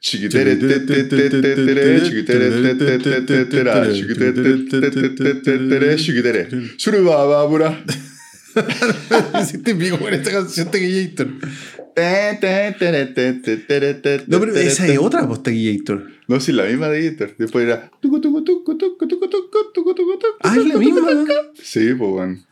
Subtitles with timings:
[0.00, 0.56] Chiquitere,
[9.42, 10.70] Hiciste pico con esta canción
[14.26, 16.06] No, pero esa es otra voz Tequillator.
[16.28, 17.34] No, sí, la misma de Gator.
[17.36, 17.90] Después era.
[20.42, 21.08] Ah, es la misma.
[21.60, 22.44] Sí, pues, weón.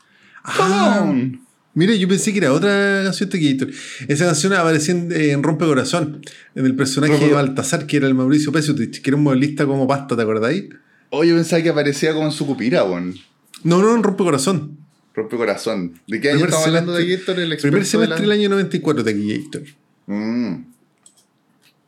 [1.76, 3.68] Mire, yo pensé que era otra canción Tequillator.
[4.08, 6.22] Esa canción aparecía en, en Rompe Corazón,
[6.54, 9.66] en el personaje Rompe- de Baltasar, que era el Mauricio Pesutich, que era un modelista
[9.66, 10.64] como pasta, ¿te acordáis?
[11.10, 13.14] Oye, yo pensaba que aparecía como en su cupira, weón.
[13.62, 14.78] No, no, en Rompe Corazón.
[15.14, 16.00] Rompe corazón.
[16.06, 17.38] ¿De qué año Primer estamos hablando de Gator?
[17.40, 19.62] El Primer de semestre del año 94 Tequillator.
[20.06, 20.54] Mm.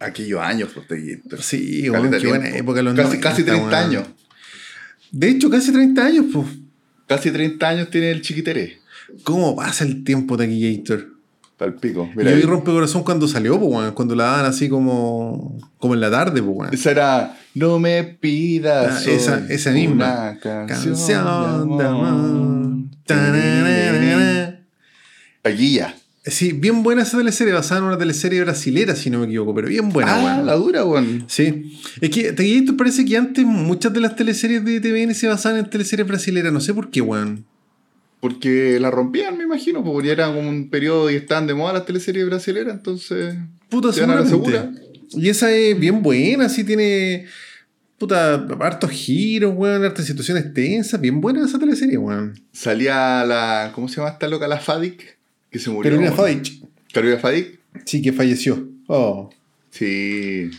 [0.01, 1.43] Aquellos años, pues, de Gator.
[1.43, 3.75] Sí, weón, de qué buena época los Casi, 90, casi 30 weón.
[3.75, 4.05] años.
[5.11, 6.47] De hecho, casi 30 años, pues.
[7.07, 8.79] Casi 30 años tiene el chiquitere.
[9.25, 11.07] ¿Cómo pasa el tiempo Tequillator?
[11.57, 12.09] Tal pico.
[12.15, 12.43] Mira, Yo vi.
[12.43, 16.73] Rompe Corazón cuando salió, pues, cuando la daban así como, como en la tarde, pues.
[16.73, 19.05] Esa era No me pidas.
[19.07, 19.95] Ah, esa- esa misma.
[19.95, 22.59] Una canción, Canción de amor.
[25.59, 25.95] ya.
[26.25, 29.69] Sí, bien buena esa teleserie, basada en una teleserie brasilera, si no me equivoco, pero
[29.69, 31.25] bien buena, ah, la dura, weón.
[31.27, 31.79] Sí.
[32.03, 35.71] Es que Tequillator parece que antes muchas de las teleseries de TVN se basaban en
[35.71, 37.47] teleseries brasileras, no sé por qué, weón.
[38.21, 41.87] Porque la rompían, me imagino, porque era como un periodo y estaban de moda las
[41.87, 43.37] teleseries brasileras, entonces.
[43.69, 44.83] Puta, Se van a la seguramente.
[45.13, 47.27] Y esa es bien buena, sí tiene.
[47.97, 51.01] Puta, hartos giros, weón, hartas situaciones tensas.
[51.01, 52.41] Bien buena esa teleserie, weón.
[52.53, 53.73] Salía la.
[53.75, 54.49] ¿Cómo se llama esta loca?
[54.49, 55.19] La Fadik,
[55.51, 55.91] que se murió.
[55.91, 56.13] Carolina.
[56.15, 56.65] Fadik.
[56.93, 57.61] Carolina Fadik.
[57.85, 58.69] Sí, que falleció.
[58.89, 59.31] Oh.
[59.71, 60.51] Sí.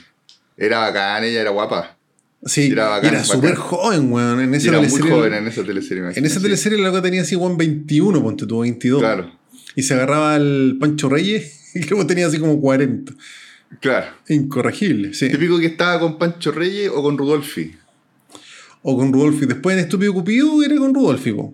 [0.57, 1.97] Era bacán, ella era guapa.
[2.45, 4.39] Sí, Era bacán, era súper joven, weón.
[4.39, 5.11] En esa era muy teleserie.
[5.11, 6.03] joven en esa teleserie.
[6.03, 8.69] me En esa teleserie la loca tenía así, weón, 21, ponte tuvo sí.
[8.71, 8.99] 22.
[9.01, 9.31] Claro,
[9.75, 13.13] Y se agarraba al Pancho Reyes, y luego tenía así como 40.
[13.81, 14.07] claro.
[14.29, 15.29] Incorregible, sí.
[15.29, 17.73] Típico que estaba con Pancho Reyes o con Rudolfi.
[18.83, 19.45] O con Rudolfi.
[19.45, 21.53] Después en Estúpido Cupido era con Rudolfi, po.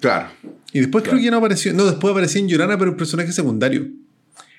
[0.00, 0.28] Claro.
[0.72, 1.12] Y después Claro.
[1.12, 1.72] creo que ya no apareció.
[1.72, 3.86] No, después aparecía en Llorana, pero el personaje secundario.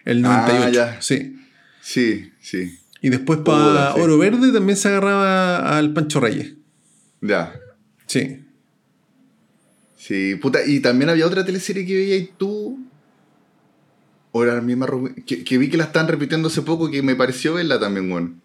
[0.04, 0.72] El Ah, 98.
[0.74, 0.98] ya.
[1.02, 1.36] Sí.
[1.82, 2.80] Sí, sí.
[3.02, 4.02] Y después para sí.
[4.02, 6.54] Oro Verde también se agarraba al Pancho Reyes.
[7.22, 7.54] Ya.
[8.08, 8.44] Sí.
[9.98, 10.66] Sí, puta.
[10.66, 12.80] Y también había otra teleserie que veías tú.
[14.32, 14.88] O era la misma.
[15.26, 18.42] Que, que vi que la estaban repitiendo hace poco que me pareció verla también, weón.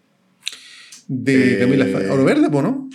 [1.07, 2.89] De Eh, Camila Oro Verde, po, ¿no?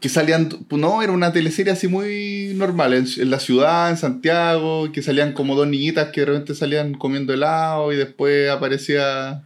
[0.00, 0.48] Que salían.
[0.70, 2.94] No, era una teleserie así muy normal.
[2.94, 4.90] En, en la ciudad, en Santiago.
[4.92, 9.44] Que salían como dos niñitas que de repente salían comiendo helado y después aparecía.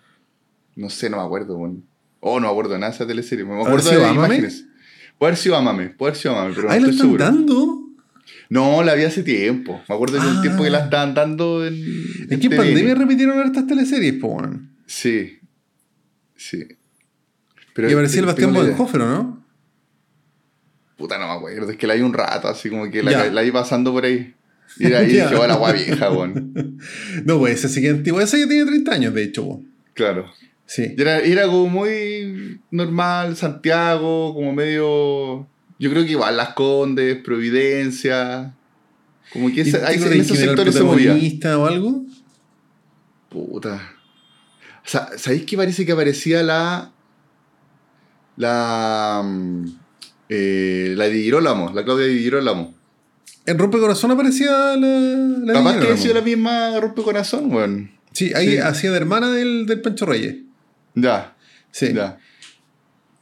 [0.77, 1.85] No sé, no me acuerdo, weón.
[2.21, 3.45] Oh, no me acuerdo de nada de esa teleserie.
[3.45, 4.17] Me ¿Habrá acuerdo de Ámame?
[4.37, 4.65] imágenes.
[5.19, 7.25] Puede haber sido Amame, puede haber sido Amame, pero no Ahí la estoy están seguro.
[7.25, 7.79] dando.
[8.49, 9.81] No, la vi hace tiempo.
[9.89, 10.27] Me acuerdo Ah.
[10.37, 11.75] un tiempo que la estaban dando en.
[12.31, 14.71] Es que en pandemia repitieron hartas teleseries, po, weón.
[14.87, 15.39] Sí.
[16.37, 16.67] Sí.
[17.75, 18.53] Pero Y aparecía el Bastián.
[18.53, 19.45] Bodenhofer, ¿o ¿no?
[20.97, 21.71] Puta, no me acuerdo.
[21.71, 24.35] Es que la vi un rato, así como que la, la vi pasando por ahí.
[24.79, 26.79] Y de ahí oh, la guay vieja, weón.
[27.25, 28.23] No, pues esa sí que antigua.
[28.23, 29.63] Esa ya tiene 30 años, de hecho, po.
[29.95, 30.31] Claro.
[30.75, 30.95] Sí.
[30.97, 35.47] Y era, era como muy normal, Santiago, como medio.
[35.79, 38.55] Yo creo que igual Las Condes, Providencia.
[39.33, 41.15] Como que ¿Y ese- ahí tú en esos sectores se movía.
[41.59, 42.05] o algo?
[43.29, 43.93] Puta.
[44.85, 46.93] O sea, ¿sabéis que parece que aparecía la.
[48.37, 49.23] La.
[49.25, 49.65] mm,
[50.29, 52.75] eh, la de Girolamo, la Claudia de Girolamo.
[53.45, 54.89] En Rompe Corazón aparecía la.
[55.45, 55.97] la Capaz que po.
[55.97, 57.91] sido la misma rompe corazón, weón.
[58.13, 58.59] Sí, ahí Sí.
[58.59, 60.37] hacía de hermana del, del Pancho Reyes.
[60.95, 61.37] Ya,
[61.71, 61.93] Sí.
[61.95, 62.19] ya.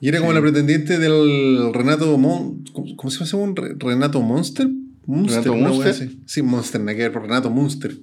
[0.01, 0.37] Y era como Sí.
[0.37, 2.65] la pretendiente del Renato Mon...
[2.97, 4.69] ¿Cómo, se llama ¿Renato Monster?
[5.07, 6.21] Munster, ¿Renato así.
[6.27, 7.97] Sí, Monster, que Renato Munster.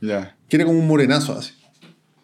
[0.00, 0.36] Ya.
[0.48, 1.52] Que era como un morenazo así.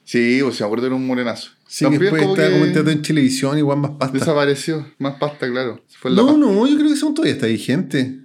[0.03, 1.51] Sí, o sea, acuerdo era un morenazo.
[1.67, 4.19] Sí, También después estaba que comentando en televisión, igual más pasta.
[4.19, 4.87] Desapareció.
[4.99, 5.83] Más pasta, claro.
[5.99, 6.41] Fue No, pasta.
[6.41, 8.21] no, yo creo que weón todavía está vigente.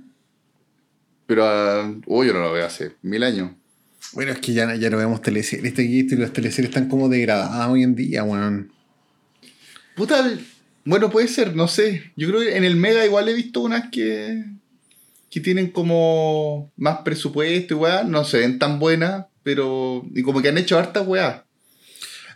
[1.26, 3.52] Pero, ah, oh, yo no lo veo hace mil años.
[4.13, 5.65] Bueno, es que ya, ya no vemos teleseries.
[5.67, 8.71] Este y las teleseries están como degradadas hoy en día, weón.
[9.96, 10.29] Puta,
[10.85, 12.11] bueno, puede ser, no sé.
[12.16, 14.43] Yo creo que en el Mega igual he visto unas que,
[15.29, 18.03] que tienen como más presupuesto y weá.
[18.03, 20.03] No se ven tan buenas, pero.
[20.16, 21.45] Y como que han hecho hartas weá.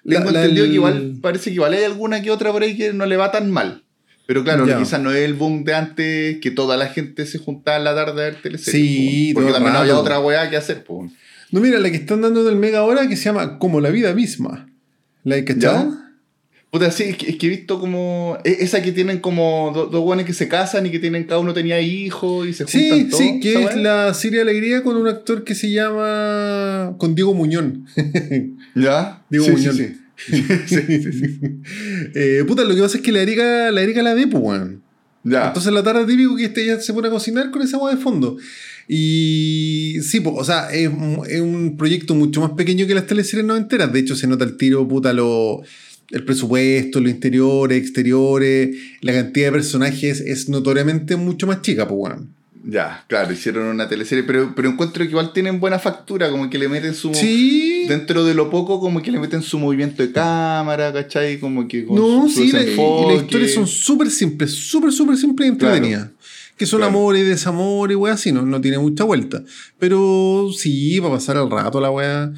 [0.08, 2.76] Tengo la- entendido el- que igual parece que igual hay alguna que otra por ahí
[2.78, 3.84] que no le va tan mal.
[4.26, 7.78] Pero claro, quizás no es el boom de antes que toda la gente se juntaba
[7.78, 8.72] en la tarde a ver teleseries.
[8.86, 10.02] Sí, po, Porque también había rato.
[10.02, 11.12] otra weá que hacer, pues.
[11.54, 14.14] No, mira, la que están dando del Mega ahora que se llama Como la vida
[14.14, 14.68] misma.
[15.24, 15.96] ¿La he cachado?
[16.72, 18.38] Puta, sí, es que, es que he visto como.
[18.44, 21.40] e- Esa que tienen como do- dos buenos que se casan y que tienen cada
[21.40, 23.24] uno tenía hijos y se Sí, juntan todos.
[23.24, 26.96] sí, que ¿esa es la Siria Alegría con un actor que se llama.
[26.98, 27.86] con Diego Muñón.
[28.76, 29.24] ¿Ya?
[29.30, 29.76] Diego sí, Muñón.
[30.18, 31.40] sí, sí.
[32.16, 34.82] Eh, puta, lo que pasa es que la Erika la, Erika la ve, pues, weón.
[35.24, 35.48] Ya.
[35.48, 38.02] Entonces la tarde típico que este ya se pone a cocinar con esa agua de
[38.02, 38.38] fondo.
[38.88, 43.08] Y sí, pues, o sea, es, un- es un proyecto mucho más pequeño que las
[43.08, 43.92] teleseries no enteras.
[43.94, 45.62] De hecho, se nota el tiro, puta, lo,
[46.12, 52.00] el presupuesto, los interiores, exteriores, la cantidad de personajes es notoriamente mucho más chica, pues,
[52.02, 52.30] weón.
[52.66, 56.58] Ya, claro, hicieron una teleserie, pero, pero encuentro que igual tienen buena factura, como que
[56.58, 57.14] le meten su...
[57.14, 57.84] Sí.
[57.90, 61.42] Dentro de lo poco, como que le meten su movimiento de cámara, ¿cachai?
[61.42, 62.76] Como que con No, su, su sí, la- y
[63.14, 66.10] las historias son súper simples, súper, súper simples y Claro.
[66.58, 66.90] Que son Claro.
[66.98, 69.44] amor y desamor y weá así, no, no tiene mucha vuelta.
[69.80, 72.32] Pero sí, va a pasar el rato la weá.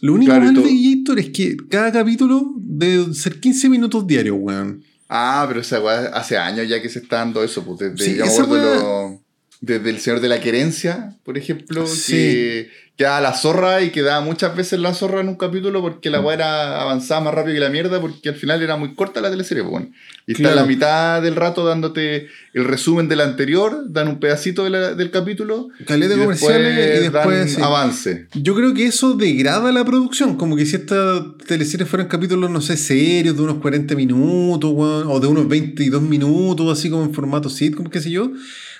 [0.00, 4.36] Lo único Claro, malo de Gator es que cada capítulo debe ser 15 minutos diarios,
[4.38, 4.82] weón.
[5.08, 8.20] Ah, pero esa weá hace años ya que se está dando eso, pues desde, Sí,
[8.20, 9.17] esa weá- lo-
[9.60, 12.12] desde El Señor de la Querencia, por ejemplo, Sí.
[12.12, 16.20] que quedaba la zorra y quedaba muchas veces la zorra en un capítulo porque la
[16.20, 19.30] weá era avanzaba más rápido que la mierda porque al final era muy corta la
[19.30, 19.88] teleserie, pues, bueno.
[20.26, 20.56] Y está Claro.
[20.56, 25.12] la mitad del rato dándote el resumen del anterior, dan un pedacito de la- del
[25.12, 27.54] capítulo Caleta de comerciales y después.
[27.56, 28.26] dan avance.
[28.34, 30.36] Yo creo que eso degrada la producción.
[30.36, 35.20] Como que si estas teleseries fueran capítulos, no sé, serios, de unos 40 minutos, o
[35.20, 38.32] de unos 22 minutos, así como en formato sitcom, qué sé yo.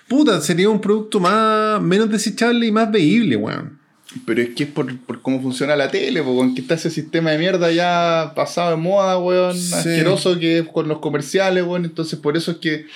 [0.09, 3.79] Puta, sería un producto más menos desechable y más veíble, weón.
[4.25, 7.31] Pero es que es por, por cómo funciona la tele, porque que está ese sistema
[7.31, 9.75] de mierda ya pasado de moda, weón, Sí.
[9.75, 11.85] asqueroso que es con los comerciales, weón.
[11.85, 12.87] Entonces por eso es que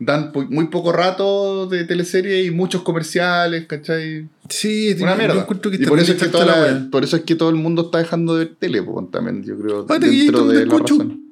[0.00, 4.28] dan muy poco rato de teleserie y muchos comerciales, ¿cachai?
[4.48, 5.40] Sí, Una yo mierda.
[5.42, 6.90] encuentro que y está por eso, es que exacta toda la la- weá.
[6.90, 9.56] por eso es que todo el mundo está dejando de ver tele, pues, también, yo
[9.58, 11.22] creo, te quedé dentro con de la razón.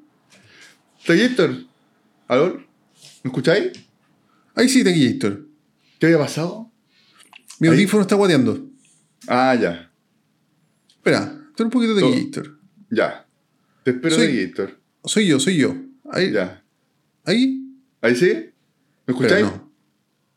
[1.09, 1.51] Héctor?
[2.29, 2.57] ¿Aló?
[3.23, 3.73] ¿Me escucháis?
[4.55, 5.49] Ahí sí, Taquillator.
[5.99, 6.71] ¿Qué había pasado?
[7.61, 7.75] Mi Ahí.
[7.75, 8.71] audífono está guateando.
[9.27, 9.91] Ah, ya,
[10.97, 12.11] Espera, estoy un poquito de Todo.
[12.13, 12.59] Taquillator.
[12.91, 13.27] ya.
[13.85, 14.81] Te espero Soy- de Héctor.
[15.05, 15.75] Soy yo, soy yo.
[16.11, 16.33] Ahí.
[16.33, 16.65] Ya.
[17.27, 17.63] Ahí.
[18.01, 18.27] ¿Ahí sí?
[19.07, 19.45] ¿Me escucháis?
[19.45, 19.71] no.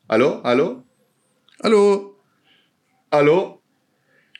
[0.10, 0.42] ¿Aló?
[0.46, 0.86] ¿Aló?
[1.62, 2.22] Aló.
[3.10, 3.64] ¿Aló?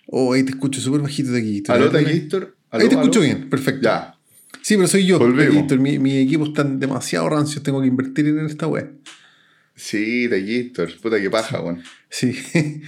[0.08, 1.64] Oh, ahí te escucho súper bajito de aquí.
[1.70, 2.58] ¿Aló, Taquistor?
[2.70, 3.82] Ahí te escucho bien, perfecto.
[3.84, 4.18] Ya.
[4.62, 5.20] Sí, pero soy yo.
[5.20, 5.54] Volvemos.
[5.68, 5.80] Taquistor.
[5.80, 9.00] Mi, equipo están demasiado rancios, tengo que invertir en esta web.
[9.78, 10.90] Sí, Taquistor.
[11.02, 11.82] Puta que paja, weón.
[12.10, 12.36] Sí.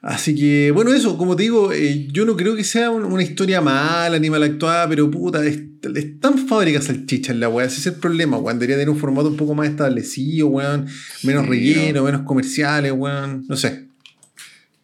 [0.00, 3.22] Así que, bueno, eso, como te digo, eh, yo no creo que sea un- una
[3.24, 5.58] historia mala ni mal actuada, pero puta, es,
[5.92, 7.66] es tan fábrica salchicha en la weá.
[7.66, 8.60] Ese es el problema, weón.
[8.60, 10.86] Debería tener un formato un poco más establecido, weón.
[11.24, 13.44] Menos Sí, relleno, menos comerciales, weón.
[13.48, 13.86] No sé.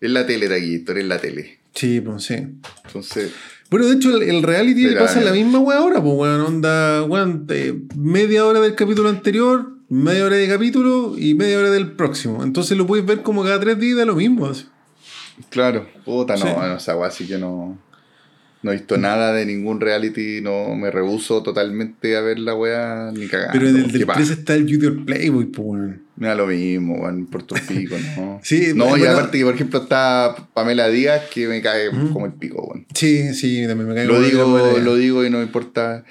[0.00, 1.58] Es la tele, Taquistor, es la tele.
[1.74, 2.34] Sí, pues sí.
[2.86, 3.30] Entonces,
[3.70, 5.44] Bueno, de hecho, el, el reality le pasa la mira.
[5.44, 6.40] misma weá ahora, pues weón.
[6.40, 11.70] Onda, weón, eh, media hora del capítulo anterior, media hora de capítulo y media hora
[11.70, 12.42] del próximo.
[12.42, 14.46] Entonces lo puedes ver como cada tres días da lo mismo.
[14.46, 14.66] así.
[15.50, 15.86] claro.
[16.04, 16.52] Puta, no, Sí.
[16.56, 17.78] no, esa weá sí que no.
[18.62, 23.10] No he visto nada de ningún reality, no me rehuso totalmente a ver la weá
[23.14, 23.52] ni cagando.
[23.52, 24.20] Pero en el del paja.
[24.20, 25.96] 3 está el Junior Playboy, pues.
[26.16, 28.40] Me da lo mismo, weón, por tu pico, ¿no?
[28.44, 29.10] Sí, no, y bueno.
[29.10, 32.86] aparte que, por ejemplo, está Pamela Díaz, que me cae como el pico, weón.
[32.94, 36.04] Sí, sí, también me cae Lo digo, lo digo y no me importa.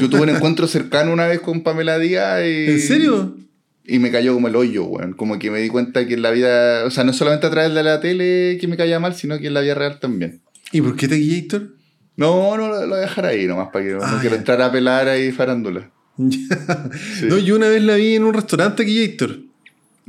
[0.00, 2.70] Yo tuve un encuentro cercano una vez con Pamela Díaz y...
[2.70, 3.36] ¿En serio?
[3.84, 5.14] Y me cayó como el hoyo, weón.
[5.14, 6.84] Como que me di cuenta que en la vida...
[6.84, 9.48] O sea, no solamente a través de la tele que me caía mal, sino que
[9.48, 10.40] en la vida real también.
[10.72, 11.74] ¿Y por qué te Gator?
[12.16, 14.36] No, no, lo lo voy a dejar ahí nomás, para que no, Ah, no quiero
[14.36, 15.90] entrar a pelar ahí farándula.
[16.18, 17.26] Sí.
[17.28, 19.47] No, yo una vez la vi en un restaurante Gator.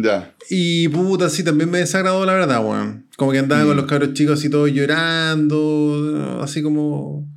[0.01, 0.33] Ya.
[0.49, 3.05] Y puta, sí, también me desagradó la verdad, weón.
[3.17, 3.67] Como que andaba Mm.
[3.67, 7.27] con los cabros chicos así todos llorando, así como.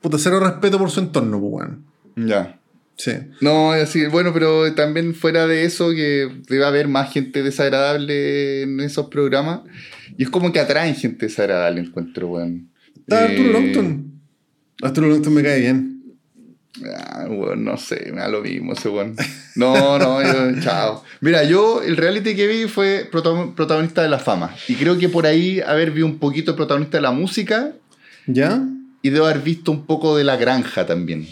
[0.00, 1.84] Puta, cero respeto por su entorno, pues, weón.
[2.28, 2.58] Ya.
[2.96, 3.12] Sí.
[3.40, 8.80] No, así, bueno, pero también fuera de eso, que debe haber más gente desagradable en
[8.80, 9.60] esos programas.
[10.18, 12.68] Y es como que atraen gente desagradable, encuentro, weón.
[13.00, 14.12] Está Eh, Arturo Longton.
[14.82, 15.91] Arturo Longton me cae bien.
[16.96, 19.14] Ah, weón, no sé, me da lo mismo ese weón.
[19.56, 21.04] No, no, yo, chao.
[21.20, 24.54] Mira, yo el reality que vi fue protagon- protagonista de la fama.
[24.68, 27.72] Y creo que por ahí haber vi un poquito protagonista de la música
[28.26, 28.64] ¿Ya?
[29.02, 31.28] y debo haber visto un poco de la granja también.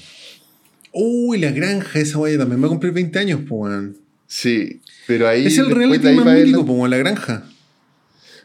[0.92, 3.96] Uy, la granja, esa guaya también va a cumplir 20 años, pues, weón.
[4.26, 5.46] Sí, pero ahí.
[5.46, 7.44] Es el reality de ahí más mítico, pues, la granja.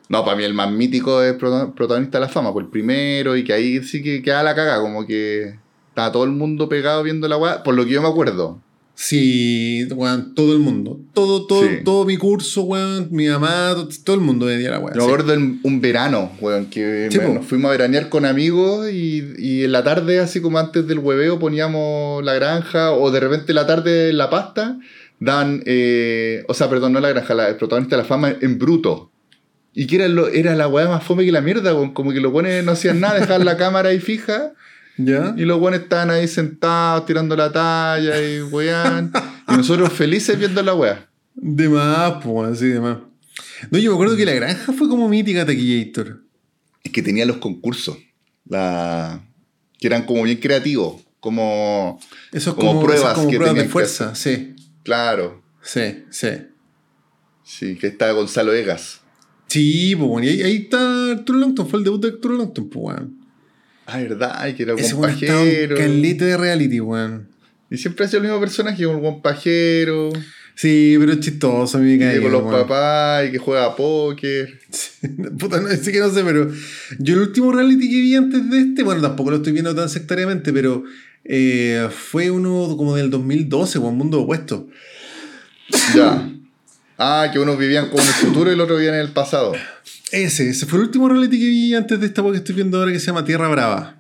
[0.08, 3.36] No, para mí el más mítico es prota- protagonista de la fama, por el primero,
[3.36, 5.56] y que ahí sí que queda la caga, como que
[5.96, 8.60] estaba todo el mundo pegado viendo la weá, por lo que yo me acuerdo.
[8.96, 11.00] Sí, weón, todo el mundo.
[11.14, 11.70] Todo, todo, Sí.
[11.86, 14.78] todo mi curso, weón, mi mamá, to- todo el mundo veía la.
[14.80, 15.00] Yo me sí.
[15.00, 17.34] acuerdo en un verano, weón, que Sí, me- po.
[17.36, 21.00] nos fuimos a veranear con amigos y, y en la tarde, así como antes del
[21.00, 24.80] hueveo, poníamos la granja, o de repente la tarde la pasta,
[25.20, 28.58] dan, eh, o sea, perdón, no la granja, la, el protagonista de la fama en
[28.60, 29.12] bruto.
[29.74, 32.20] Y que era, lo, era la weá más fome que la mierda, weón, como que
[32.22, 34.54] lo ponen, no hacían nada, dejaban la cámara ahí fija
[34.98, 35.34] ¿Ya?
[35.38, 39.12] Y los buenos estaban ahí sentados, tirando la talla y weón.
[39.48, 41.10] y nosotros felices viendo la weá.
[41.36, 42.98] De más, pues, así de más.
[43.70, 46.22] No, yo me acuerdo que la granja fue como mítica Taquillator.
[46.84, 47.98] Es que tenía los concursos.
[48.46, 49.22] La...
[49.80, 51.02] Que eran como bien creativos.
[51.20, 52.00] Como,
[52.32, 54.56] Eso es como, como, pruebas, eso es como que pruebas de fuerza, sí.
[54.84, 55.44] Claro.
[55.62, 56.30] Sí, sí.
[57.44, 59.02] Sí, que estaba Gonzalo Egas.
[59.48, 62.70] Sí, pues, bueno, y ahí, ahí está Arturo Longton, fue el debut de Arturo Longton,
[62.70, 63.25] pues, weón.
[63.86, 65.76] Ah, verdad, y que era un pajero.
[65.78, 67.28] calete de reality, weón.
[67.70, 70.12] Y siempre ha sido el mismo personaje, un buen pajero.
[70.56, 72.22] Sí, pero es chistoso, a mí me Que cae.
[72.22, 74.58] con los papás y que juega a póker.
[75.38, 76.50] Puta, no, sí que no sé, pero
[76.98, 79.90] yo el último reality que vi antes de este, bueno, tampoco lo estoy viendo tan
[79.90, 80.84] sectariamente, pero
[81.26, 84.68] eh, fue uno como del 2012, con Mundo Opuesto.
[85.94, 86.30] Ya.
[86.98, 89.54] Ah, que unos vivían como en el futuro y el otro vivían en el pasado.
[90.16, 92.94] Ese, ese fue el último reality que vi antes de esta porque estoy viendo ahora
[92.94, 93.98] que se llama Tierra Brava.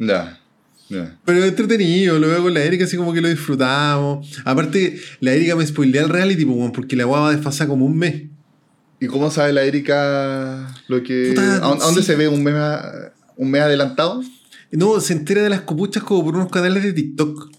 [0.00, 0.40] Ya.
[0.88, 1.16] Ya.
[1.24, 4.36] Pero entretenido, lo veo con la Erika así como que lo disfrutamos.
[4.44, 6.44] Aparte, la Erika me spoilea el reality
[6.74, 8.24] porque la guava desfasa como un mes.
[8.98, 11.28] ¿Y cómo sabe la Erika lo que.
[11.28, 12.08] Puta, ¿A, dónde sí.
[12.08, 12.54] se ve un mes,
[13.36, 14.24] un mes adelantado?
[14.72, 17.52] No, se entera de las copuchas como por unos canales de TikTok.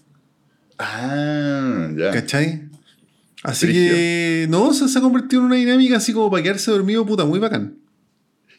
[0.78, 2.10] Ah, ya.
[2.10, 2.68] ¿Cachai?
[3.42, 7.06] Así que, no, se, se ha convertido en una dinámica así como para quedarse dormido,
[7.06, 7.85] puta, muy bacán.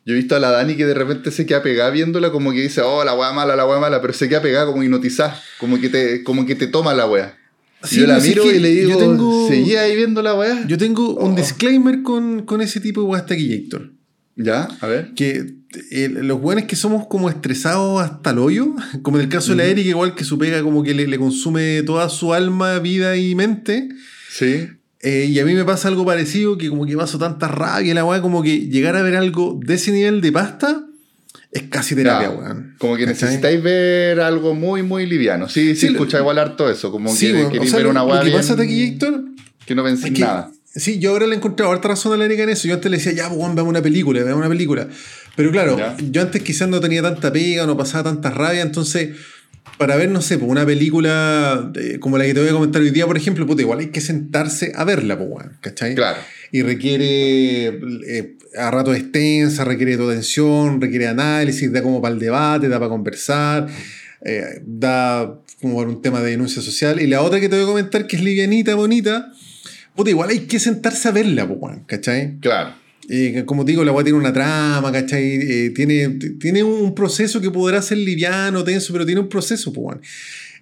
[0.08, 2.62] Yo he visto a la Dani que de repente se queda pegada viéndola, como que
[2.62, 5.82] dice, oh, la weá mala, la weá mala, pero se queda pegada como hipnotizada, como
[5.82, 7.38] que te, como que te toma la weá.
[7.84, 10.22] Sí, yo la no, si es miro que y le digo, tengo- ¿seguí ahí viendo
[10.22, 10.66] la weá?
[10.66, 11.36] Yo tengo un Oh.
[11.36, 13.92] disclaimer con, con ese tipo de weas taquillator.
[14.38, 15.12] Ya, a ver.
[15.14, 15.56] Que
[15.92, 19.58] eh, los buenos que somos como estresados hasta el hoyo, como en el caso de
[19.58, 19.66] la.
[19.66, 23.36] Erika, igual que su pega como que le, le consume toda su alma, vida y
[23.36, 23.90] mente.
[24.30, 24.70] Sí.
[25.01, 28.04] Eh, y a mí me pasa algo parecido, que como que paso tanta rabia la
[28.04, 30.84] weá, como que llegar a ver algo de ese nivel de pasta
[31.51, 32.75] es casi terapia, Ya, weón.
[32.80, 33.24] Como que ¿Cachai?
[33.30, 35.48] necesitáis ver algo muy, muy liviano.
[35.50, 38.04] Sí, sí, Sí, escucha igual harto eso, como Sí, que queréis o sea, ver una
[38.04, 39.24] weá bien pasa Taquillator
[39.66, 40.51] que no penséis Es que- nada.
[40.75, 42.68] Sí, yo ahora le he encontrado harta razón a la Erika en eso.
[42.68, 44.88] Yo antes le decía, ya, weón, veamos una película, veamos una película.
[45.36, 45.96] Pero claro, Ya.
[46.12, 49.16] yo antes quizás no tenía tanta pega, no pasaba tanta rabia, entonces,
[49.77, 52.89] para ver, no sé, una película eh, como la que te voy a comentar hoy
[52.89, 55.96] día, por ejemplo, puta, igual hay que sentarse a verla, pues, ¿cachai?
[55.96, 56.19] Claro.
[56.51, 57.67] Y requiere,
[58.07, 62.79] eh, a rato extensa, requiere tu atención, requiere análisis, da como para el debate, da
[62.79, 63.67] para conversar,
[64.25, 67.00] eh, da como para un tema de denuncia social.
[67.00, 69.31] Y la otra que te voy a comentar, que es livianita, bonita,
[69.96, 72.38] puta, igual hay que sentarse a verla, pues, ¿cachai?
[72.39, 72.87] Claro.
[73.10, 75.24] Eh, como te digo, la weá tiene una trama, ¿cachai?
[75.42, 76.10] Eh, tiene,
[76.40, 80.02] tiene un proceso que podrá ser liviano, tenso, pero tiene un proceso, pues, weón.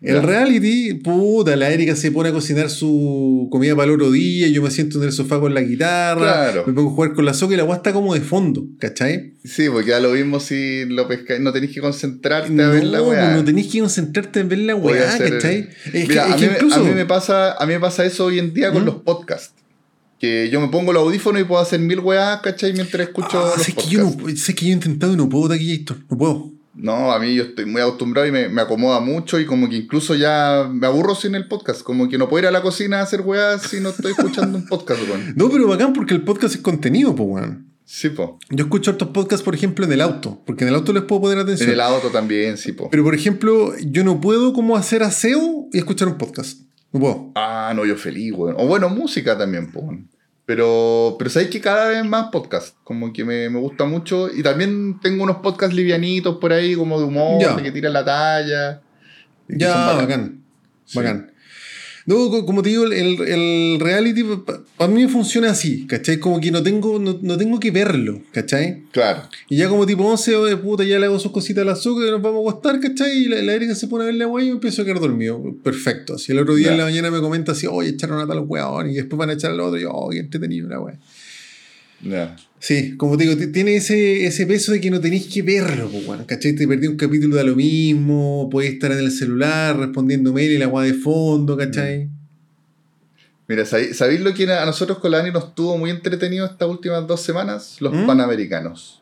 [0.02, 4.48] El reality, puta, la Erika se pone a cocinar su comida para el otro día,
[4.50, 6.64] yo me siento en el sofá con la guitarra, Claro.
[6.68, 9.34] me pongo a jugar con la soca y la weá está como de fondo, ¿cachai?
[9.44, 12.84] Sí, porque ya lo mismo si lo pescáis, no tenéis que concentrarte a No, ver
[12.84, 13.34] la weá.
[13.36, 15.70] no tenés que concentrarte en ver la a weá, ¿cachai?
[15.92, 16.76] Es Mira, que, es a, mí, me- incluso...
[16.76, 18.86] a mí me pasa, a mí me pasa eso hoy en día con ¿Mm?
[18.86, 19.55] los podcasts.
[20.20, 22.74] Que yo me pongo los audífonos y puedo hacer mil weas, ¿cachai?
[22.74, 25.28] Mientras escucho Ah, los sé que yo no, sé que yo he intentado y no
[25.28, 26.52] puedo, Taquillator, no puedo.
[26.74, 29.78] No, a mí yo estoy muy acostumbrado y me, me acomoda mucho y como que
[29.78, 31.84] incluso ya me aburro sin el podcast.
[31.84, 34.58] Como que no puedo ir a la cocina a hacer weas si no estoy escuchando
[34.58, 35.34] un podcast, weón.
[35.36, 37.76] No, pero bacán porque el podcast es contenido, pues, weón.
[37.86, 38.40] Sí, po.
[38.50, 41.22] Yo escucho estos podcasts, por ejemplo, en el auto, porque en el auto les puedo
[41.22, 41.70] poner atención.
[41.70, 42.90] En el auto también, sí, po.
[42.90, 46.62] Pero, por ejemplo, yo no puedo como hacer aseo y escuchar un podcast.
[47.36, 48.56] Ah, no, yo feliz, weón.
[48.58, 49.72] O bueno, música también.
[50.46, 52.76] Pero, pero sabéis que cada vez más podcast.
[52.84, 54.30] Como que me, me gusta mucho.
[54.34, 58.06] Y también tengo unos podcasts livianitos por ahí, como de humor, de que tiran la
[58.06, 58.82] talla.
[59.48, 60.44] Ya, bacán.
[60.86, 60.98] Sí.
[60.98, 61.32] Bacán.
[62.08, 64.24] No, co- como te digo, el, el reality
[64.78, 66.20] para mí funciona así, ¿cachai?
[66.20, 68.84] Como que no tengo, no, no tengo que verlo, ¿cachai?
[68.92, 69.24] Claro.
[69.50, 72.12] Y ya como tipo 11 de puta, ya le hago sus cositas al azúcar y
[72.12, 73.12] nos vamos a acostar, ¿cachai?
[73.24, 75.00] Y la, la Erika se pone a ver la weá y yo empiezo a quedar
[75.00, 75.42] dormido.
[75.64, 76.16] Perfecto.
[76.16, 78.90] Así el otro día en la mañana me comenta así, oye, echaron a tal weón,
[78.92, 81.00] y después van a echar al otro, y yo, oh, qué entretenido la weá.
[82.60, 86.06] Sí, como te digo, tiene ese, ese peso de que no tenéis que verlo, pues,
[86.06, 86.54] bueno, ¿cachai?
[86.56, 90.58] Te perdí un capítulo de lo mismo, podés estar en el celular respondiendo mail y
[90.58, 92.10] la weá de fondo, ¿cachai?
[93.48, 97.06] Mira, ¿sabéis lo que a nosotros con la Dani nos tuvo muy entretenido estas últimas
[97.06, 97.78] dos semanas?
[97.80, 98.08] Los ¿Mm?
[98.08, 99.02] panamericanos.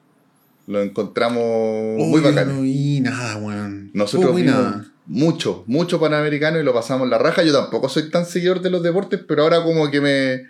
[0.68, 1.42] Lo encontramos
[1.98, 2.50] muy Uy, bacán.
[2.50, 3.92] No vi nada, weón.
[3.94, 4.86] Nosotros No vi vimos nada.
[5.06, 7.44] mucho, mucho panamericano y lo pasamos la raja.
[7.44, 10.44] Yo tampoco soy tan seguidor de los deportes, pero ahora como que me,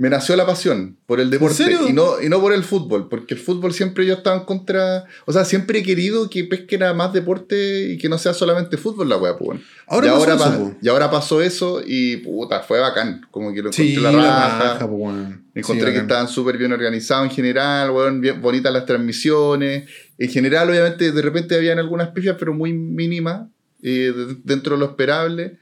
[0.00, 1.88] me nació la pasión por el deporte serio?
[1.88, 5.04] y no, y no por el fútbol, porque el fútbol siempre yo estaba en contra,
[5.26, 8.76] o sea, siempre he querido que pesquen a más deporte y que no sea solamente
[8.76, 9.46] fútbol la wea, pues.
[9.46, 9.60] bueno.
[9.88, 13.70] Ahora y, ahora eso, y ahora pasó eso y puta, fue bacán, como que lo
[13.70, 14.88] encontré Sí, la raja.
[14.88, 15.16] pues.
[15.54, 16.02] Encontré Sí, que bacán.
[16.02, 19.88] estaban súper bien organizados en general, weón, bien bonitas las transmisiones,
[20.20, 23.48] En general, obviamente, de repente habían algunas pifias, pero muy mínimas,
[23.82, 25.58] eh, de- dentro de lo esperable.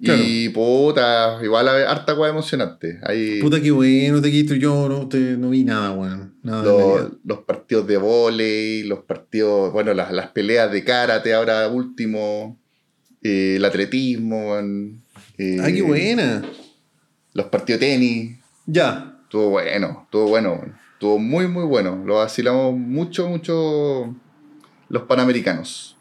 [0.00, 0.22] Claro.
[0.24, 3.00] Y puta, igual a- harta cosa emocionante.
[3.02, 4.54] Hay Puta que bueno, te quito.
[4.54, 6.36] Yo no, te- no vi nada, weón.
[6.44, 11.66] La los, los partidos de vóley, los partidos, bueno, las, las peleas de karate ahora
[11.68, 12.58] último,
[13.22, 15.02] eh, el atletismo, weón,
[15.36, 16.42] eh, Ah, qué buena.
[17.34, 18.38] los partidos de tenis.
[18.66, 19.16] Ya.
[19.24, 20.60] Estuvo bueno, estuvo bueno,
[20.94, 22.02] estuvo muy, muy bueno.
[22.06, 24.14] Lo vacilamos mucho, mucho
[24.88, 25.96] los panamericanos.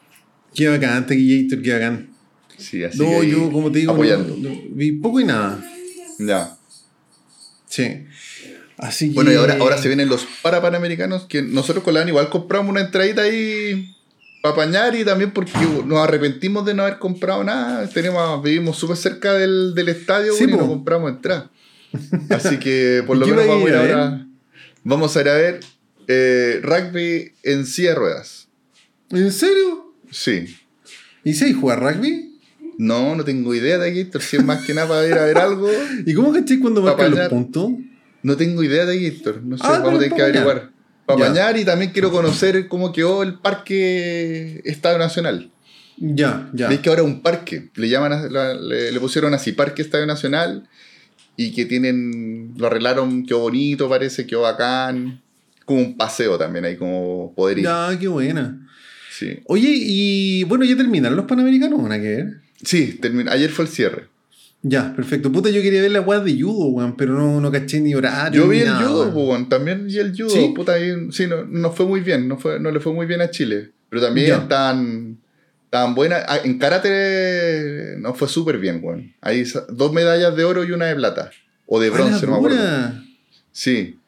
[0.54, 2.10] Qué bacán, Tequillator, qué bacán.
[2.58, 4.36] Sí, así No, que yo, como te digo, apoyando.
[4.38, 5.64] no- vi poco y nada.
[6.20, 6.58] Ya.
[7.68, 8.06] Sí.
[8.78, 9.16] Así que.
[9.16, 12.72] Bueno, y ahora, ahora se vienen los para panamericanos, que nosotros con la igual compramos
[12.72, 13.96] una entradita ahí
[14.42, 15.52] para apañar y también porque
[15.86, 17.88] nos arrepentimos de no haber comprado nada.
[17.90, 21.50] Tenemos, vivimos súper cerca del, del estadio Sí, y no compramos entrada.
[22.30, 23.92] Así que por ¿Y lo menos vamos a ir a ver?
[23.94, 24.28] ahora.
[24.84, 25.60] Vamos a ir a ver
[26.08, 28.48] eh, rugby en silla de ruedas.
[29.10, 29.94] ¿En serio?
[30.12, 30.56] Sí.
[31.24, 32.27] ¿Y si jugar rugby?
[32.78, 35.70] No, no tengo idea de si es más que nada para ir a ver algo.
[36.06, 37.72] ¿Y cómo caché cuando marcan los puntos?
[38.24, 40.44] No tengo idea de Gator, no sé, Ah, vamos a tener que apañar.
[40.44, 40.72] averiguar.
[41.06, 41.26] Para Ya.
[41.26, 45.52] apañar y también quiero conocer cómo quedó el parque Estadio Nacional.
[45.98, 46.68] Ya, ya.
[46.68, 50.68] Veis que ahora es un parque, le llaman le, le pusieron así, Parque Estadio Nacional,
[51.36, 55.22] y que tienen, lo arreglaron, quedó bonito, parece, quedó bacán.
[55.66, 57.64] Como un paseo también ahí, como poder ir.
[57.66, 58.68] Ya, qué buena.
[59.12, 62.42] Sí, Oye, y bueno, ya terminaron los panamericanos, ¿van a que ver?
[62.64, 64.08] Sí termin- ayer fue el cierre.
[64.64, 65.32] Ya, perfecto.
[65.32, 68.42] Puta, yo quería ver la weá de judo, weón, pero no, no caché ni horario.
[68.42, 69.48] Yo vi el nada, judo, weón.
[69.50, 70.30] también vi el judo.
[70.30, 70.52] ¿Sí?
[70.56, 73.22] Puta, ahí, sí, no, no fue muy bien, no, fue, no le fue muy bien
[73.22, 73.72] a Chile.
[73.90, 74.38] Pero también Ya.
[74.38, 75.18] estaban,
[75.66, 76.24] estaban buenas.
[76.28, 79.14] Ah, En karate no fue súper bien, weón.
[79.22, 81.32] Hay dos medallas de oro y una de plata.
[81.68, 82.94] O de ¡A bronce, no me acuerdo.
[83.52, 84.00] Sí.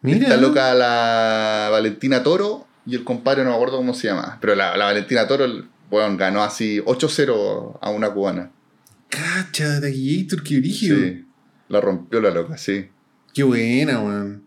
[0.00, 0.18] Mira.
[0.18, 4.38] Está loca la Valentina Toro y el compadre no me acuerdo cómo se llama.
[4.40, 5.46] Pero la, la Valentina Toro,
[5.94, 8.52] weón, ganó así 8-0 a una cubana.
[9.08, 10.98] Cacha, Taquillator, qué brígido.
[10.98, 11.24] Sí.
[11.68, 12.86] La rompió la loca, sí.
[13.32, 14.44] Qué buena, weón.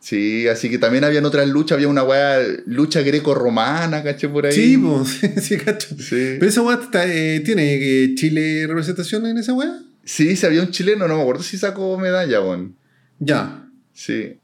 [0.00, 4.52] Sí, así que también habían otras luchas, había una weá, lucha greco-romana, caché por ahí.
[4.52, 5.96] Sí, pues, sí, cacho.
[5.98, 6.36] Sí.
[6.38, 9.80] Pero esa weá eh, tiene eh, Chile representación en esa weá.
[10.04, 12.76] Sí, sí, había un chileno, no me acuerdo si sacó medalla, weón.
[13.18, 13.68] Ya.
[13.92, 14.38] Sí,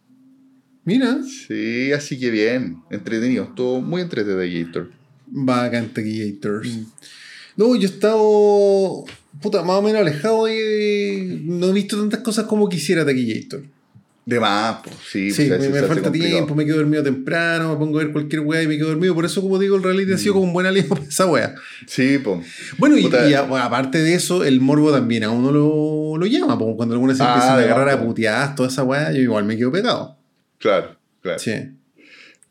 [0.84, 1.18] Mira.
[1.22, 4.97] sí, así que bien, entretenido, estuvo muy entretenido Gator.
[5.30, 6.68] Bacán, Taquillators.
[6.68, 6.84] Mm.
[7.56, 9.04] No, yo he estado.
[9.42, 11.40] Puta, más o menos alejado de.
[11.44, 13.62] No he visto tantas cosas como quisiera Taquillator.
[14.24, 16.32] De más, pues, sí, Sí, pues, me, falta complicado.
[16.34, 19.14] tiempo, me quedo dormido temprano, me pongo a ver cualquier weá y me quedo dormido.
[19.14, 21.54] Por eso, como digo, el reality ha sido como un buen aliado para esa weá.
[21.86, 22.46] Sí, pues.
[22.76, 26.58] Bueno, y, a- aparte de eso, el morbo también a uno lo, lo llama.
[26.58, 29.46] Porque cuando algunas se Ah, empiezan a agarrar a puteadas, toda esa weá, yo igual
[29.46, 30.18] me quedo pegado.
[30.58, 31.38] Claro, claro.
[31.38, 31.52] Sí.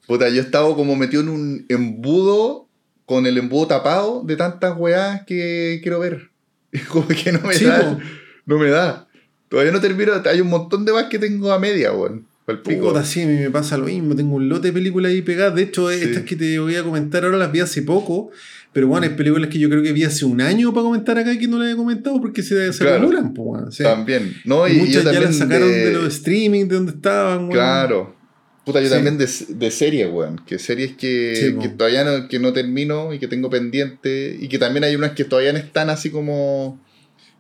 [0.08, 2.67] Puta, yo he estado como metido en un embudo,
[3.08, 6.30] con el embudo tapado de tantas weás que quiero ver.
[6.90, 7.98] Como que no me da.
[8.46, 9.08] No me da.
[9.50, 12.28] Todavía no termino, hay un montón de más que tengo a media, weón.
[12.64, 14.16] Puta, sí, a mí me pasa lo mismo.
[14.16, 15.56] Tengo un lote de películas ahí pegadas.
[15.56, 16.00] De hecho, Sí.
[16.02, 18.30] estas que te voy a comentar ahora las vi hace poco.
[18.74, 21.34] Pero bueno, hay películas que yo creo que vi hace un año para comentar acá
[21.34, 22.98] y que no las he comentado porque se, se Claro.
[22.98, 23.72] acumulan, pues, weón.
[23.72, 23.84] Sí.
[23.84, 24.34] También.
[24.46, 25.24] No, Y muchas yo ya también.
[25.24, 25.76] las sacaron de...
[25.88, 27.52] de los streaming, de donde estaban, weón.
[27.52, 28.16] Claro.
[28.68, 28.94] Puta, yo Sí.
[28.94, 30.40] también de, de series, weón.
[30.46, 34.38] Que series que, Sí, todavía no, que no termino y que tengo pendiente.
[34.40, 36.80] Y que también hay unas que todavía no están así como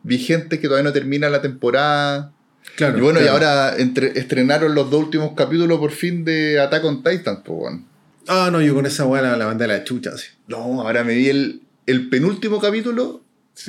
[0.03, 2.33] vigentes, que todavía no termina la temporada.
[2.75, 6.83] Claro, y bueno, y ahora entre- estrenaron los dos últimos capítulos por fin de Attack
[6.85, 7.85] on Titan, pues, weón.
[8.27, 10.27] Ah, no, yo con esa weá la, la mandé a la chucha, así.
[10.47, 13.23] No, ahora me vi el, el penúltimo capítulo,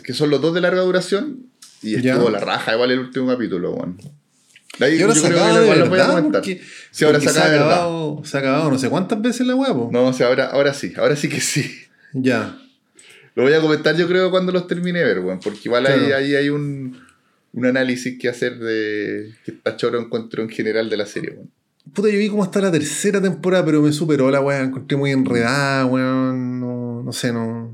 [0.05, 1.47] que son los dos de larga duración,
[1.83, 2.13] y Ya.
[2.15, 3.97] estuvo la raja igual el último capítulo, weón.
[3.97, 4.05] De
[4.81, 6.41] ahí yo se creo que acaba de voy a verdad, comentar.
[6.43, 6.61] porque,
[6.91, 9.73] Sí, ahora se de ha acabado, se ha acabado no sé cuántas veces la weá,
[9.75, 9.89] po.
[9.93, 11.71] No, o sea, ahora, ahora sí, ahora sí que sí.
[12.13, 12.57] Ya.
[13.35, 16.17] Lo voy a comentar yo creo cuando los termine ver, weón, porque igual ahí, Claro.
[16.17, 16.99] ahí hay un,
[17.53, 21.51] un análisis que hacer de que está choro encuentro en general de la serie, weón.
[21.95, 24.61] Puta, yo vi como hasta la tercera temporada, pero me superó la weá.
[24.61, 26.61] Encontré muy enredada, weón.
[26.61, 27.68] No, no sé, no.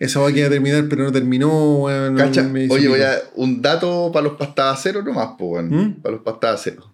[0.00, 2.14] Esa weá quería terminar, pero no terminó, weón.
[2.14, 5.68] no Cacha, me hizo oye, voy a un dato para los pastadas nomás, pues, weón.
[5.68, 5.94] ¿Mm?
[6.00, 6.90] Para los pastadas cero.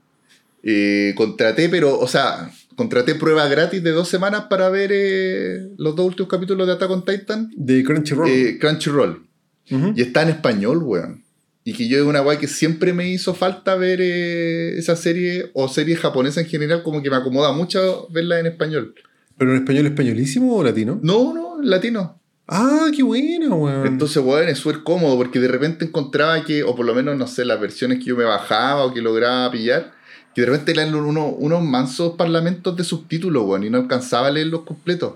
[0.65, 5.95] Eh, contraté, pero, o sea, contraté prueba gratis de dos semanas para ver eh, los
[5.95, 7.53] dos últimos capítulos de Attack on Titan.
[7.57, 8.29] De Crunchyroll.
[8.29, 9.25] eh, Crunchyroll.
[9.69, 11.23] Y está en español, weón.
[11.63, 15.51] Y que yo es una weá que siempre me hizo falta ver eh, esa serie
[15.55, 18.95] o series japonesas en general, como que me acomoda mucho verla en español.
[19.39, 20.99] ¿Pero en español españolísimo o latino?
[21.03, 22.21] No, no, latino.
[22.49, 23.87] Ah, qué bueno, weón.
[23.87, 27.27] Entonces, weón, es súper cómodo porque de repente encontraba que, o por lo menos, no
[27.27, 29.93] sé, las versiones que yo me bajaba o que lograba pillar,
[30.35, 34.31] que de repente leían uno- unos mansos parlamentos de subtítulos, weón, y no alcanzaba a
[34.31, 35.15] leerlos completos.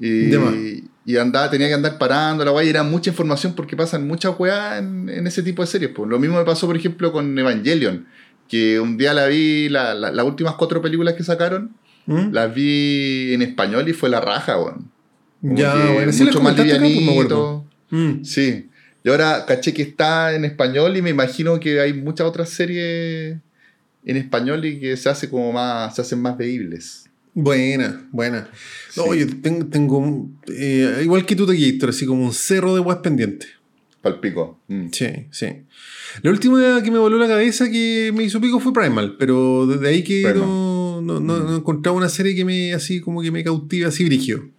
[0.00, 4.06] Y, y andaba, tenía que andar parando la weá, y era mucha información porque pasan
[4.06, 5.90] muchas weas en, en ese tipo de series.
[5.94, 6.08] Pues.
[6.08, 8.06] Lo mismo me pasó, por ejemplo, con Evangelion,
[8.48, 11.74] que un día la vi, la- la- las últimas cuatro películas que sacaron,
[12.06, 12.32] ¿Mm?
[12.32, 14.90] las vi en español y fue la raja, weón.
[15.42, 17.64] Ya, que bueno, sí, mucho más pues, livianito.
[17.90, 18.24] Mm.
[18.24, 18.68] Sí.
[19.04, 23.38] Y ahora caché que está en español y me imagino que hay muchas otras series
[24.04, 27.04] en español y que se hace como más, se hacen más veíbles.
[27.34, 28.48] Buena, buena.
[28.96, 29.20] No, Sí.
[29.20, 33.48] yo tengo, tengo eh, igual que tú, Taquillator, así como un cerro de weas pendientes.
[34.02, 34.60] Palpico.
[34.68, 34.88] Mm.
[34.92, 35.46] Sí, sí.
[36.22, 39.88] La última que me voló la cabeza que me hizo pico fue Primal, pero desde
[39.88, 40.40] ahí que Primal.
[40.40, 44.04] no, no, no, no encontraba una serie que me así como que me cautiva así
[44.04, 44.50] brigio.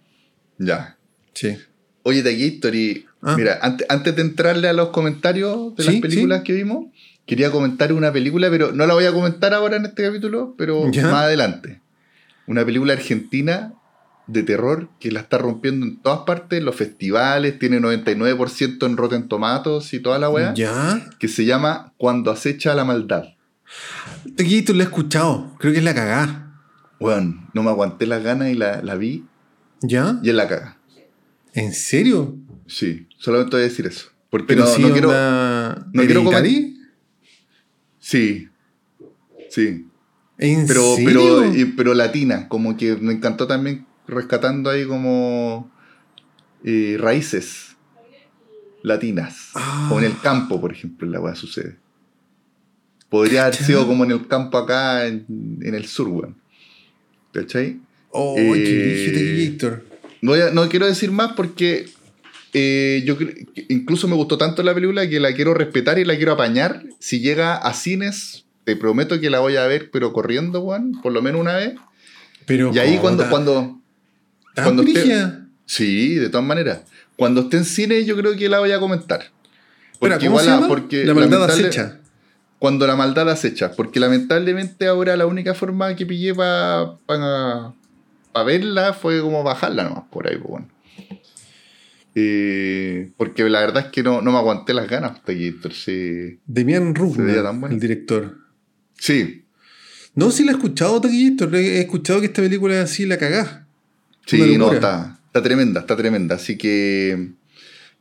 [0.58, 0.96] Ya.
[1.34, 1.56] Sí.
[2.02, 3.34] Oye, Gator, y Ah.
[3.38, 6.44] mira, antes, antes de entrarle a los comentarios de las películas sí.
[6.44, 6.86] que vimos,
[7.26, 10.90] quería comentar una película, pero no la voy a comentar ahora en este capítulo, pero
[10.92, 11.04] Ya.
[11.04, 11.80] más adelante.
[12.46, 13.72] Una película argentina
[14.26, 18.96] de terror que la está rompiendo en todas partes, en los festivales, tiene 99% en
[18.98, 21.08] Rotten Tomatoes y toda la weá, ¿Ya?
[21.18, 23.24] que se llama Cuando acecha la maldad.
[24.36, 25.54] Taquillator lo he escuchado.
[25.58, 26.52] Creo que es la cagá.
[27.00, 29.24] Weón, no me aguanté las ganas y la, la vi
[29.86, 30.18] ¿Ya?
[30.22, 30.78] y es la caga.
[31.52, 32.36] ¿En serio?
[32.66, 34.08] Sí, solamente voy a decir eso.
[34.30, 35.08] Porque Pero no, sí, no quiero...
[35.08, 36.78] no quiero Hereditary.
[37.98, 38.48] Sí,
[39.48, 39.86] sí.
[40.38, 41.44] ¿En pero, serio?
[41.52, 45.70] pero, pero latina, como que me encantó también rescatando ahí como
[46.64, 47.76] eh, raíces
[48.82, 49.50] latinas.
[49.54, 49.90] Ah.
[49.92, 51.78] O en el campo, por ejemplo, la weá sucede.
[53.08, 55.24] Podría haber sido como en el campo acá en,
[55.62, 56.36] en el sur, weón.
[57.32, 57.80] ¿Cachai?
[58.16, 59.84] Oh, Eh, qué brillo, Taquillator.
[60.22, 61.86] No, voy a- no quiero decir más porque
[62.52, 63.16] eh, yo
[63.68, 66.84] incluso me gustó tanto la película que la quiero respetar y la quiero apañar.
[67.00, 71.12] Si llega a cines, te prometo que la voy a ver, pero corriendo, weón, por
[71.12, 71.74] lo menos una vez.
[72.46, 73.80] Pero Y ahí ¿cómo cuando, cuando.
[74.54, 75.32] tan cuando esté-?
[75.66, 76.82] Sí, de todas maneras.
[77.16, 79.24] Cuando esté en cine, yo creo que la voy a comentar.
[79.92, 80.68] Espera, ¿cómo se igual a- llama?
[80.68, 81.98] porque la maldad acecha.
[82.60, 83.72] Cuando la maldad acecha.
[83.72, 87.72] Porque lamentablemente ahora la única forma que pillé para
[88.42, 90.68] verla fue como bajarla nomás por ahí, pues bueno.
[92.16, 95.20] Eh, porque la verdad es que no, no me aguanté las ganas.
[95.26, 98.38] Demian Se veía Rugna, el director.
[98.98, 99.44] Sí,
[100.14, 101.54] No, sí la he escuchado, Taquillator.
[101.56, 103.66] He escuchado que esta película es así la cagá.
[104.26, 106.36] sí, no, está, está tremenda, está tremenda.
[106.36, 107.30] Así que.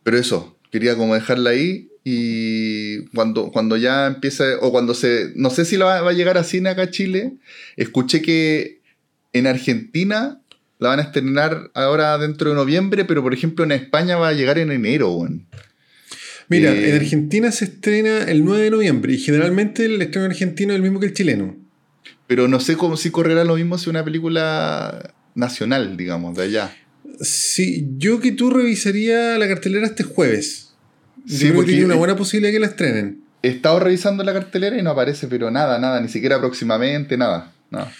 [0.03, 1.89] Pero eso, quería como dejarla ahí.
[2.03, 5.31] Y cuando, cuando ya empieza, o cuando se.
[5.35, 7.33] No sé si la va, va a llegar a cine acá a Chile.
[7.77, 8.82] Escuché que
[9.33, 10.39] en Argentina
[10.79, 14.33] la van a estrenar ahora dentro de noviembre, pero por ejemplo en España va a
[14.33, 15.45] llegar en enero, weón.
[16.49, 20.73] Mira, Eh, en Argentina se estrena el 9 de noviembre y generalmente el estreno argentino
[20.73, 21.55] es el mismo que el chileno.
[22.27, 26.75] Pero no sé cómo si correrá lo mismo si una película nacional, digamos, de allá.
[27.21, 30.73] Sí, yo que tú revisaría la cartelera este jueves.
[31.25, 33.21] Yo Sí, creo que porque- tiene una buena posibilidad que la estrenen.
[33.41, 37.53] He estado revisando la cartelera y no aparece, pero nada, nada, ni siquiera próximamente, nada.
[37.71, 37.91] nada.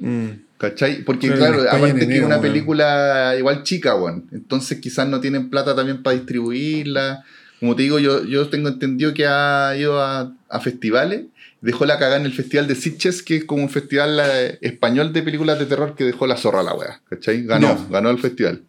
[0.00, 0.28] Mm.
[0.58, 1.04] ¿Cachai?
[1.04, 4.26] Porque Claro, aparte que es una película igual chica, weón.
[4.32, 7.24] Entonces quizás no tienen plata también para distribuirla.
[7.60, 11.22] Como te digo, yo, yo tengo entendido que ha ido a, a festivales.
[11.60, 15.12] Dejó la cagada en el Festival de Sitges, que es como un festival eh, español
[15.12, 17.00] de películas de terror que dejó la zorra a la wea.
[17.08, 17.44] ¿Cachai?
[17.44, 18.62] Ganó, ganó el festival.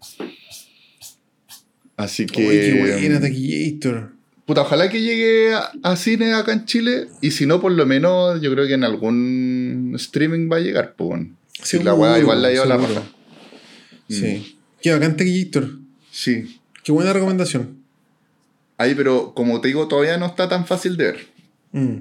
[1.97, 2.47] Así que.
[2.47, 4.11] Uy, qué buena, Taquillator.
[4.45, 7.07] Puta, ojalá que llegue a, a cine acá en Chile.
[7.21, 10.95] Y si no, por lo menos yo creo que en algún streaming va a llegar,
[10.95, 11.27] pues.
[11.83, 13.03] La weá igual la lleva la raja.
[14.09, 14.57] Sí.
[14.81, 15.69] Qué bacán, Taquillator.
[16.11, 16.59] Sí.
[16.83, 17.77] Qué buena recomendación.
[18.77, 21.27] Ahí, pero como te digo, todavía no está tan fácil de ver.
[21.73, 21.97] Mm.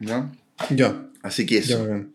[0.00, 0.30] ¿ya?
[0.70, 1.82] Ya, Así que ya eso.
[1.82, 2.12] bacán.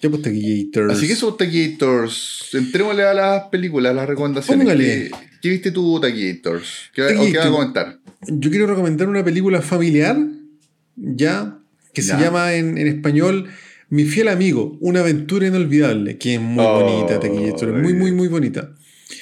[0.00, 0.90] Ya pues Taquillator.
[0.90, 2.48] Así que eso, Taquiators.
[2.52, 4.64] Entrémosle a las películas, a las recomendaciones.
[4.64, 4.84] Póngale.
[4.84, 5.10] ¿Qué,
[5.42, 6.90] qué viste tú, Taquiators?
[6.94, 7.98] ¿Qué, o qué vas a comentar?
[8.26, 10.16] Yo quiero recomendar una película familiar,
[10.96, 11.58] ya,
[11.92, 12.16] que Ya.
[12.16, 13.48] se llama en, en español
[13.94, 18.26] Mi fiel amigo, una aventura inolvidable, que es muy Oh, bonita, Taquillator, muy, muy, muy
[18.26, 18.72] bonita.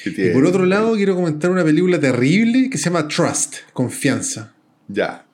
[0.03, 4.55] ¿Qué Y por otro lado, quiero comentar una película terrible que se llama Trust, Confianza.
[4.89, 5.27] Ya.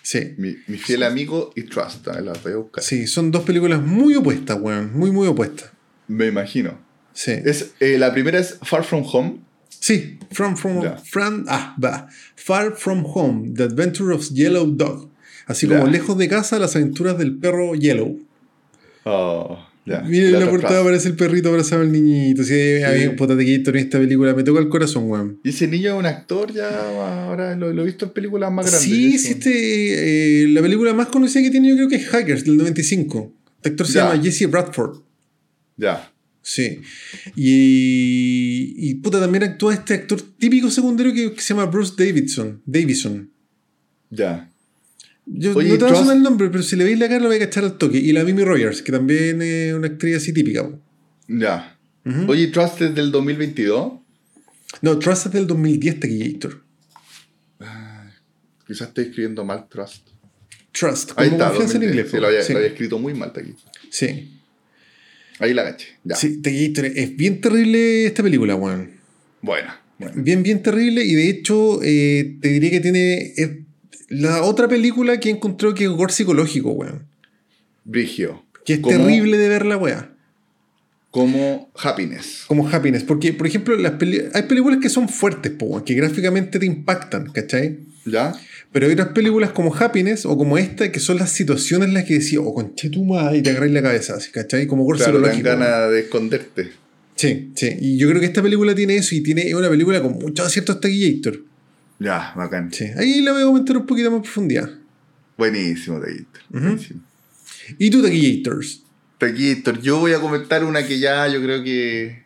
[0.00, 2.06] Sí, Mi, mi fiel amigo y Trust.
[2.06, 2.84] A ver, las voy a buscar.
[2.84, 5.70] sí, son dos películas muy opuestas, weón, muy, muy opuestas.
[6.06, 6.78] Me imagino.
[7.12, 9.38] Sí, Es, eh, la primera es Far From Home.
[9.68, 12.06] sí, From, from, from- ah, va.
[12.36, 15.10] Far From Home, The Adventure of Yellow Dog.
[15.46, 18.20] Así como lejos de casa, las aventuras del perro Yellow.
[19.04, 20.00] Oh, ya.
[20.00, 22.42] Miren La la portada, aparece el perrito abrazado al niñito.
[22.42, 25.40] Sí, había puta Taquillator en esta película, me toca el corazón, weón.
[25.44, 28.64] Y ese niño es un actor ya, ahora lo, lo he visto en películas más
[28.66, 28.82] grandes.
[28.82, 32.44] Sí, sí, este, eh, la película más conocida que tiene yo creo que es Hackers,
[32.44, 33.32] del 95.
[33.56, 34.10] Este actor se Ya.
[34.10, 34.98] llama Jesse Bradford.
[35.76, 36.10] Ya.
[36.40, 36.80] Sí.
[37.36, 42.62] Y, y puta, también actúa este actor típico secundario que, que se llama Bruce Davidson.
[42.64, 43.30] Davison.
[44.10, 44.50] Ya.
[45.26, 47.08] Yo Oye, no te voy a Trust- sonar el nombre, pero si le veis la
[47.08, 47.98] cara lo voy a cachar al toque.
[47.98, 50.68] Y la Mimi Rogers, que también es una actriz así típica.
[51.28, 51.78] Ya.
[52.04, 52.30] Ujú.
[52.32, 53.92] Oye, Trusted del 2022.
[54.82, 56.62] No, Trust es del 2010, Taquillator.
[58.66, 60.08] Quizás estoy escribiendo mal Trust.
[60.72, 61.90] Trust, como Ahí está, confianza en 2010.
[61.92, 62.10] inglés.
[62.10, 62.52] Sí, lo había, sí.
[62.52, 63.54] lo había escrito muy mal aquí.
[63.90, 64.30] sí.
[65.40, 65.86] Ahí la gaché.
[66.04, 66.14] Ya.
[66.14, 66.84] Sí, Taquillator.
[66.86, 68.92] Es bien terrible esta película, weón.
[69.42, 69.80] Buena.
[69.98, 70.14] buena.
[70.22, 71.04] Bien, bien terrible.
[71.04, 73.32] Y de hecho, eh, te diría que tiene.
[73.36, 73.50] es
[74.08, 77.06] la otra película que encontró que es gore psicológico, weón.
[77.84, 78.44] Brigio.
[78.64, 80.10] Que es Como- terrible de ver la weá.
[81.10, 82.44] Como Happiness.
[82.48, 83.04] Como Happiness.
[83.04, 87.30] Porque, por ejemplo, las peli- hay películas que son fuertes, po, que gráficamente te impactan,
[87.30, 87.78] ¿cachai?
[88.04, 88.34] ¿Ya?
[88.72, 92.04] Pero hay otras películas como Happiness o como esta que son las situaciones en las
[92.04, 94.66] que decís, oh, conche tu madre, y te agarráis la cabeza, así, ¿cachai?
[94.66, 95.48] Como gore Claro, dan psicológico.
[95.66, 96.70] ganas de esconderte.
[97.14, 97.76] Sí, sí.
[97.80, 100.44] Y yo creo que esta película tiene eso y tiene es una película con muchos
[100.44, 101.38] aciertos taquillator.
[102.04, 102.72] Ya, bacán.
[102.72, 102.84] Sí.
[102.96, 104.68] Ahí la voy a comentar un poquito más profundidad.
[105.38, 106.42] Buenísimo, Taquillator.
[106.50, 107.00] Buenísimo.
[107.78, 108.82] ¿Y tú, taquillators?
[109.18, 112.22] Taquillator, yo voy a comentar una que ya yo creo que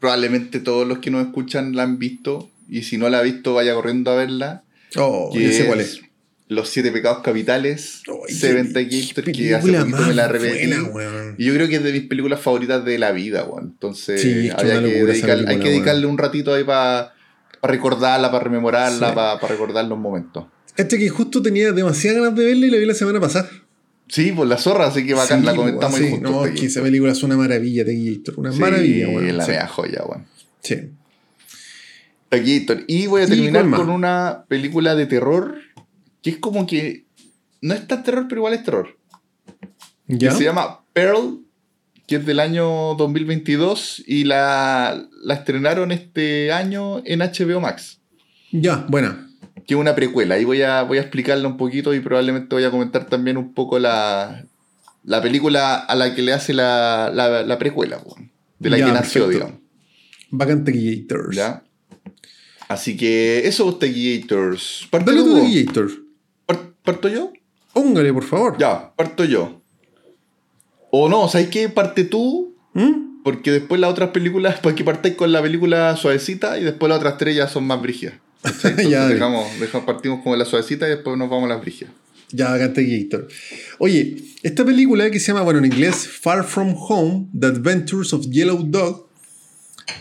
[0.00, 2.50] probablemente todos los que nos escuchan la han visto.
[2.68, 4.64] Y si no la ha visto, vaya corriendo a verla.
[4.96, 6.00] Oh, ya sé cuál es.
[6.48, 8.02] Los siete pecados capitales.
[8.28, 10.72] Ay, Seven Taquillator, que hace poquito me la repetí.
[10.92, 11.34] buena.
[11.38, 13.70] Y yo creo que es de mis películas favoritas de la vida, weón.
[13.74, 17.14] Entonces, Sí, había que dedicar- hay que dedicarle un ratito ahí para
[17.68, 19.14] recordarla, para rememorarla, Sí.
[19.14, 20.46] para recordar los momentos.
[20.74, 23.48] Cacha que justo tenía demasiadas ganas de verla y la vi la semana pasada.
[24.08, 26.30] Sí, pues la zorra, así que bacán, Sí, la comentamos sí, juntos.
[26.30, 28.34] No, es que esa película es una maravilla, Taquillator.
[28.38, 29.36] Una maravilla, weón.
[29.36, 30.26] la mea joya, weón.
[30.62, 30.90] Sí.
[32.28, 32.84] Taquillator.
[32.86, 35.56] Y voy a ¿Y terminar con una película de terror
[36.22, 37.04] que es como que
[37.60, 38.96] no es tan terror, pero igual es terror.
[40.08, 40.30] ¿Ya?
[40.30, 41.40] Que se llama Pearl,
[42.06, 48.00] que es del año 2022 y la, la estrenaron este año en HBO Max.
[48.52, 49.28] Ya, buena.
[49.66, 50.36] que es una precuela.
[50.36, 53.52] Ahí voy a, voy a explicarla un poquito y probablemente voy a comentar también un
[53.54, 54.44] poco la,
[55.04, 58.00] la película a la que le hace la, la, la precuela,
[58.58, 59.46] de la Ya, que nació, perfecto.
[59.46, 59.66] digamos.
[60.30, 61.36] Bacán Taquillators.
[61.36, 61.62] ¿ya?
[62.68, 64.86] Así que eso, Taquillators.
[64.90, 66.06] ¿Parto Dale tú.
[66.46, 67.32] Par- ¿Parto yo?
[67.72, 68.56] Póngale, por favor.
[68.58, 69.60] Ya, parto yo.
[70.90, 71.68] O no, ¿sabes qué?
[71.68, 73.22] Parte tú, ¿Mm?
[73.24, 77.18] porque después las otras películas, porque partáis con la película suavecita y después las otras
[77.18, 78.14] tres ya son más brígidas.
[78.88, 81.92] Ya, dejamos, dejamos, partimos con la suavecita y después nos vamos a las brígidas.
[82.30, 83.28] Ya, bacán Taquillator.
[83.78, 88.26] Oye, esta película que se llama, bueno, en inglés, Far From Home, The Adventures of
[88.30, 89.06] Yellow Dog,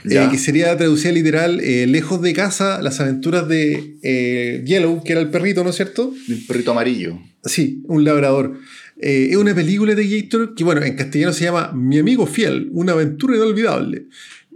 [0.10, 5.14] eh, que sería traducida literal, eh, Lejos de casa, las aventuras de eh, Yellow, que
[5.14, 6.14] era el perrito, ¿no es cierto?
[6.28, 7.20] El perrito amarillo.
[7.44, 8.60] Sí, un labrador.
[9.02, 12.70] Eh, es una película de Gator que, bueno, en castellano se llama Mi amigo fiel,
[12.72, 14.06] una aventura inolvidable.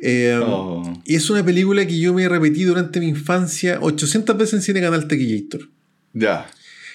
[0.01, 1.01] Eh, Oh.
[1.05, 4.81] Y es una película que yo me repetí durante mi infancia 800 veces en Cine
[4.81, 5.69] Canal Taquillator.
[6.13, 6.49] Ya.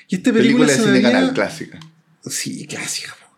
[0.08, 1.80] Y esta Película película, de cine canal clásica.
[2.26, 3.14] Sí, clásica.
[3.20, 3.36] po.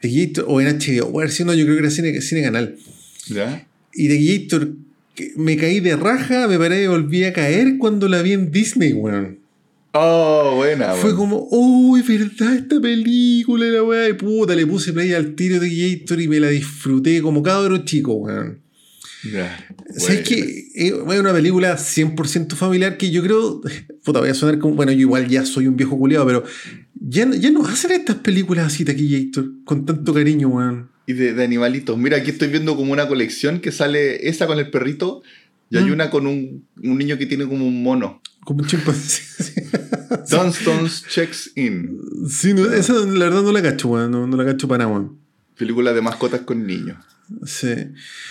[0.00, 2.76] Taquillator, o en HBO, o si no, yo creo que era Cine, Cine Canal.
[3.28, 3.66] ¿Ya?
[3.94, 4.72] Y Taquillator,
[5.14, 8.50] que me caí de raja, me paré y volví a caer cuando la vi en
[8.50, 9.38] Disney, weón.
[9.98, 10.92] Oh, buena.
[10.94, 13.64] Fue como, uy, ¿verdad esta película?
[13.66, 17.22] La weá de puta, le puse play al tiro de Gator y me la disfruté
[17.22, 18.60] como cabro chico, weón.
[19.32, 19.58] Ya.
[19.96, 20.68] ¿Sabes qué?
[20.74, 23.60] Es una película 100% familiar que yo creo.
[24.04, 24.74] Puta, voy a sonar como.
[24.76, 26.44] Bueno, yo igual ya soy un viejo culiado, pero.
[27.00, 30.90] Ya, no- ya no hacen estas películas así, Taquillator, con tanto cariño, weón.
[31.06, 31.96] Y de, de animalitos.
[31.98, 35.22] Mira, aquí estoy viendo como una colección que sale esa con el perrito
[35.70, 35.92] y hay Mm.
[35.92, 38.20] una con un, un niño que tiene como un mono.
[38.46, 39.22] Como un chimpancé.
[40.30, 41.98] Dunstones Checks In.
[42.28, 44.12] Sí, no, esa la verdad no la cacho, weón.
[44.12, 45.08] No, no la cacho para nada.
[45.58, 46.96] Película de mascotas con niños.
[47.44, 47.74] Sí.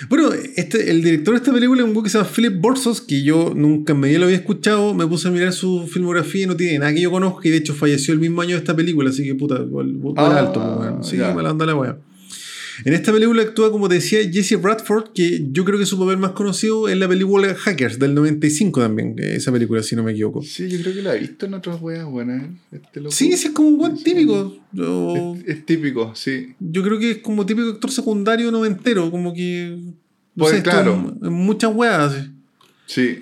[0.07, 3.01] Bueno, este, el director de esta película es un güey que se llama Philip Borsos,
[3.01, 4.93] que yo nunca en medio lo había escuchado.
[4.93, 7.45] Me puse a mirar su filmografía y no tiene nada que yo conozca.
[7.45, 10.39] Y de hecho falleció el mismo año de esta película, así que puta, igual, Ah,
[10.39, 11.03] alto, weón.
[11.03, 11.33] Sí, ya.
[11.33, 11.97] me la anda la weá.
[12.83, 16.17] En esta película actúa, como te decía, Jesse Bradford, que yo creo que su papel
[16.17, 20.11] más conocido es la película Hackers del 95 también, que esa película, si no me
[20.11, 20.41] equivoco.
[20.43, 22.43] Sí, yo creo que la he visto en otras weas buenas.
[22.43, 22.49] ¿eh?
[22.73, 23.11] Este loco.
[23.15, 24.57] Sí, ese es como un buen típico.
[24.73, 26.53] Yo, Es, es típico, sí.
[26.59, 29.77] yo creo que es como típico actor secundario noventero, como que.
[30.35, 31.15] No Pues, sé, claro.
[31.21, 32.27] en- en muchas weas.
[32.87, 33.19] Sí.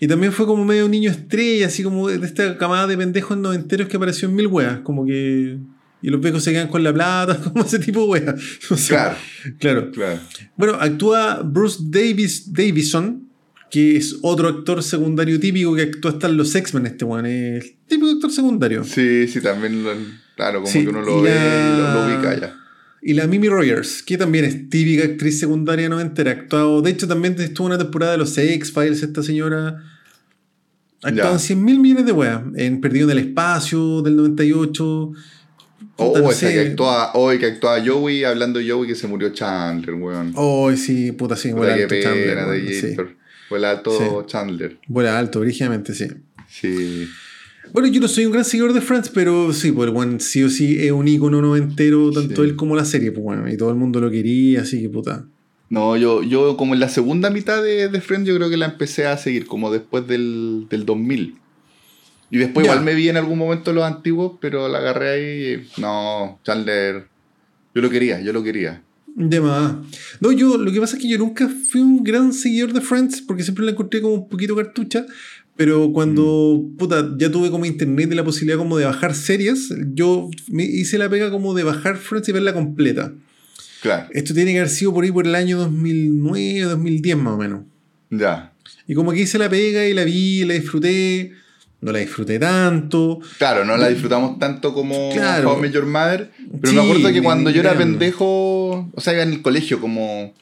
[0.00, 3.86] Y también fue como medio niño estrella, así como de esta camada de pendejos noventeros
[3.88, 5.58] que apareció en mil weas, como que.
[6.04, 8.34] Y los viejos se quedan con la plata, como ese tipo de.
[8.70, 9.16] O sea,
[9.58, 9.90] Claro, claro.
[9.92, 10.20] claro.
[10.56, 13.26] Bueno, actúa Bruce Davis, Davison,
[13.70, 17.24] que es otro actor secundario típico que actúa hasta en los X-Men, este weón.
[17.26, 18.84] Es el típico actor secundario.
[18.84, 19.92] Sí, sí, también lo,
[20.36, 22.56] claro, como Sí, que uno lo y ve la- y lo, lo ubica ya.
[23.06, 26.30] Y la Mimi Rogers, que también es típica actriz secundaria noventera.
[26.32, 29.82] Actuado, de hecho, también estuvo una temporada de los X-Files, esta señora.
[31.02, 32.40] Ha actuado en 100 mil millones de weas.
[32.56, 35.12] En Perdido en el Espacio del 98.
[35.96, 39.94] Oh, no esa que actúa, que actúa Joey, hablando de Joey que se murió Chandler,
[39.94, 40.32] weón.
[40.34, 42.46] Oh, sí, puta, sí, vuela alto Chandler.
[42.46, 43.14] De
[43.50, 44.78] Vuela alto Chandler.
[44.88, 46.08] Vuela alto, brígidamente, sí.
[46.48, 47.08] Sí.
[47.72, 50.50] Bueno, yo no soy un gran seguidor de Friends, pero sí, pues bueno, sí o
[50.50, 53.76] sí es un icono noventero, tanto él como la serie, pues bueno, y todo el
[53.76, 55.24] mundo lo quería, así que puta.
[55.70, 58.66] No, yo, yo como en la segunda mitad de, de Friends, yo creo que la
[58.66, 61.36] empecé a seguir, como después del, del 2000.
[62.34, 65.68] Y después igual me vi en algún momento los antiguos, pero la agarré ahí.
[65.76, 67.06] No, Chandler.
[67.72, 68.82] Yo lo quería, yo lo quería.
[69.14, 69.76] De más.
[70.18, 73.22] No, yo, lo que pasa es que yo nunca fui un gran seguidor de Friends,
[73.22, 75.06] porque siempre la encontré como un poquito cartucha.
[75.54, 76.76] Pero cuando mm.
[76.76, 80.98] puta, ya tuve como internet y la posibilidad como de bajar series, yo me hice
[80.98, 83.12] la pega como de bajar Friends y verla completa.
[83.80, 84.08] Claro.
[84.10, 87.60] Esto tiene que haber sido por ahí por el año 2009, 2010 más o menos.
[88.10, 88.52] Ya.
[88.88, 91.43] Y como que hice la pega y la vi, la disfruté.
[91.84, 93.20] No la disfruté tanto.
[93.36, 95.52] Claro, no la disfrutamos tanto como claro.
[95.52, 96.30] How Major Mother.
[96.62, 100.32] Pero me acuerdo que cuando yo era pendejo, o sea, iba en el colegio como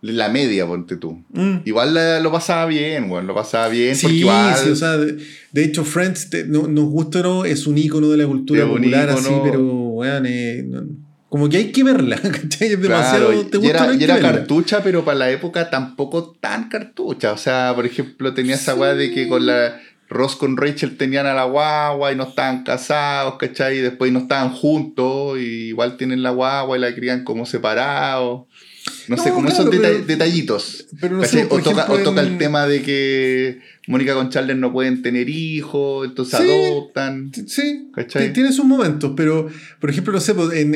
[0.00, 1.24] la media, ponte tú.
[1.32, 1.56] Mm.
[1.64, 3.96] Igual lo pasaba bien, bueno, lo pasaba bien.
[3.96, 4.54] Sí, igual...
[4.56, 8.18] sí, o sea, de, hecho, Friends, no, nos gusta o no, es un icono de
[8.18, 10.64] la cultura popular, así, pero, weón, eh,
[11.28, 12.72] como que hay que verla, ¿cachai?
[12.72, 13.28] Es demasiado.
[13.46, 17.32] ¿te gusta y era, y era cartucha, pero para la época tampoco tan cartucha.
[17.32, 19.80] O sea, por ejemplo, tenía esa weá de que con la.
[20.10, 23.78] Ross con Rachel tenían a la guagua y no estaban casados, ¿cachai?
[23.78, 28.42] Y después no estaban juntos, y igual tienen la guagua y la crían como separados.
[29.06, 30.88] No, sé, como esos detallitos.
[31.00, 35.28] Pero no sé, o, toca, el tema de que Mónica con Charles no pueden tener
[35.28, 37.30] hijos, entonces adoptan.
[37.46, 37.90] Sí,
[38.34, 39.48] tiene sus momentos, pero
[39.80, 40.74] por ejemplo, no sé, pues, en,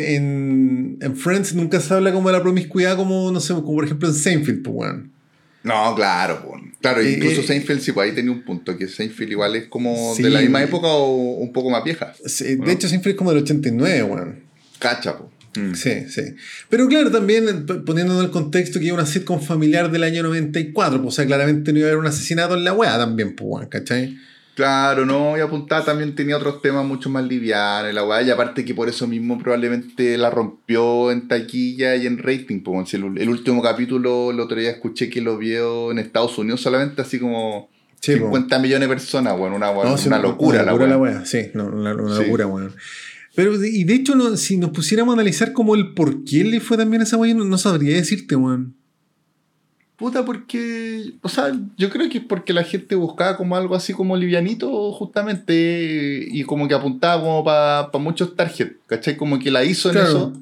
[1.00, 4.08] en, Friends nunca se habla como de la promiscuidad, como, no sé, como por ejemplo
[4.08, 5.13] en Seinfeld, pues, bueno.
[5.64, 6.62] No, claro, pues.
[6.80, 9.66] Claro, eh, incluso eh, Seinfeld sí, pues ahí tenía un punto, que Seinfeld igual es
[9.66, 12.14] como de la misma época o un poco más vieja.
[12.22, 14.40] de hecho, Seinfeld es como del 89, weón.
[14.78, 15.30] Cacha, pues.
[15.56, 15.74] Mm.
[15.74, 16.22] Sí, sí.
[16.68, 21.00] Pero claro, también poniendo en el contexto que iba una sitcom familiar del año 94,
[21.00, 23.66] pues, o sea, claramente no iba a haber un asesinato en la wea también, pues,
[23.68, 24.18] ¿cachai?
[24.54, 28.64] Claro, no, y apuntada también tenía otros temas mucho más livianos, la weá, y aparte
[28.64, 33.28] que por eso mismo probablemente la rompió en taquilla y en rating, pues, el, el,
[33.28, 37.68] último capítulo, el otro día escuché que lo vio en Estados Unidos solamente así como
[38.12, 41.24] 50 millones de personas, bueno, una, una, locura, la weá.
[41.24, 42.72] Sí, una, locura, weón.
[43.34, 46.60] Pero, y de hecho, no, si nos pusiéramos a analizar como el por qué le
[46.60, 48.76] fue también a esa weá, no, sabría decirte, weón.
[49.96, 51.12] Puta, porque.
[51.22, 54.92] O sea, yo creo que es porque la gente buscaba como algo así como livianito,
[54.92, 59.16] justamente, y como que apuntaba como para muchos targets, ¿cachai?
[59.16, 60.32] Como que la hizo en eso.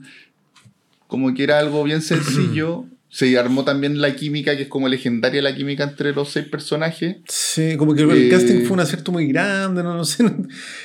[1.07, 2.87] Como que era algo bien sencillo.
[3.12, 7.17] se armó también la química, que es como legendaria la química entre los seis personajes.
[7.29, 10.25] Sí, como que el casting eh, fue un acierto muy grande, no, no sé.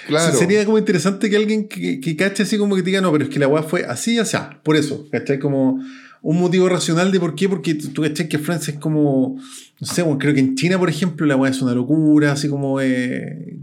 [0.07, 0.37] Claro.
[0.37, 3.29] sería como interesante que alguien que, que, cache así como que diga, no, pero es
[3.29, 5.39] que la weá fue así y así, por eso, ¿cachai?
[5.39, 5.81] Como
[6.27, 9.39] un motivo racional de por qué, porque tú cachai que Francia es como,
[9.79, 12.49] no sé, bueno, creo que en China, por ejemplo, la weá es una locura, así
[12.49, 12.81] como...
[12.81, 13.55] Eh,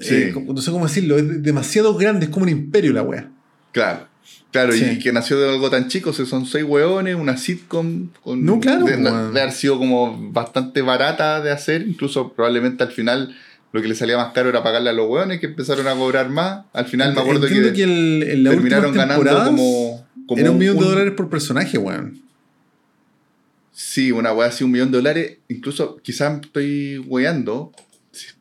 [0.00, 0.14] sí.
[0.14, 3.28] Eh, no sé cómo decirlo, es demasiado grande, es como un imperio la weá.
[3.70, 4.06] Claro.
[4.50, 8.08] Claro, y que nació de algo tan chico, o son seis hueones, una sitcom.
[8.22, 8.86] Con, no, claro.
[8.86, 13.36] De, haber sido como bastante barata de hacer, incluso probablemente al final
[13.72, 16.30] lo que le salía más caro era pagarle a los hueones que empezaron a cobrar
[16.30, 16.64] más.
[16.72, 20.01] Al final me acuerdo que, que el, terminaron ganando como,
[20.36, 22.22] Era un millón de dólares por personaje, weón.
[23.72, 25.38] Sí, una weá así, un millón de dólares.
[25.48, 27.72] Incluso, quizás estoy weando,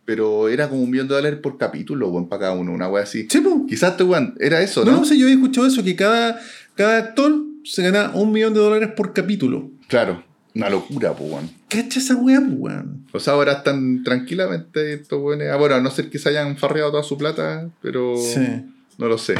[0.06, 3.04] pero era como un millón de dólares por capítulo, weón, para cada uno, una wea
[3.04, 3.28] así.
[3.30, 4.92] Sí, Quizás te weón, era eso, ¿no?
[4.92, 6.40] No, sé, yo he escuchado eso, que cada,
[6.76, 9.72] cada actor se gana un millón de dólares por capítulo.
[9.88, 10.24] Claro,
[10.54, 11.50] una locura, pues, weón.
[11.70, 13.06] ¿Cacha esa wea, weón?
[13.14, 15.50] O sea, ahora están tranquilamente estos weones.
[15.50, 18.18] Ah, bueno, a no ser que se hayan farreado toda su plata, pero.
[18.18, 18.66] Sí.
[18.98, 19.36] No lo sé.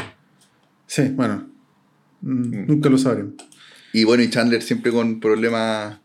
[0.86, 1.51] Sí, bueno.
[2.22, 2.66] Mm.
[2.66, 3.34] Nunca lo sabremos.
[3.92, 5.98] Y bueno, y Chandler siempre con problemas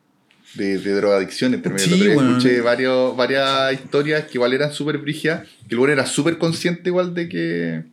[0.55, 1.53] de, de drogadicción.
[1.53, 6.05] Entre sí, escuché varios, varias historias que igual eran súper brigias, que el bueno era
[6.05, 7.83] súper consciente igual de que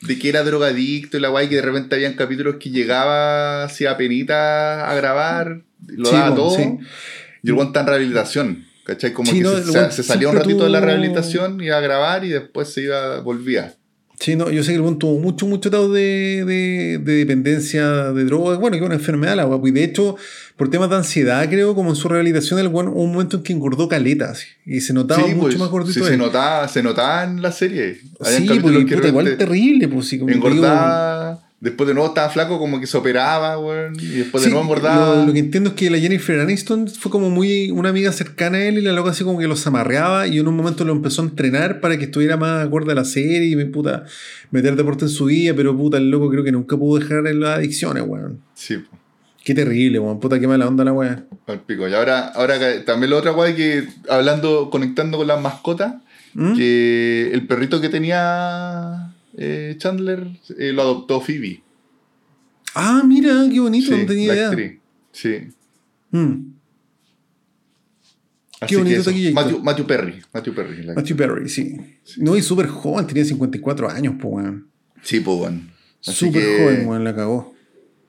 [0.00, 3.84] de que era drogadicto y la guay, que de repente habían capítulos que llegaba así
[3.84, 6.58] a penita a grabar, lo daba todo.
[7.42, 8.64] Y el bueno está en rehabilitación.
[8.84, 9.12] ¿Cachai?
[9.12, 12.72] Como que se, se, salía un ratito de la rehabilitación, iba a grabar y después
[12.72, 13.74] se iba, volvía.
[14.20, 18.12] Sí, no, yo sé que el buen tuvo mucho, mucho estado de, de, de, dependencia
[18.12, 19.68] de drogas, bueno, que una enfermedad la guapo.
[19.68, 20.16] Y de hecho,
[20.56, 23.42] por temas de ansiedad, creo, como en su rehabilitación, el buen hubo un momento en
[23.44, 24.44] que engordó caletas.
[24.66, 26.00] Y se notaba mucho pues, más gordito.
[26.00, 28.00] Sí, se notaba, se notaba en la serie.
[28.24, 32.86] sí, porque igual terrible, pues sí, como engordaba, Después de nuevo estaba flaco, como que
[32.86, 33.94] se operaba, weón.
[34.00, 35.16] Y después de Sí, nuevo engordaba.
[35.16, 38.58] Lo, lo que entiendo es que la Jennifer Aniston fue como muy una amiga cercana
[38.58, 40.92] a él y la loca así como que los amarreaba y en un momento lo
[40.92, 44.04] empezó a entrenar para que estuviera más acorde a la serie y me puta
[44.52, 47.40] meter deporte en su vida, pero puta el loco creo que nunca pudo dejar en
[47.40, 48.40] las adicciones, weón.
[48.54, 48.96] Sí, po.
[49.44, 50.20] Qué terrible, weón.
[50.20, 51.24] Puta qué mala onda la weá.
[51.48, 51.88] al pico.
[51.88, 55.94] Y ahora, ahora también la otra weá que, hablando, conectando con las mascotas,
[56.34, 56.54] ¿Mm?
[56.54, 59.07] que el perrito que tenía
[59.38, 60.26] eh, Chandler
[60.58, 61.62] eh, lo adoptó Phoebe.
[62.74, 64.48] Ah, mira, qué bonito, Sí, no tenía la idea.
[64.48, 64.72] actriz.
[65.12, 65.34] Sí.
[66.10, 66.52] Mm.
[68.60, 69.10] Así bonito.
[69.34, 70.22] Matthew, Matthew Perry.
[70.34, 70.82] Matthew Perry.
[70.82, 71.76] la- Matthew Perry, sí.
[72.16, 74.68] No, y súper joven, tenía 54 años, pues, weón.
[75.02, 75.50] Sí, pues.
[76.04, 77.54] Así Súper joven, weón, la cagó.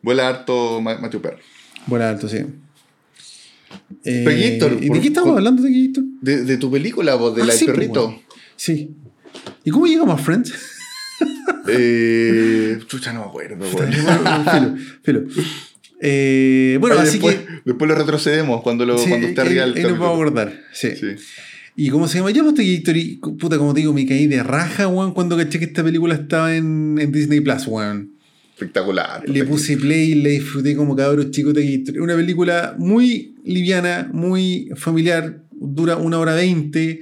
[0.01, 1.41] Vuela harto Ma- Matthew Perry.
[1.85, 2.37] Vuela alto, sí.
[4.03, 5.93] Eh, ¿Y de qué estamos por- hablando de?
[6.21, 8.07] De, de tu película, vos, de Ah, la sí, perrito.
[8.07, 8.21] weón.
[8.55, 8.95] Sí.
[9.63, 10.53] ¿Y cómo llegamos a Friends?
[11.67, 15.23] Eh, chucha, no me acuerdo, filo, filo.
[16.01, 17.47] Eh, bueno, así después, que.
[17.65, 20.13] después lo retrocedemos cuando, lo, sí, cuando está ahí- arriba el ahí nos vamos a
[20.13, 20.61] acordar.
[20.71, 20.89] Sí.
[20.95, 21.07] Sí.
[21.75, 22.31] ¿Y cómo se llama?
[22.31, 25.59] Ya pues Gator y puta, como te digo, me caí de raja, weón, cuando caché
[25.59, 28.11] que esta película estaba en, en Disney Plus, weón.
[28.53, 29.23] Espectacular.
[29.29, 34.69] Le puse play y la disfruté como cabros chicos de una película muy liviana, muy
[34.75, 36.99] familiar, dura una hora veinte.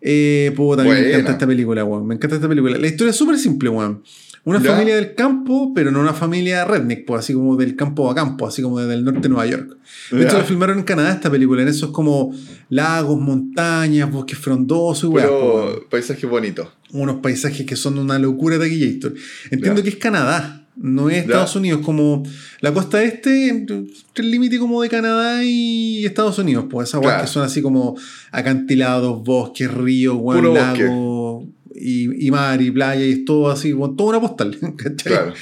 [0.00, 2.06] Eh, puta, me encanta esta película, weón.
[2.06, 2.78] Me encanta esta película.
[2.78, 4.02] La historia es súper simple, weón.
[4.42, 4.70] Una ¿Ya?
[4.72, 8.46] familia del campo, pero no una familia redneck, pues, así como del campo a campo,
[8.46, 9.76] así como desde el norte de Nueva York.
[10.10, 11.60] De hecho, la filmaron en Canadá esta película.
[11.60, 12.34] En eso es como
[12.70, 15.28] lagos, montañas, bosques frondosos y po, weón.
[15.28, 16.72] Pero paisaje bonito.
[16.92, 19.12] Unos paisajes que son una locura de Gator.
[19.50, 19.84] Entiendo Ya.
[19.84, 21.20] que es Canadá, no es Ya.
[21.22, 22.22] Estados Unidos, como
[22.60, 27.20] la costa este, el límite como de Canadá y Estados Unidos, pues esas Claro.
[27.22, 27.96] que son así como
[28.32, 30.42] acantilados, bosques, ríos, bosque.
[30.48, 34.56] lagos y, y mar y playa y es todo así, weón, toda una postal.
[34.76, 35.12] ¿cachai?
[35.12, 35.34] Claro.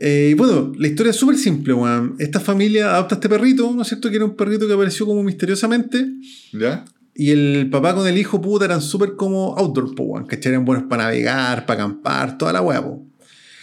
[0.00, 2.16] Eh, y bueno, la historia es súper simple, weón.
[2.18, 4.10] Esta familia adopta a este perrito, ¿no es cierto?
[4.10, 6.06] Que era un perrito que apareció como misteriosamente.
[6.52, 6.84] ¿Ya?
[7.14, 10.26] Y el papá con el hijo, puta, eran súper como outdoor, po, weón.
[10.26, 10.50] ¿Cachai?
[10.52, 13.06] Eran buenos para navegar, para acampar, toda la weá, po.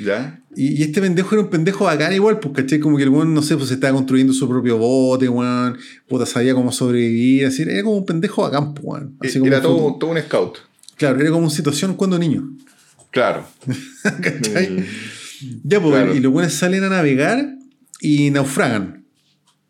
[0.04, 0.42] ¿Ya?
[0.56, 2.80] Y, y este pendejo era un pendejo bacán igual, pues, ¿cachai?
[2.80, 5.78] Como que el weón, no sé, pues estaba construyendo su propio bote, weón.
[6.08, 7.62] Puta, sabía cómo sobrevivir, así.
[7.64, 9.16] Era como un pendejo bacán, po, weón.
[9.22, 10.58] Así como Era todo, todo un scout.
[10.98, 12.50] Claro, era como una situación cuando niño.
[13.12, 13.46] Claro.
[14.22, 14.70] ¿Cachai?
[14.72, 14.84] Mm,
[15.64, 16.16] Ya, pues, Claro.
[16.16, 17.56] y los buenos salen a navegar
[18.00, 19.06] y naufragan.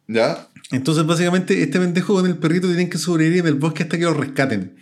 [0.07, 0.47] ¿Ya?
[0.71, 4.03] Entonces, básicamente, este pendejo con el perrito tienen que sobrevivir en el bosque hasta que
[4.05, 4.75] lo rescaten.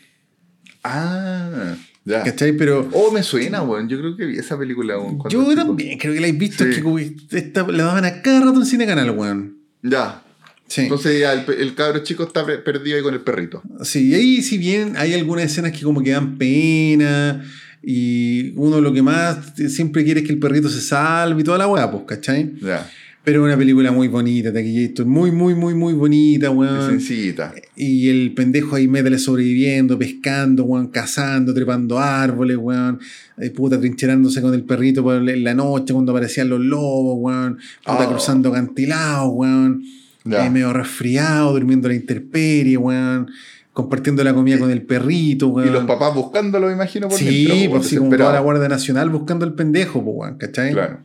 [0.83, 1.75] Ah,
[2.05, 2.23] ya.
[2.23, 2.53] ¿Cachai?
[2.53, 3.87] Pero Oh, me suena, weón.
[3.89, 5.19] Yo creo que vi esa película, weón.
[5.29, 6.63] yo también creo que la he visto.
[6.63, 6.71] Sí.
[6.71, 6.81] Es
[7.29, 9.57] que esta- la daban a cada rato en Cine Canal, weón.
[9.83, 10.23] Ya.
[10.67, 10.81] Sí.
[10.81, 13.63] Entonces ya el, cabro chico está pe- perdido ahí con el perrito.
[13.83, 17.43] Sí, y ahí si bien hay algunas escenas que como que dan pena
[17.81, 21.57] y uno lo que más siempre quiere es que el perrito se salve y toda
[21.57, 22.53] la weá, pues, ¿cachai?
[22.61, 22.87] Ya.
[23.31, 26.89] Pero una película muy bonita, Taquillator, muy, muy, muy, muy bonita, weón.
[26.89, 27.53] sencillita.
[27.75, 32.99] Y el pendejo ahí métele sobreviviendo, pescando, weón, cazando, trepando árboles, weón.
[33.37, 37.57] eh, puta, trincherándose con el perrito por en la noche cuando aparecían los lobos, weón.
[37.85, 38.09] Puta, Oh.
[38.09, 39.83] cruzando acantilados, weón.
[40.25, 43.29] Eh, medio resfriado, durmiendo a la intemperie, weón.
[43.73, 45.67] Compartiendo la comida con el perrito, weón.
[45.69, 48.39] Y los papás buscándolo, me imagino, por Sí, dentro, pues sí, como toda la.
[48.39, 50.71] Guardia Nacional buscando al pendejo, pues, weón, ¿cachai?
[50.73, 51.01] Claro.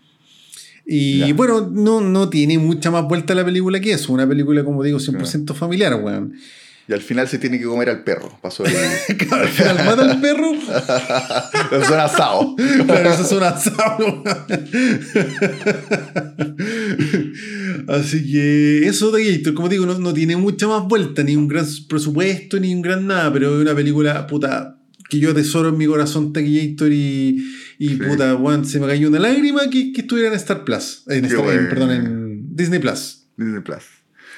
[0.87, 1.35] Y Ya.
[1.35, 4.13] bueno, no, no tiene mucha más vuelta la película que eso.
[4.13, 6.35] Una película, como digo, 100% familiar, weón.
[6.87, 8.39] Y al final se tiene que comer al perro.
[8.43, 8.75] Pasó el.
[9.33, 10.53] Al final mata al perro.
[11.83, 12.55] Eso era asado.
[12.85, 14.23] Claro, eso es un asado.
[17.89, 21.49] Así que eso de Gator, como digo, no, no tiene mucha más vuelta, ni un
[21.49, 24.74] gran presupuesto, ni un gran nada, pero es una película puta
[25.15, 27.45] que yo atesoro en mi corazón Taquillator y,
[27.79, 27.97] y Sí.
[27.97, 31.27] puta, weón, se me cayó una lágrima que, que estuviera en Star Plus, en, Qué
[31.29, 31.69] Star- en- bueno.
[31.71, 33.83] perdón, en Disney Plus, Disney Plus.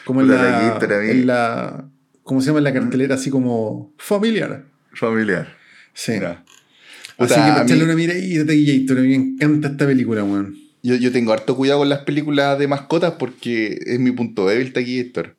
[0.04, 0.78] como en la,
[1.10, 1.88] en la,
[2.22, 2.58] ¿cómo se llama?
[2.58, 4.66] En la cartelera así como familiar.
[4.92, 5.54] Familiar.
[5.94, 6.12] Sí.
[6.12, 10.54] Así Puta, que echarle una miradita a Taquillator, a mí me encanta esta película, weón.
[10.82, 14.72] Yo, yo tengo harto cuidado con las películas de mascotas porque es mi punto débil,
[14.72, 15.34] Taquillator.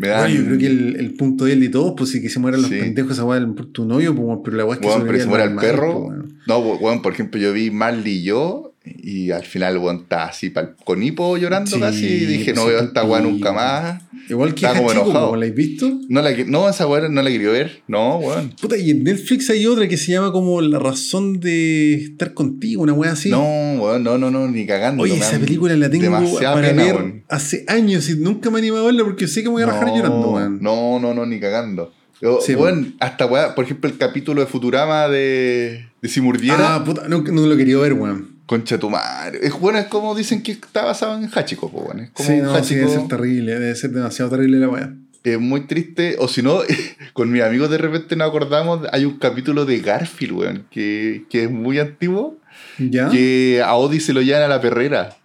[0.00, 0.20] Me da.
[0.20, 2.38] Bueno, yo creo que el, el punto de él de todos, pues sí que se
[2.38, 2.78] mueran los Sí.
[2.78, 5.44] pendejos, esa weá por tu novio, pues, pero la weá es que sobrevive se muere
[5.44, 6.06] al el perro.
[6.06, 6.38] pues, weón.
[6.46, 10.48] No, weón, por ejemplo, yo vi Marley y yo y al final, weón, estaba así
[10.50, 14.02] pa'l- con hipo llorando Sí, casi y dije, no veo a esta weá nunca más.
[14.28, 15.36] Igual que Estaba como enojado.
[15.36, 15.98] ¿la habéis visto?
[16.08, 17.82] No, la, no, esa weá no la quería ver.
[17.88, 18.54] No, weón.
[18.60, 22.82] Puta, y en Netflix hay otra que se llama como La razón de estar contigo,
[22.82, 23.28] una weá así.
[23.28, 23.42] No,
[23.80, 25.02] weón, no, no, no, ni cagando.
[25.02, 26.10] Oye, esa película la tengo
[26.40, 27.24] para pena, ver weón.
[27.28, 29.66] hace años y nunca me he animado a verla porque sé que me voy a
[29.66, 30.58] rajar llorando, weón.
[30.62, 31.92] No, no, no, ni cagando.
[32.22, 36.76] Yo, Sí, weón, hasta weá, por ejemplo, el capítulo de Futurama de, de si murdiera.
[36.76, 38.29] Ah, puta, no, no lo quería ver, weón.
[38.50, 39.38] Concha tu madre.
[39.42, 42.02] Es bueno, es como dicen que está basado en Hachiko, pues bueno.
[42.02, 42.80] Es como Sí, no, sí, Hachiko.
[42.80, 44.92] debe ser terrible, debe ser demasiado terrible la weá.
[45.22, 46.16] Es muy triste.
[46.18, 46.58] O si no,
[47.12, 51.44] con mis amigos de repente nos acordamos, hay un capítulo de Garfield, weón, que, que
[51.44, 52.38] es muy antiguo,
[52.78, 53.08] ¿Ya?
[53.08, 55.16] que a Odie se lo llevan a la perrera.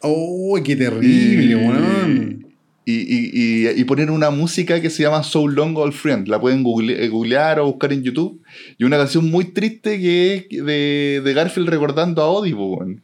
[0.00, 2.43] ¡Oh, qué terrible, Y- weón!
[2.86, 6.28] Y, y, y, ponen una música que se llama So Long Old Friend.
[6.28, 8.42] La pueden google- eh, googlear o buscar en YouTube.
[8.76, 13.02] Y una canción muy triste que es de, de Garfield recordando a Odie, weón.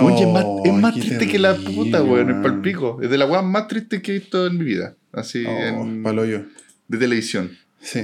[0.00, 2.26] Oye, es más, es más qué triste que la terrible, puta, weón.
[2.28, 2.42] Weón.
[2.42, 2.98] palpico.
[3.02, 4.96] Es de las weas más tristes que he visto en mi vida.
[5.12, 6.40] Así, Oh, en- palo yo.
[6.88, 7.50] de televisión.
[7.80, 8.00] Sí.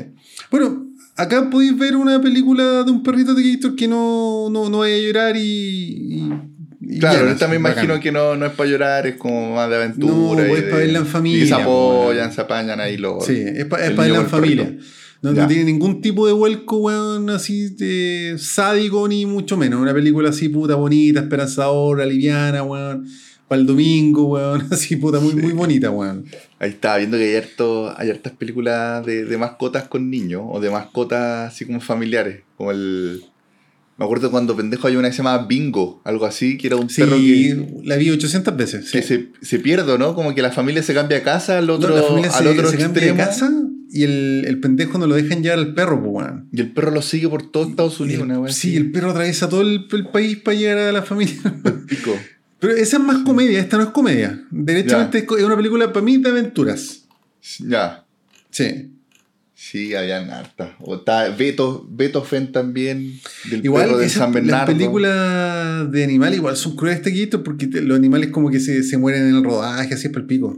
[0.50, 4.78] Bueno, acá podéis ver una película de un perrito de Gator que no, no, no
[4.80, 6.30] vaya a llorar y- y
[7.00, 8.00] Claro, bien, esta me imagino bacán.
[8.00, 10.44] que no, no es para llorar, es como más de aventura.
[10.46, 13.24] No, y de- para verla en familia, Y se po, apoyan, se apañan ahí los.
[13.24, 14.64] Sí, es, pa- es para verla en familia.
[14.64, 14.84] perrito.
[15.22, 19.80] No, tiene ningún tipo de vuelco, weón, así de sádico, ni mucho menos.
[19.80, 23.06] Una película así, puta, bonita, esperanzadora, liviana, weón.
[23.48, 24.66] Para el domingo, weón.
[24.70, 25.36] Así, puta, muy, Sí.
[25.38, 26.24] muy bonita, weón.
[26.58, 30.60] Ahí estaba viendo que hay, harto, hay hartas películas de, de mascotas con niños o
[30.60, 32.40] de mascotas así como familiares.
[32.56, 33.22] Como el.
[33.96, 36.90] Me acuerdo cuando pendejo hay una que se llamaba Bingo, algo así, que era un
[36.90, 38.90] Sí, perro que, la vi 800 veces.
[38.90, 39.30] que sí.
[39.40, 40.14] se, se pierde, ¿no?
[40.16, 42.48] Como que la familia se cambia de casa al otro, No, la familia al se,
[42.50, 43.52] otro se cambia de casa
[43.92, 46.48] y el, el pendejo no lo dejan llevar al perro, pues, weón.
[46.52, 48.76] Y el perro lo sigue por todo Estados Unidos, El- una sí, así.
[48.76, 51.36] el perro atraviesa todo el, el país para llegar a la familia.
[51.88, 52.18] pico.
[52.58, 54.42] Pero esa es más comedia, esta no es comedia.
[54.50, 57.04] Derechamente es una película para mí de aventuras.
[57.60, 58.04] Ya.
[58.50, 58.90] Sí.
[59.70, 60.70] Sí, habían hartas.
[60.80, 63.18] O está Beto, Beto Fen también,
[63.50, 64.66] del Igual perro de San las Bernardo.
[64.72, 68.98] películas de animales igual son crueles taquitos porque te- los animales como que se, se
[68.98, 70.56] mueren en el rodaje, así es para el pico.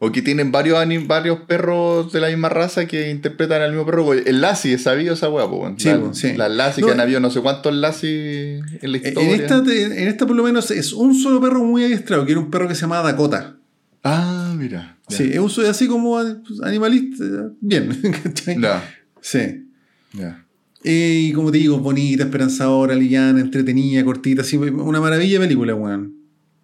[0.00, 3.86] O que tienen varios, anim- varios perros de la misma raza que interpretan al mismo
[3.86, 4.12] perro.
[4.12, 5.78] El Lassie, ¿es sabido esa po, weón?
[5.78, 6.32] Sí, la, sí.
[6.34, 9.36] Las Lassie No, que han habido no sé cuántos Lassie en la En historia.
[9.36, 12.40] esta, te- en esta por lo menos es un solo perro muy adiestrado, que era
[12.40, 13.54] un perro que se llamaba Dakota.
[14.02, 14.98] Ah, mira.
[15.08, 16.18] Sí, es un so- así como
[16.62, 17.24] animalista.
[17.60, 17.88] Bien.
[18.22, 18.58] ¿cachai?
[19.20, 19.68] Sí.
[20.84, 25.74] Eh, Y como te digo, bonita, esperanzadora, liviana, entretenida, cortita, así, una maravilla de película,
[25.74, 26.14] weón.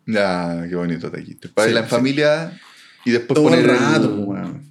[0.06, 1.48] Ya, qué bonito te quito.
[1.54, 1.90] Para Sí, en sí.
[1.90, 2.58] familia
[3.04, 4.62] y después Todo poner el rato, el- weón.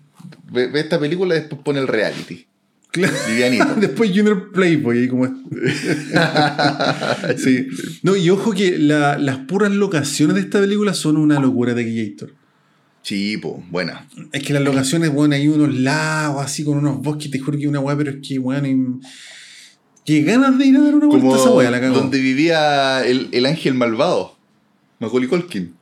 [0.52, 2.46] ve, ve esta película y después pone el reality.
[2.90, 3.14] Claro.
[3.30, 3.76] Livianito.
[3.80, 5.32] Después Junior Playboy, ahí como es.
[7.44, 7.68] sí.
[8.02, 11.84] No, y ojo que la- las puras locaciones de esta película son una locura de
[12.12, 12.34] Gator.
[13.08, 14.06] Sí, po, buena.
[14.34, 17.66] Es que las locaciones, bueno, hay unos lagos así con unos bosques, te juro que
[17.66, 19.10] una weá, pero es que, weón, hay-
[20.06, 21.96] qué ganas de ir a dar una vuelta a esa weá, la cagó.
[21.96, 24.36] donde vivía el, el ángel malvado.
[25.00, 25.74] Macaulay Culkin.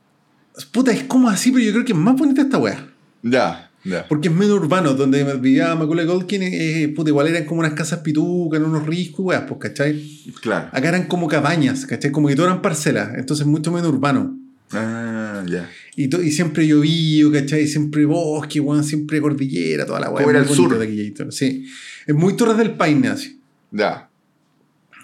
[0.70, 2.90] Puta, es como así, pero yo creo que es más bonita esta weá.
[3.24, 4.06] Ya, ya.
[4.06, 7.98] Porque es menos urbano, donde vivía Macaulay Culkin, eh, puta, igual eran como unas casas
[8.00, 10.00] pitucas, unos riscos, weas, pues, ¿cachai?
[10.40, 10.68] Claro.
[10.70, 12.12] Acá eran como cabañas, ¿cachai?
[12.12, 14.38] Como que todo eran parcelas, entonces mucho menos urbano.
[14.72, 15.68] Ah, ya.
[15.98, 17.66] Y, to- y siempre llovío, ¿cachai?
[17.66, 20.18] Siempre bosque, weón, siempre cordillera, toda la weá.
[20.24, 20.78] Como era el sur.
[20.78, 21.64] de Sí.
[22.06, 23.40] Es muy Torres del Paine, así.
[23.70, 24.08] Ya.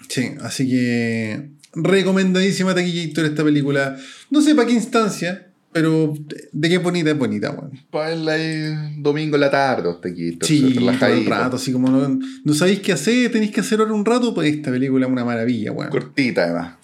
[0.07, 3.97] Sí, así que recomendadísima Taquillator esta película.
[4.29, 6.13] No sé para qué instancia, pero
[6.51, 7.71] de- qué bonita es bonita, weón.
[7.89, 10.37] Para ahí domingo en la tarde, hasta aquí.
[10.41, 11.29] Sí, todo el relajadito.
[11.31, 14.53] rato, así como no, no sabéis qué hacer, tenéis que hacer ahora un rato, pues
[14.53, 15.89] esta película es una maravilla, weón.
[15.89, 16.75] Cortita, además.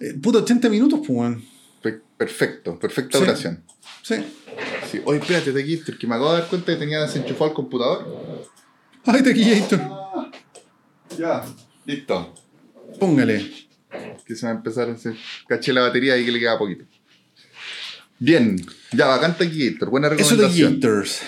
[0.00, 1.42] Eh, puta, 80 minutos, pues, weón.
[1.84, 3.24] Pe- Perfecto, perfecta Sí.
[3.24, 3.62] duración.
[4.02, 4.14] Sí.
[4.90, 5.00] Sí.
[5.04, 8.48] Oye, espérate, Taquito, que me acabo de dar cuenta que tenía desenchufado el computador.
[9.04, 9.80] Ay, Taquillator,
[11.18, 11.44] Ya.
[11.84, 12.34] Listo.
[12.98, 13.52] póngale.
[14.26, 15.14] Que se va a empezar a hacer.
[15.46, 16.84] Caché la batería y que le queda poquito.
[18.18, 18.56] Bien.
[18.92, 19.86] Ya, bacán Taquito.
[19.90, 20.80] Buena Eso recomendación.
[20.80, 21.20] Taquillators.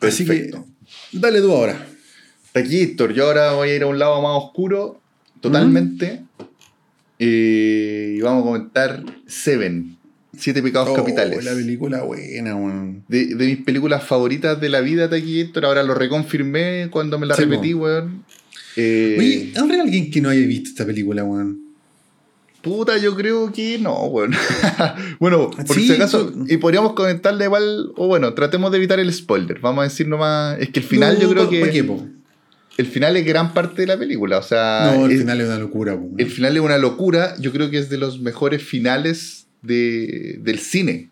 [0.00, 0.66] Así que, Perfecto.
[1.12, 1.86] dale tú ahora.
[2.52, 5.00] Taquito, yo ahora voy a ir a un lado más oscuro,
[5.40, 6.24] totalmente.
[7.24, 9.96] Eh, y vamos a comentar Seven.
[10.36, 11.44] Siete pecados Oh, capitales.
[11.44, 13.04] La película buena, weón.
[13.06, 15.64] de, de mis películas favoritas de la vida, Taquito.
[15.64, 18.24] Ahora lo reconfirmé cuando me la Sí, repetí, weón.
[18.76, 21.60] Eh, Oye, ¿habrá alguien que no haya visto esta película, weón?
[22.62, 24.32] Puta, yo creo que no, weón.
[25.20, 29.12] bueno, por Sí, si acaso, y podríamos comentarle igual, o bueno, tratemos de evitar el
[29.12, 29.60] spoiler.
[29.60, 30.58] Vamos a decir nomás.
[30.60, 31.60] Es que el final yo creo que.
[31.60, 31.84] ¿Para qué?
[32.82, 34.38] El final es gran parte de la película.
[34.38, 37.34] O sea, No, el es- final es una locura, el final es una locura.
[37.38, 41.10] Yo creo que es de los mejores finales de, del cine.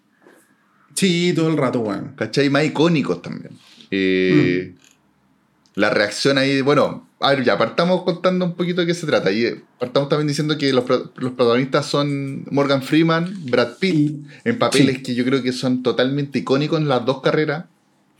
[0.94, 2.14] Sí, todo el rato, weón.
[2.16, 2.50] ¿Cachai?
[2.50, 3.52] Más icónicos también.
[3.92, 4.74] Eh,
[5.76, 9.30] La reacción ahí, bueno, a ver, ya, partamos contando un poquito de qué se trata.
[9.30, 14.58] Y eh, partamos también diciendo que los, los protagonistas son Morgan Freeman, Brad Pitt, en
[14.58, 15.02] papeles Sí.
[15.04, 17.66] que yo creo que son totalmente icónicos en las dos carreras.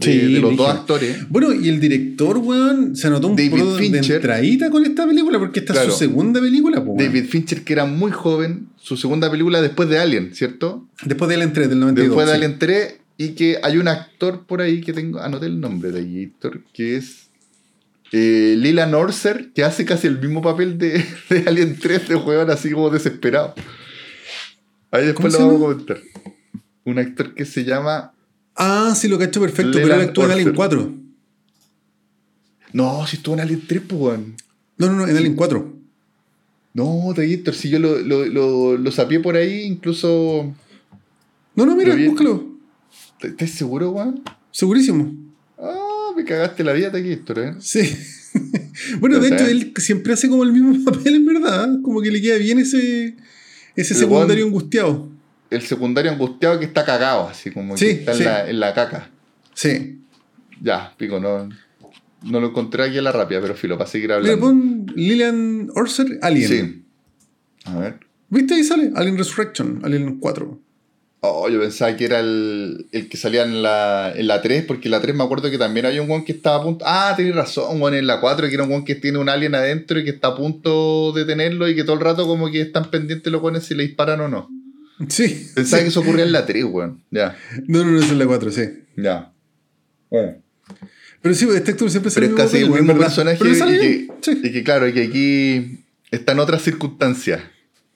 [0.01, 1.29] De, Sí, de los dos actores.
[1.29, 5.39] Bueno, y el director, weón, se notó un David poco de entradita con esta película
[5.39, 6.95] porque esta es su segunda película, po.
[6.99, 10.89] David Fincher, que era muy joven, su segunda película después de Alien, ¿cierto?
[11.05, 12.09] Después de Alien 3 del 92.
[12.09, 12.37] Después de sí.
[12.37, 16.01] Alien 3, y que hay un actor por ahí que tengo, anoté el nombre de
[16.01, 17.31] ahí, actor, que es
[18.13, 22.51] eh, Lila Norser, que hace casi el mismo papel de, de Alien 3 de juego
[22.51, 23.55] así como desesperado.
[24.91, 26.01] Ahí después lo ¿Cómo se vamos a comentar.
[26.85, 28.15] Un actor que se llama.
[28.63, 30.57] Ah, sí, lo cacho perfecto, pero él actúa en Alien Orser.
[30.57, 30.95] 4.
[32.75, 34.37] No, si estuvo en Alien 3, pues, weón.
[34.77, 35.77] No, no, no, en Alien 4.
[36.75, 40.55] No, Gator, si yo lo, lo, lo, lo sapié por ahí, incluso.
[41.57, 42.51] No, no, mira, búscalo.
[43.23, 44.23] ¿Estás seguro, weón?
[44.51, 45.11] Segurísimo.
[45.59, 47.55] Ah, me cagaste la vida Gator, eh.
[47.61, 47.81] Sí.
[49.01, 51.81] bueno, No de hecho, él siempre hace como el mismo papel, en verdad.
[51.83, 53.17] Como que le queda bien ese,
[53.75, 55.10] ese secundario angustiado.
[55.51, 58.23] El secundario angustiado que está cagado, así como Sí, que está sí.
[58.23, 59.11] en, la, en la caca.
[59.55, 59.99] Sí.
[60.63, 61.49] Ya, pico, no,
[62.23, 64.41] no lo encontré aquí a la rápida, pero filo, para seguir Le hablando.
[64.41, 66.49] pon Lilian Orser, Alien.
[66.49, 66.85] Sí.
[67.65, 68.01] A ver.
[68.29, 68.55] ¿Viste?
[68.55, 68.91] Ahí sale.
[68.95, 70.61] Alien Resurrection, Alien 4.
[71.23, 74.89] Oh, yo pensaba que era el, el que salía en la, en la 3, porque
[74.89, 76.85] en la 3 me acuerdo que también había un one que estaba a punto.
[76.89, 79.55] Ah, tenés razón, one en la 4, que era un one que tiene un alien
[79.55, 82.63] adentro y que está a punto de tenerlo y que todo el rato como que
[82.63, 84.49] están pendientes los guanes si le disparan o no.
[85.09, 85.51] Sí.
[85.55, 85.85] Pensaba sí.
[85.85, 87.03] que eso ocurría en la 3, weón.
[87.11, 87.37] Ya,
[87.67, 88.63] No, no, no, es en la 4, sí.
[88.97, 89.33] ya.
[90.11, 90.37] Bueno.
[91.23, 94.09] Pero sí, este actor siempre Pero sale es casi el mismo personaje Pero y que,
[94.23, 94.41] Sí.
[94.43, 97.41] y que, claro, y que aquí están otras circunstancias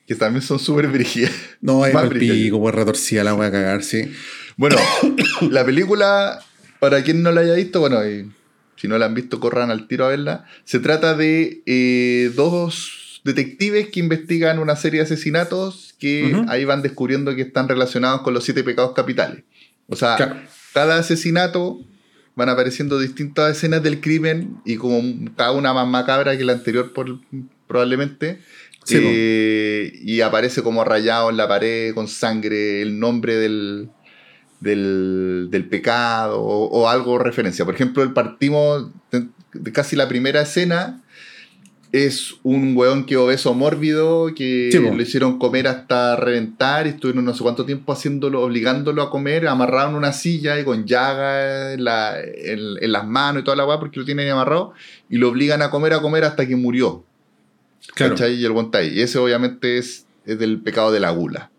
[0.06, 1.32] que también son súper brígidas.
[1.60, 4.12] No, es el pico, pues retorcida la voy a cagar, sí.
[4.56, 4.76] Bueno,
[5.50, 6.40] la película,
[6.78, 8.30] para quien no la haya visto, bueno, y
[8.76, 10.44] si no la han visto, corran al tiro a verla.
[10.64, 16.82] Se trata de eh, dos detectives que investigan una serie de asesinatos que ahí van
[16.82, 19.44] descubriendo que están relacionados con los siete pecados capitales.
[19.88, 20.36] O sea, Claro.
[20.72, 21.80] cada asesinato
[22.36, 25.00] van apareciendo distintas escenas del crimen y como
[25.36, 27.20] cada una más macabra que la anterior por-
[27.66, 28.40] probablemente.
[28.84, 28.98] Sí.
[29.00, 33.88] Eh, y aparece como rayado en la pared con sangre el nombre del,
[34.60, 37.64] del, del pecado o, o algo referencia.
[37.64, 38.90] Por ejemplo, el partimos
[39.52, 41.02] de casi la primera escena
[41.96, 47.24] es un weón que obeso mórbido que Sí, lo hicieron comer hasta reventar y estuvieron
[47.24, 51.72] no sé cuánto tiempo haciéndolo, obligándolo a comer, amarrado en una silla y con llaga
[51.74, 54.72] en, la- en- en las manos y toda la weá porque lo tienen amarrado
[55.08, 57.04] y lo obligan a comer, a comer hasta que murió.
[57.94, 58.14] Claro.
[58.14, 58.34] ¿Cachai?
[58.34, 58.88] Y el weón está ahí.
[58.94, 61.50] Y ese obviamente es, es del pecado de la gula.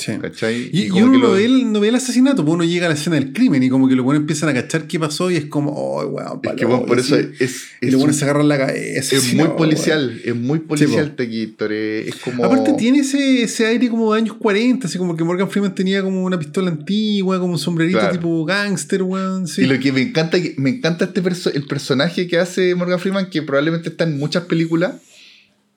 [0.00, 0.12] Sí.
[0.20, 0.70] ¿Cachai?
[0.72, 2.64] Y, y como uno que no lo- ve, el, no ve el asesinato, pues uno
[2.64, 4.98] llega a la escena del crimen y como que los buenos empiezan a cachar qué
[4.98, 7.92] pasó y es como, oh, weón, Es que bueno, por eso es, es, Y es
[7.92, 9.16] los buenos se agarran la cabeza.
[9.16, 11.16] es muy policial, es muy policial po.
[11.16, 12.44] Tequitor, es como...
[12.44, 16.02] Aparte tiene ese, ese aire como de años 40, así como que Morgan Freeman tenía
[16.02, 18.12] como una pistola antigua, como un sombrerito Claro.
[18.14, 19.46] tipo gangster, weón.
[19.46, 19.62] Sí.
[19.62, 23.28] Y lo que me encanta, me encanta este perso- el personaje que hace Morgan Freeman,
[23.30, 24.94] que probablemente está en muchas películas,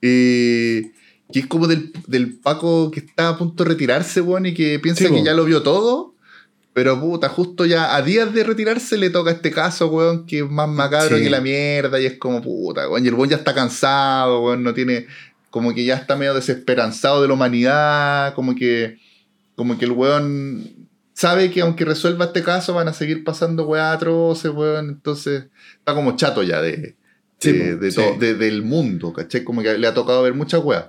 [0.01, 0.91] eh,
[1.31, 4.79] que es como del, del Paco que está a punto de retirarse, weón, y que
[4.79, 6.13] piensa Sí, que ya lo vio todo,
[6.73, 10.49] pero puta, justo ya a días de retirarse le toca este caso, weón, que es
[10.49, 11.23] más macabro Sí.
[11.23, 14.63] que la mierda, y es como puta, weón, y el weón ya está cansado, weón,
[14.63, 15.07] no tiene,
[15.49, 18.97] como que ya está medio desesperanzado de la humanidad, como que,
[19.55, 23.95] como que el weón sabe que aunque resuelva este caso van a seguir pasando weas
[23.95, 24.89] atroces, weón.
[24.89, 25.45] Entonces
[25.77, 26.95] está como chato ya de,
[27.39, 28.01] Sí, de, de sí.
[28.19, 29.43] de- del mundo, ¿cachai?
[29.43, 30.85] Como que le ha tocado ver muchas weas.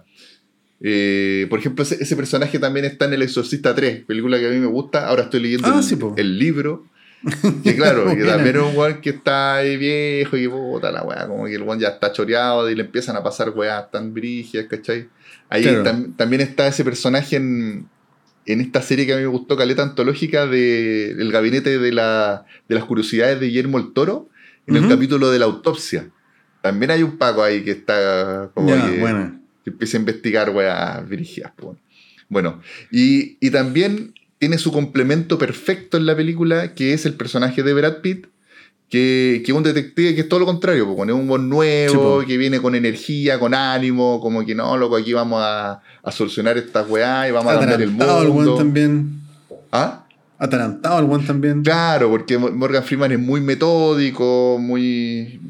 [0.87, 4.51] Eh, por ejemplo, ese, ese personaje también está en El Exorcista 3, película que a
[4.51, 5.09] mí me gusta.
[5.09, 6.12] Ahora estoy leyendo Ah, el, sí, po.
[6.16, 6.85] el libro.
[7.64, 11.03] Que claro, que también es un weón que está ahí viejo y que puta la
[11.03, 14.12] wea, como que el weón ya está choreado y le empiezan a pasar weas tan
[14.12, 15.09] brígidas, ¿cachai?
[15.49, 15.85] Ahí Claro.
[15.85, 17.89] tam- también está ese personaje en,
[18.45, 22.45] en esta serie que a mí me gustó, Caleta Antológica, de El Gabinete de, la,
[22.68, 24.28] de las Curiosidades de Guillermo el Toro,
[24.66, 26.11] en el capítulo de la autopsia.
[26.61, 29.41] También hay un Paco ahí que está como Ya, que, buena.
[29.65, 31.53] Que empieza a investigar weas brígidas.
[31.57, 31.77] po.
[32.29, 32.61] Bueno,
[32.91, 37.73] y, y también tiene su complemento perfecto en la película, que es el personaje de
[37.75, 38.27] Brad Pitt,
[38.91, 42.25] que, que es un detective que es todo lo contrario, pues, es un buen nuevo,
[42.27, 46.57] que viene con energía, con ánimo, como que no, loco, aquí vamos a, a solucionar
[46.59, 48.55] estas weas y vamos a cambiar el Atarantado el mundo.
[48.55, 49.21] weón también.
[49.73, 50.07] ¿Ah?
[50.39, 51.62] Atarantado el weón también.
[51.62, 55.41] Claro, porque Mo- Morgan Freeman es muy metódico, muy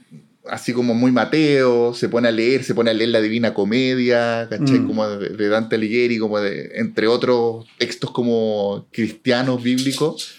[0.51, 4.47] así como muy mateo, se pone a leer, se pone a leer la Divina Comedia,
[4.51, 4.81] ¿cachai?
[4.81, 4.87] Mm.
[4.87, 10.35] Como de, de Dante Alighieri, como de, entre otros textos como cristianos, bíblicos,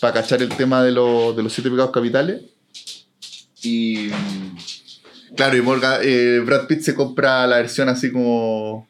[0.00, 2.42] para cachar el tema de, los- de los siete pecados capitales.
[3.62, 4.10] Y
[5.36, 8.86] claro, y Morgan, eh, Brad Pitt se compra la versión así como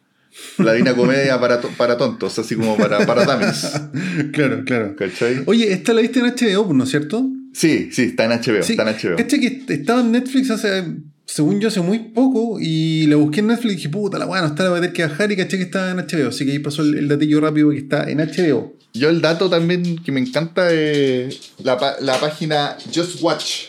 [0.59, 3.67] la Divina Comedia para, to- para tontos, así como para, para dummies,
[4.33, 4.97] claro, claro.
[4.97, 5.43] ¿cachai?
[5.47, 7.25] Oye, esta la viste en HBO, ¿no es cierto?
[7.57, 8.63] Sí, sí, está en HBO.
[8.63, 9.17] Sí, Está en HBO.
[9.17, 10.85] Caché que estaba en Netflix hace,
[11.25, 14.43] según yo, hace muy poco y la busqué en Netflix y dije, puta, la weá
[14.43, 16.29] no está, la voy a tener que bajar y caché que estaba en HBO.
[16.29, 18.77] Así que ahí pasó el, el datillo rápido que está en HBO.
[18.93, 23.69] Yo el dato también que me encanta es la, la página Just Watch.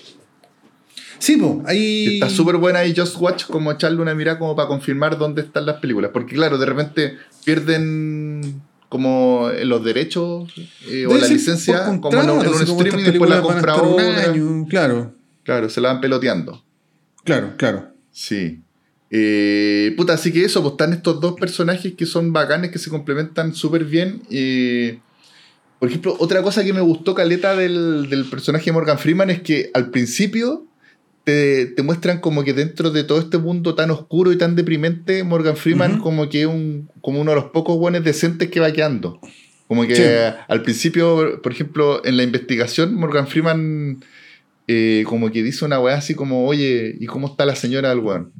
[1.20, 2.16] Sí, pues, ahí.
[2.16, 5.66] Está súper buena y Just Watch como echarle una mirada como para confirmar dónde están
[5.66, 6.12] las películas.
[6.14, 10.50] Porque claro, de repente pierden como los derechos
[10.90, 15.14] eh, o la licencia como en, un- streaming y después la compra un año, Claro,
[15.44, 16.64] Claro, se la van peloteando.
[17.24, 17.90] claro, claro.
[18.12, 18.62] Sí.
[19.10, 22.90] Eh, puta, así que eso, pues están estos dos personajes que son bacanes, que se
[22.90, 24.22] complementan súper bien.
[24.30, 25.00] Eh,
[25.80, 29.42] por ejemplo, otra cosa que me gustó, Caleta, del, del personaje de Morgan Freeman es
[29.42, 30.66] que al principio
[31.28, 35.26] te, te muestran como que dentro de todo este mundo tan oscuro y tan deprimente,
[35.26, 38.72] Morgan Freeman como que es un, como uno de los pocos buenos decentes que va
[38.72, 39.20] quedando.
[39.68, 40.04] Como que Sí.
[40.48, 43.98] al principio, por ejemplo, en la investigación, Morgan Freeman
[44.70, 48.00] eh, como que dice una weá así como, oye, ¿y cómo está la señora del
[48.00, 48.32] weón?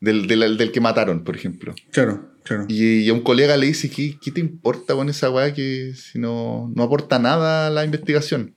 [0.00, 1.76] Del, del, del que mataron, por ejemplo.
[1.92, 2.64] Claro, claro.
[2.68, 5.92] Y, y a un colega le dice, ¿qué, qué te importa con esa weá que
[5.94, 8.54] si no, no aporta nada a la investigación?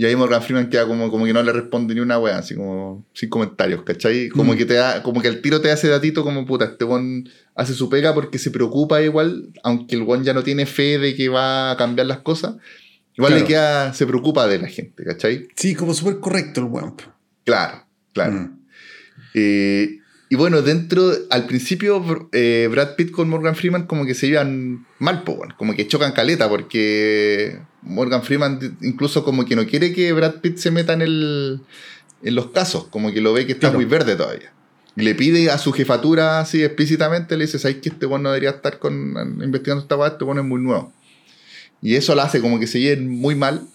[0.00, 2.54] Y ahí Morgan Freeman queda como, como que no le responde ni una weá, así
[2.54, 4.28] como sin comentarios, ¿cachai?
[4.28, 4.56] Como Mm.
[4.56, 7.74] que te da, como que al tiro te hace datito como puta, este weón hace
[7.74, 11.28] su pega porque se preocupa igual, aunque el weón ya no tiene fe de que
[11.28, 12.54] va a cambiar las cosas,
[13.16, 13.40] igual Claro.
[13.42, 15.48] le queda, se preocupa de la gente, ¿cachai?
[15.56, 16.94] Sí, como súper correcto el po.
[17.44, 18.32] Claro, claro.
[18.34, 18.58] Mm.
[19.34, 19.97] Eh,
[20.30, 24.86] y bueno, dentro, al principio, eh, Brad Pitt con Morgan Freeman como que se iban
[24.98, 30.12] mal, po, como que chocan caleta, porque Morgan Freeman incluso como que no quiere que
[30.12, 31.60] Brad Pitt se meta en, el,
[32.22, 33.78] en los casos, como que lo ve que está Claro.
[33.78, 34.52] muy verde todavía.
[34.96, 38.30] Y le pide a su jefatura así explícitamente, le dice, ¿sabes que este weón no
[38.30, 40.08] debería estar con, investigando esta weá?
[40.08, 40.92] Este weón es muy nuevo.
[41.80, 43.66] Y eso lo hace como que se lleven muy mal,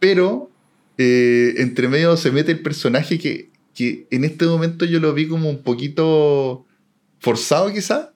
[0.00, 0.50] pero
[0.98, 5.28] eh, entre medio se mete el personaje que, que en este momento yo lo vi
[5.28, 6.64] como un poquito
[7.20, 8.12] forzado quizá,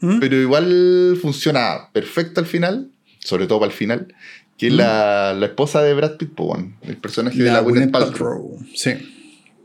[0.00, 0.18] ¿Mm?
[0.20, 2.90] pero igual funciona perfecto al final,
[3.20, 4.14] sobre todo para el final,
[4.58, 4.76] que es Mm.
[4.76, 8.58] la, la esposa de Brad Pitt, po, weón, el personaje de La Gwyneth Paltrow.
[8.74, 8.92] Sí.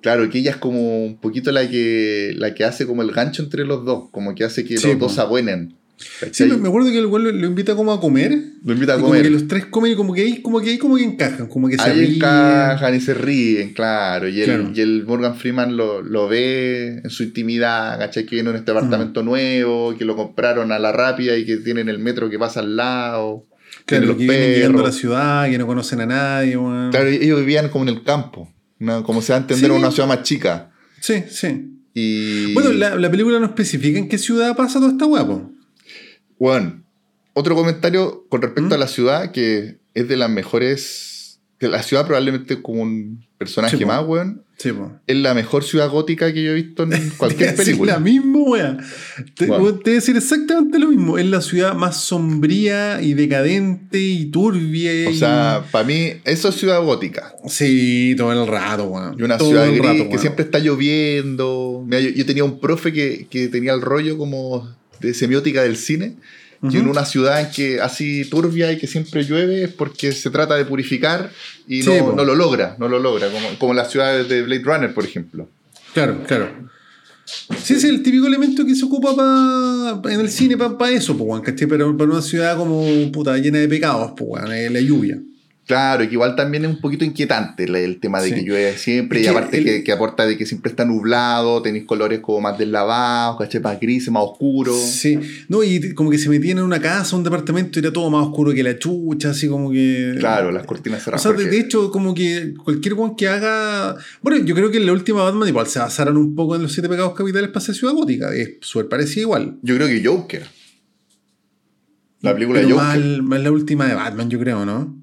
[0.02, 3.42] Claro, que ella es como un poquito la que, la que hace como el gancho
[3.42, 5.76] entre los dos, como que hace que Sí, los dos se abuenen.
[6.00, 6.48] Sí, ¿cachai?
[6.50, 8.38] me me acuerdo que el weón lo, lo invita como a comer.
[8.64, 9.24] Lo invita a y como comer.
[9.24, 11.68] que los tres comen y como que ahí como que, ahí como que encajan, como
[11.68, 12.16] que se Ahí ríen.
[12.16, 14.28] encajan y se ríen, claro.
[14.30, 14.72] Y el, Claro.
[14.76, 18.26] y el Morgan Freeman lo, lo ve en su intimidad, ¿cachai?
[18.28, 21.90] Que viene en este apartamento nuevo, que lo compraron a la rápida y que tienen
[21.90, 23.48] el metro que pasa al lado.
[23.86, 26.92] Claro, tienen que vienen llegando a la ciudad, que no conocen a nadie, weón.
[26.92, 29.02] Claro, ellos vivían como en el campo, ¿no?
[29.04, 29.76] como se va a entender Sí.
[29.78, 30.72] una ciudad más chica.
[31.02, 31.74] Sí, sí.
[31.96, 32.54] Y.
[32.54, 35.52] Bueno, la, la película no especifica en qué ciudad pasa toda esta guapo.
[36.40, 36.84] Bueno,
[37.34, 38.74] otro comentario con respecto ¿Mm?
[38.74, 41.40] a la ciudad, que es de las mejores.
[41.60, 44.44] La ciudad probablemente como un personaje Sí, más, weón.
[44.60, 44.72] Sí.
[45.08, 47.94] Es la mejor ciudad gótica que yo he visto en cualquier película.
[47.94, 48.78] la misma.
[49.36, 51.18] Te, weón, te voy a decir exactamente lo mismo.
[51.18, 55.08] Es la ciudad más sombría y decadente y turbia.
[55.08, 57.34] O y- sea, para mí, eso es ciudad gótica.
[57.48, 59.16] Sí, todo el rato, weón.
[59.20, 61.84] Y una Todo ciudad gris rato, que siempre está lloviendo.
[61.86, 64.68] Mira, yo, yo tenía un profe que, que tenía el rollo como
[65.00, 66.16] de semiótica del cine.
[66.60, 66.78] Que Ujú.
[66.78, 70.56] en una ciudad en que así turbia y que siempre llueve es porque se trata
[70.56, 71.30] de purificar
[71.68, 72.14] y Sí, no, po.
[72.16, 73.30] no lo logra, no lo logra.
[73.30, 75.48] Como, como las ciudades de Blade Runner, por ejemplo.
[75.94, 76.50] Claro, claro.
[77.62, 81.42] Sí, es el típico elemento que se ocupa pa- en el cine para eso, weón,
[81.44, 81.68] ¿cachai?
[81.68, 85.20] Pero para una ciudad como puta llena de pecados, weón, es la lluvia.
[85.68, 88.36] Claro, y que igual también es un poquito inquietante el, el tema de Sí.
[88.36, 91.84] que llueve siempre y aparte el- que, que aporta de que siempre está nublado, tenéis
[91.84, 93.60] colores como más deslavados, ¿cachai?
[93.62, 94.80] Más grises, más oscuros.
[94.80, 98.10] Sí, no, y como que se metían en una casa, un departamento, y era todo
[98.10, 100.16] más oscuro que la chucha, así como que.
[100.20, 101.22] Claro, las cortinas O cerradas.
[101.24, 103.98] sea, de, hecho, como que cualquier one que haga.
[104.22, 106.72] Bueno, yo creo que en la última Batman igual se basaron un poco en los
[106.72, 108.34] siete pecados capitales para hacer Ciudad Gótica.
[108.34, 109.58] Es súper parecida igual.
[109.64, 110.44] Yo creo que Joker.
[112.22, 113.00] La película Pero de Joker.
[113.00, 114.97] más, más la última de Batman, yo creo, ¿no?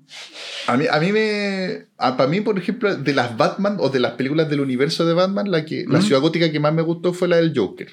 [0.67, 1.87] A mí, a mí me.
[1.99, 5.51] para mí, por ejemplo, de las Batman o de las películas del universo de Batman,
[5.51, 6.03] la, que, la ¿Mm?
[6.03, 7.89] ciudad gótica que más me gustó fue la del Joker.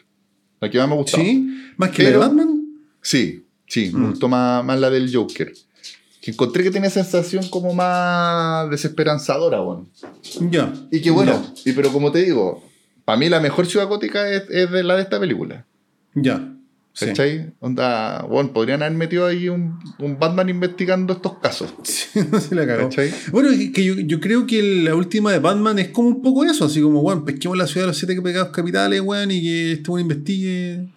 [0.60, 1.18] La que más me gustó.
[1.18, 2.62] Sí, más que Pero- la de Batman.
[3.02, 4.10] Sí, sí, me Mm.
[4.12, 5.52] gustó más, más la del Joker.
[6.22, 9.88] Que encontré que tenía sensación como más desesperanzadora, bueno.
[10.52, 10.72] Ya.
[10.92, 12.64] Y que bueno, y pero como te digo,
[13.06, 15.66] para mí la mejor ciudad gótica es, es de la de esta película.
[16.14, 16.48] Ya.
[17.00, 17.54] ¿Cachai?
[17.60, 21.74] Onda, bueno, podrían haber metido ahí un, un Batman investigando estos casos.
[21.84, 22.90] Sí, no se la cagó.
[22.90, 23.14] ¿Cachai?
[23.32, 26.44] Bueno, es que yo, yo creo que la última de Batman es como un poco
[26.44, 29.72] eso, así como, weón, pesquemos la ciudad de los siete pecados capitales, weón, y que
[29.74, 30.90] este weón investigue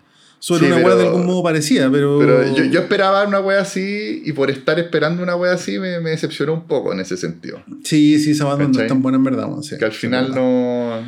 [0.44, 2.18] sobre Sí, una weá de algún modo parecida, pero.
[2.18, 6.00] Pero yo, yo esperaba una wea así y por estar esperando una wea así me,
[6.00, 7.62] me decepcionó un poco en ese sentido.
[7.82, 10.00] Sí, sí, esa banda no es tan buena en verdad, weón, sí, Que al sí,
[10.00, 11.02] final no...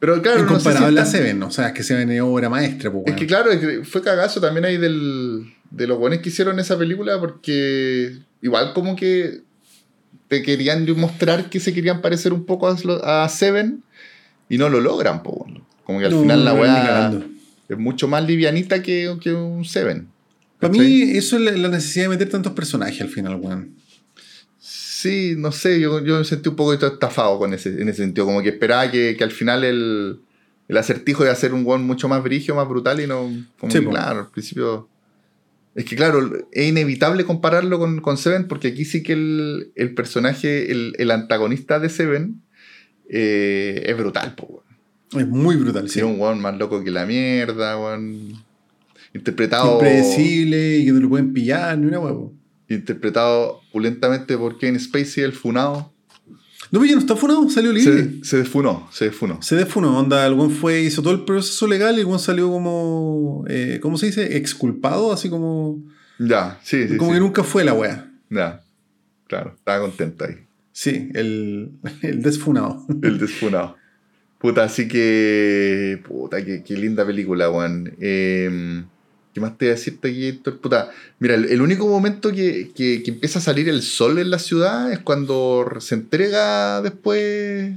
[0.00, 2.20] Pero claro, no sé si es a tan- Seven, o sea, es que Seven es
[2.22, 5.98] obra maestra, pues, Es que claro, es que fue cagazo también ahí del, de los
[5.98, 9.42] buenos que hicieron esa película porque igual como que
[10.28, 13.82] te querían mostrar que se querían parecer un poco a, Seven
[14.48, 15.66] y no lo logran, po, bueno.
[15.84, 17.12] como que al No, final la weá
[17.68, 20.08] es mucho más livianita que, que un Seven.
[20.58, 23.74] Para mí, eso es la, la necesidad de meter tantos personajes al final, weón.
[25.00, 28.26] Sí, no sé, yo, yo me sentí un poco estafado con ese, en ese sentido,
[28.26, 30.20] como que esperaba que, que al final el,
[30.68, 33.72] el acertijo iba a ser un weón mucho más brigio, más brutal y no, como
[33.72, 34.90] Sí, que, claro, al principio...
[35.74, 39.94] Es que claro, es inevitable compararlo con, con Seven porque aquí sí que el, el
[39.94, 42.42] personaje, el, el antagonista de Seven
[43.08, 44.62] eh, es brutal, po.
[45.16, 46.00] Es muy brutal, sí.
[46.00, 48.34] Sí, un weón más loco que la mierda, weón.
[49.14, 49.72] Interpretado...
[49.76, 52.34] Impredecible y que no lo pueden pillar ni una huevo.
[52.70, 55.92] Interpretado pulentamente por Kane Spacey, el funado.
[56.70, 58.04] No, pero ya no está funado, salió libre.
[58.22, 59.42] Se, se desfunó, se desfunó.
[59.42, 62.48] Se defunó, onda, el buen fue, hizo todo el proceso legal y el buen salió
[62.48, 64.36] como, eh, ¿cómo se dice?
[64.36, 65.82] Exculpado, así como,
[66.20, 66.96] Ya, sí, sí.
[66.96, 67.16] como sí.
[67.16, 68.08] que nunca fue la wea.
[68.30, 68.62] Ya,
[69.26, 70.36] claro, estaba contento ahí.
[70.70, 72.86] Sí, el, el desfunado.
[73.02, 73.76] El desfunado.
[74.38, 76.00] Puta, así que.
[76.06, 77.92] Puta, qué, qué linda película, weón.
[78.00, 78.84] Eh,
[79.32, 80.58] ¿Qué más te voy a decirte aquí, Héctor?
[80.58, 84.28] Puta, mira, el, el único momento que, que- que empieza a salir el sol en
[84.30, 87.72] la ciudad es cuando se entrega después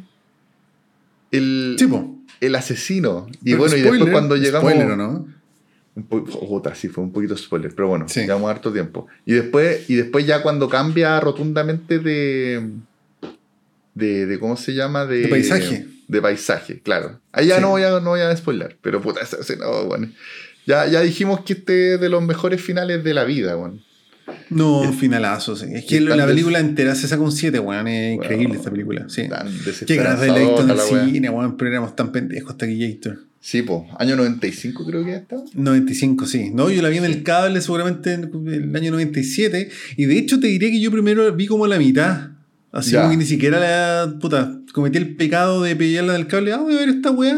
[1.31, 2.15] el, Sí, po.
[2.41, 3.27] el asesino.
[3.43, 4.71] Y Pero bueno, y después cuando llegamos.
[4.71, 5.27] Spoiler, ¿o no?
[5.95, 8.21] Un oh, sí, fue un poquito spoiler, pero bueno, Sí.
[8.21, 9.05] llevamos harto tiempo.
[9.25, 12.67] Y después, y después ya cuando cambia rotundamente de,
[13.93, 15.05] de, de ¿cómo se llama?
[15.05, 15.85] De, De paisaje.
[16.07, 17.19] De paisaje, claro.
[17.31, 17.61] Ahí ya Sí.
[17.61, 20.09] no, voy a, no voy a spoiler, pero puta, esa escena, oh, bueno.
[20.65, 23.79] Ya, ya dijimos que este es de los mejores finales de la vida, bueno.
[24.49, 25.65] No, El- finalazo, sí.
[25.73, 27.87] Es que la película entera se saca un 7, weón.
[27.87, 28.23] Es Wow.
[28.23, 29.27] increíble esta película, sí.
[29.27, 29.47] Tan
[29.85, 30.79] Qué ganas de la he visto en el
[31.11, 33.19] cine, weón, pero éramos tan pendejos hasta aquí, Gator.
[33.41, 35.35] Sí, po, año 95 creo que está.
[35.53, 36.51] 95, sí.
[36.53, 39.69] No, yo la vi en el cable seguramente en el año 97.
[39.97, 42.29] Y de hecho te diré que yo primero vi como la mitad.
[42.71, 42.99] Así Ya.
[43.01, 44.17] como que ni siquiera la.
[44.19, 46.53] Puta, cometí el pecado de pillarla del cable.
[46.53, 47.35] Ah, voy a ver esta weá.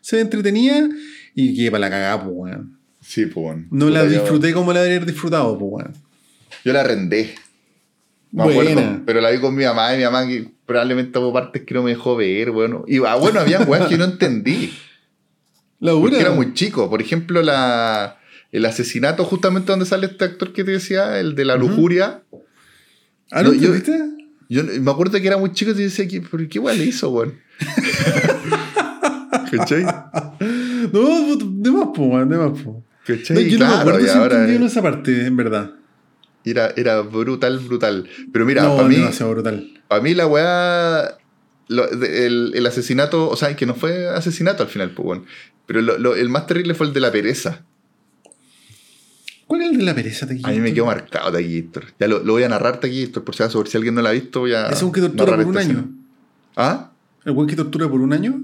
[0.00, 0.88] Se ve entretenida.
[1.34, 2.78] Y quedé para la cagada, pues weón.
[3.00, 3.66] Sí, po, bueno.
[3.70, 5.92] No la yo- disfruté como la debería haber disfrutado, pues weón.
[6.64, 7.34] Yo la arrendé.
[8.30, 8.70] Me Buena.
[8.70, 11.74] acuerdo, pero la vi con mi mamá y mi mamá que probablemente hubo partes que
[11.74, 12.84] no me dejó ver, bueno.
[12.86, 14.72] Y ah, bueno, había weas que no entendí.
[15.80, 16.88] La Porque era muy chico.
[16.88, 18.16] Por ejemplo, la,
[18.52, 22.22] el asesinato justamente donde sale este actor que te decía, el de la lujuria.
[23.32, 23.74] Ah, ¿no No, yo-?
[24.48, 26.84] Yo me acuerdo que era muy chico y te decía, ¿qué- ¿pero qué wea le
[26.84, 27.34] hizo, weón?
[29.50, 29.84] ¿Cachai?
[30.92, 32.52] No, de más, weón, de más.
[33.06, 33.34] ¿Cachai?
[33.36, 35.70] No, yo no me claro, acuerdo y si ahora entendieron esa parte, en verdad.
[36.44, 38.08] era, era brutal, brutal.
[38.32, 38.96] Pero mira, no, para mí,
[39.30, 39.70] brutal.
[39.88, 41.18] Para mí la weá.
[41.68, 45.24] lo- de- el, el asesinato, o sea, que no fue asesinato al final, pues bueno.
[45.66, 47.64] Pero lo- lo- el más terrible fue el de la pereza.
[49.46, 51.84] ¿Cuál es el de la pereza, te A mí me quedó marcado Taquillator.
[51.98, 54.12] Ya lo, voy a narrar Taquillator, por si acaso, por si alguien no lo ha
[54.12, 54.68] visto, voy a.
[54.68, 55.68] Es un que tortura por un año.
[55.70, 55.84] escena.
[56.56, 56.90] ¿Ah?
[57.24, 58.40] ¿El buen que tortura por un año?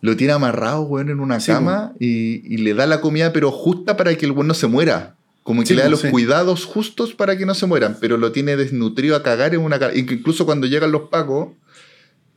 [0.00, 3.50] Lo tiene amarrado, weón, en una Sí, cama y, y le da la comida, pero
[3.50, 5.16] justa para que el weón no se muera.
[5.42, 6.10] Como que Sí, le da los sí.
[6.10, 9.78] cuidados justos para que no se mueran, pero lo tiene desnutrido a cagar en una
[9.78, 11.48] ca- y que Incluso cuando llegan los pacos,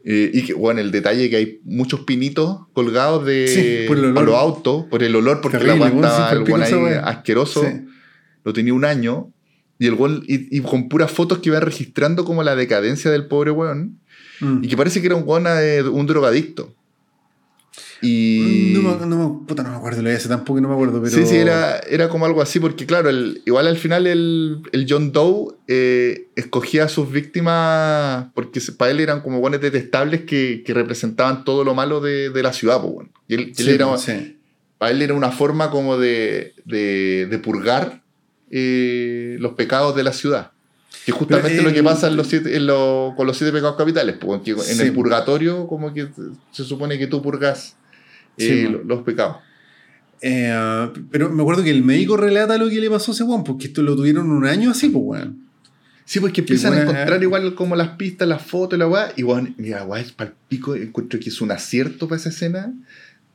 [0.04, 4.24] eh, y que, bueno, el detalle que hay muchos pinitos colgados de Sí, por a
[4.24, 5.88] los autos, por el olor, porque Terrible, la
[6.32, 7.64] el weón ahí asqueroso.
[8.44, 9.32] Lo tenía un año,
[9.78, 13.28] y el weón, y, y con puras fotos que iba registrando como la decadencia del
[13.28, 14.00] pobre weón,
[14.40, 14.64] Mm.
[14.64, 16.74] y que parece que era un weón, eh, un drogadicto.
[18.02, 18.72] Y.
[18.74, 21.16] No, me, no me- puta, no me acuerdo, lo hice tampoco no me acuerdo, pero...
[21.16, 24.86] Sí, sí, era, era como algo así, porque claro, el, igual al final el, el
[24.90, 30.64] John Doe eh, escogía a sus víctimas porque para él eran como buenos detestables que,
[30.66, 32.82] que representaban todo lo malo de, de la ciudad.
[32.82, 33.10] pues, bueno.
[33.28, 34.38] Y él, él Sí, era, sí.
[34.78, 38.02] Para él era una forma como de, de, de purgar
[38.50, 40.52] eh, los pecados de la ciudad.
[41.06, 43.76] Que justamente lo que él- pasa en los siete, en lo- con los siete pecados
[43.76, 44.16] capitales.
[44.20, 46.08] pues, que en Sí, el purgatorio como que
[46.52, 47.76] se supone que tú purgas
[48.38, 49.38] Sí, eh, lo- los pecados.
[50.22, 53.24] Eh, ah, pero me acuerdo que el médico relata lo que le pasó a ese
[53.24, 55.38] weón, porque esto lo tuvieron un año así, pues weón.
[56.06, 58.88] Sí, pues que empiezan a buena- encontrar igual como las pistas, las fotos y la
[58.88, 59.14] weá.
[59.16, 60.76] Y weón, mira, weá, es pal pico.
[60.76, 62.74] Encuentro que es un acierto para esa escena.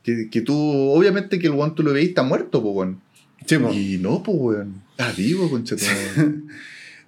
[0.03, 3.01] Que, que tú, obviamente que el weón tú lo veis está muerto, pues weón.
[3.45, 3.75] Sí, pues.
[3.75, 4.75] Y no, pues weón.
[4.91, 5.75] Está vivo, concha.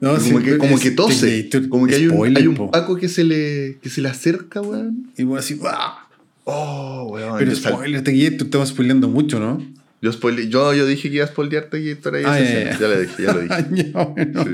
[0.01, 1.27] No, como, sí, que, como es- que tose.
[1.43, 2.71] Terminator, Como que hay un, spoiler, hay un po.
[2.71, 5.11] Paco que se le, que se le acerca, weón.
[5.17, 6.07] Y bueno, así, ¡ah!
[6.51, 7.35] Oh, weón.
[7.37, 9.61] Pero spoiler, te guía, tú estamos spoileando mucho, ¿no?
[10.01, 12.87] Yo, spoile- yo, yo dije que iba a spoilearte y esto era Ah, esa ya,
[12.87, 13.65] lo dije, ya lo dije.
[13.93, 14.43] Ya, bueno.
[14.45, 14.49] Sí.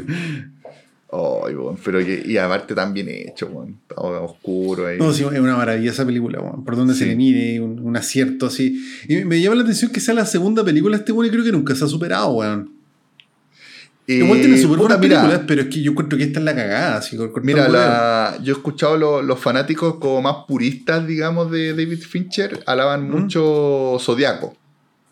[1.12, 3.78] Ay, weón, pero que, y aparte tan bien hecho, weón.
[3.88, 4.98] Todo oscuro ahí.
[4.98, 6.66] No, sí, es una maravilla esa película, weón.
[6.66, 8.84] Por donde se le mire, un, un acierto así.
[9.08, 11.52] Y me llama la atención que sea la segunda película este weón y creo que
[11.52, 12.72] nunca se ha superado, weón.
[14.08, 16.46] Eh, Igual tiene súper buenas mira, películas, pero es que yo encuentro que esta es
[16.46, 21.50] la cagada, así Mira, la, yo he escuchado lo- los fanáticos como más puristas, digamos,
[21.52, 24.56] de David Fincher, alaban mucho Zodiaco,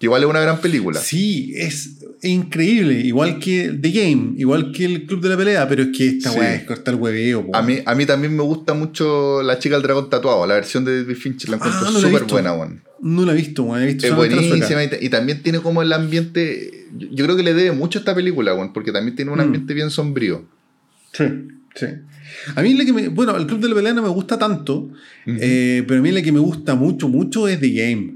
[0.04, 0.99] que igual es una gran película.
[0.99, 1.91] Sí, es
[2.24, 2.99] increíble.
[2.99, 6.30] Igual que The Game, igual que el Club de la Pelea, pero es que esta
[6.30, 6.39] Sí.
[6.39, 7.56] weá es corta el hueveo, po.
[7.56, 10.84] A mí, a mí también me gusta mucho La chica del dragón tatuado, la versión
[10.84, 12.82] de David Fincher, la encuentro Ah, no la he súper buena, weón.
[13.01, 13.82] No la he visto, weón.
[13.84, 17.38] He visto Es buenísima y, ta- y también tiene como el ambiente, yo yo creo
[17.38, 19.41] que le debe mucho a esta película, weón, porque también tiene un Mm.
[19.41, 20.43] ambiente bien sombrío.
[21.14, 21.24] Sí,
[21.76, 21.86] sí.
[22.56, 23.08] A mí la que me.
[23.08, 24.89] Bueno, el Club de la Pelea no me gusta tanto,
[25.28, 28.16] eh, pero a mí la que me gusta mucho, mucho es The Game.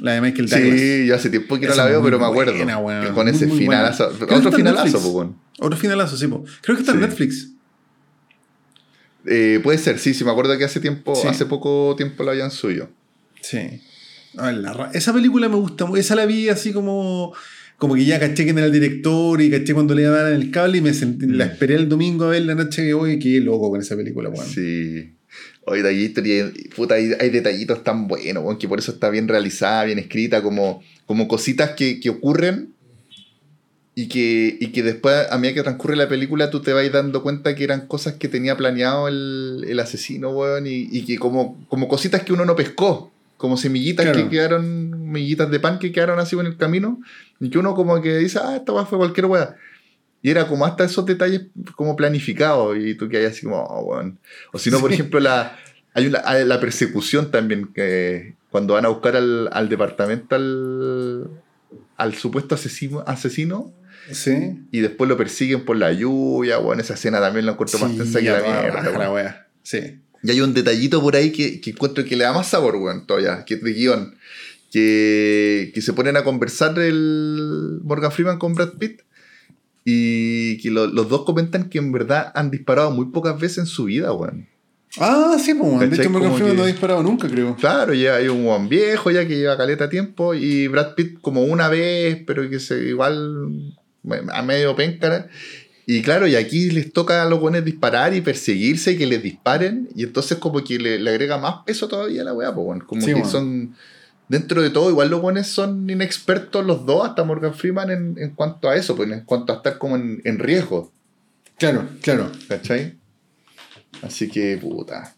[0.00, 0.80] La de Michael Douglas.
[0.80, 2.52] Sí, yo hace tiempo que no la veo, pero me acuerdo.
[2.52, 4.08] buena, que con Muy, ese muy finalazo.
[4.30, 5.36] Otro finalazo, weón.
[5.58, 6.44] Otro finalazo, sí, po.
[6.62, 7.06] Creo que está en Sí.
[7.06, 7.50] Netflix.
[9.26, 11.26] Eh, puede ser, sí, sí, me acuerdo que hace tiempo, Sí.
[11.26, 12.88] hace poco tiempo la habían suyo.
[13.40, 13.58] Sí.
[14.36, 15.98] A ver, la esa película me gusta mucho.
[16.00, 17.32] Esa la vi así como.
[17.78, 20.78] Como que ya caché quién era el director y caché cuando le dar el cable
[20.78, 23.40] y me sentí- la esperé el domingo a ver la noche que voy y quedé
[23.40, 24.46] loco con esa película, weón.
[24.46, 25.12] Sí.
[25.68, 26.12] Oye,
[26.76, 30.40] puta, hay, hay detallitos tan buenos, weón, que por eso está bien realizada, bien escrita,
[30.40, 32.72] como, como cositas que, que ocurren
[33.96, 37.20] y que, y que después, a medida que transcurre la película, tú te vas dando
[37.22, 41.66] cuenta que eran cosas que tenía planeado el, el asesino, weón, y, y que como,
[41.68, 44.22] como cositas que uno no pescó, como semillitas Claro.
[44.22, 47.00] que quedaron, semillitas de pan que quedaron así en el camino,
[47.40, 49.56] y que uno como que dice, ah, esta weá fue cualquier weá.
[50.26, 51.42] Y era como hasta esos detalles
[51.76, 54.18] como planificados y tú que hay así como, oh, weón.
[54.52, 54.94] O si no, por Sí.
[54.94, 55.56] ejemplo, la,
[55.94, 61.30] hay una, la persecución también, que cuando van a buscar al, al departamento al,
[61.96, 63.72] al supuesto asesino, asesino
[64.10, 64.58] Sí.
[64.72, 68.18] y después lo persiguen por la lluvia, weón, esa escena también la encuentro más tensa
[68.18, 68.98] que la mierda.
[68.98, 69.46] la wea.
[69.62, 70.00] Sí.
[70.24, 73.06] Y hay un detallito por ahí que, que encuentro que le da más sabor, weón,
[73.06, 74.16] todavía, que es de guion.
[74.72, 79.02] Que, que se ponen a conversar el Morgan Freeman con Brad Pitt
[79.88, 83.66] y que lo- los dos comentan que en verdad han disparado muy pocas veces en
[83.66, 84.48] su vida, weón.
[84.98, 87.54] Ah, sí, pues, de hecho Morgan Freeman que- no ha disparado nunca, creo.
[87.56, 91.44] Claro, ya hay un weón viejo ya que lleva caleta tiempo y Brad Pitt como
[91.44, 93.74] una vez, pero que se igual
[94.32, 95.28] a medio penca.
[95.86, 99.22] Y claro, y aquí les toca a los buenos disparar y perseguirse y que les
[99.22, 99.88] disparen.
[99.94, 102.80] Y entonces como que le, le agrega más peso todavía a la weá, pues, weón.
[102.80, 103.76] Como Sí, que son,
[104.28, 108.30] dentro de todo, igual los buenos son inexpertos los dos, hasta Morgan Freeman en, en
[108.30, 110.92] cuanto a eso, pues en cuanto a estar como en, en riesgo.
[111.58, 112.30] Claro, claro.
[112.48, 112.96] ¿Cachai?
[114.02, 115.14] Así que, puta.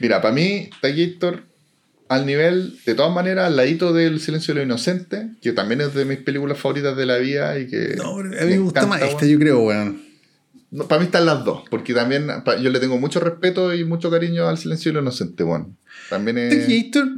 [0.00, 1.44] Mira, para mí, Taquillator,
[2.08, 5.94] al nivel, de todas maneras, al ladito del Silencio de lo Inocente, que también es
[5.94, 7.94] de mis películas favoritas de la vida y que.
[7.96, 10.11] No, a mí me, gusta más esta, yo creo, weón.
[10.88, 14.10] Para mí están las dos, porque también pa- yo le tengo mucho respeto y mucho
[14.10, 15.76] cariño al Silencio de lo Inocente, bueno.
[16.08, 16.66] También es.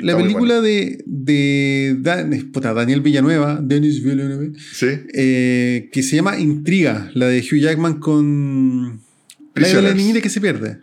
[0.00, 4.86] La película de, de Dan- puta, Daniel Villanueva, Denis Villanueva, Sí.
[5.14, 9.00] eh, que se llama Intriga, la de Hugh Jackman con la de
[9.46, 9.96] la Prisoners.
[9.96, 10.78] niñita que se pierde.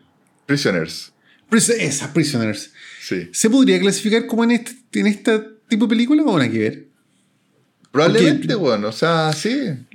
[0.46, 1.14] Prisoners.
[1.50, 2.72] Pris- esa, Prisoners.
[3.02, 3.28] Sí.
[3.34, 6.88] ¿Se podría clasificar como en este, en este tipo de película o nada que ver?
[7.92, 9.54] Probablemente, bueno, o sea, sí,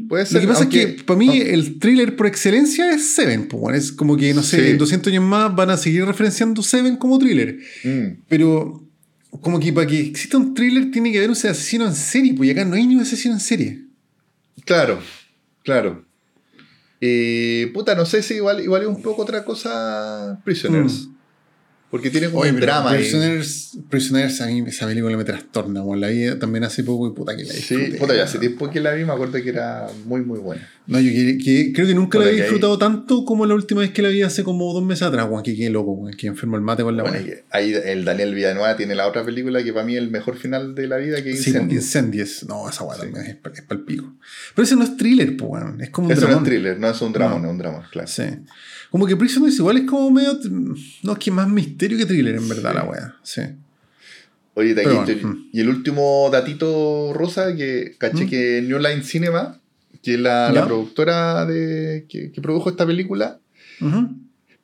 [0.09, 0.34] puede ser.
[0.34, 3.49] Lo que pasa aunque- es que para mí el thriller por excelencia es Seven.
[3.49, 4.70] pues, bueno, es como que, no sé, Sí.
[4.72, 7.59] en 200 años más van a seguir referenciando Seven como thriller.
[7.84, 8.82] Mm, Pero
[9.40, 12.49] como que para que exista un thriller tiene que haber un asesino en serie, pues
[12.49, 13.82] y acá no hay ni un asesino en serie.
[14.66, 14.99] Claro,
[15.62, 16.05] claro.
[17.01, 21.09] Eh, puta, no sé si igual, igual es un poco otra cosa Prisoners.
[21.91, 22.91] Porque tiene como Oye, un drama.
[22.91, 27.12] Prisoners, Prisoners, a mí esa película me trastorna, bueno, la vi también hace poco y
[27.14, 27.99] puta que la Sí, disfruté.
[27.99, 30.68] puta, ya hace tiempo que la vi, me acuerdo que era muy, muy buena.
[30.89, 33.47] No, yo que- que- creo que nunca la Puta había que ahí- disfrutado tanto como
[33.47, 35.93] la última vez que la vi hace como dos meses atrás, weón, que qué loco,
[35.93, 39.07] weón, que enfermo el mate con la Bueno, y ahí el Daniel Villanueva tiene la
[39.07, 41.51] otra película que para mí es el mejor final de la vida, que es Sí,
[41.51, 41.84] Incendios.
[41.84, 42.47] Incendies.
[42.49, 43.03] No, esa weá Sí.
[43.03, 44.12] también es, es palpico.
[44.57, 45.80] Pero ese no es thriller, pues, weón.
[45.80, 47.39] Es como un Eso no es thriller, no es un drama, No.
[47.43, 48.09] no es un drama, claro.
[48.09, 48.24] Sí.
[48.97, 50.38] Como que Prisoners igual es como medio.
[51.03, 52.76] No, es que más misterio que thriller, en verdad, Sí.
[52.78, 53.16] la weá.
[53.22, 53.42] Sí.
[54.55, 55.49] Oye, bueno, mm.
[55.53, 58.28] y el último datito rosa que caché Mm.
[58.30, 59.61] que New Line Cinema,
[60.03, 63.38] que es la, la productora de, que, que produjo esta película,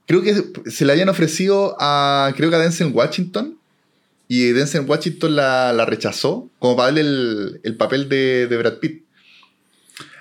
[0.07, 3.59] creo que se le habían ofrecido a, creo que a Denzel Washington,
[4.29, 8.79] y Denzel Washington la, la rechazó, como para darle el, el papel de, de Brad
[8.79, 9.03] Pitt.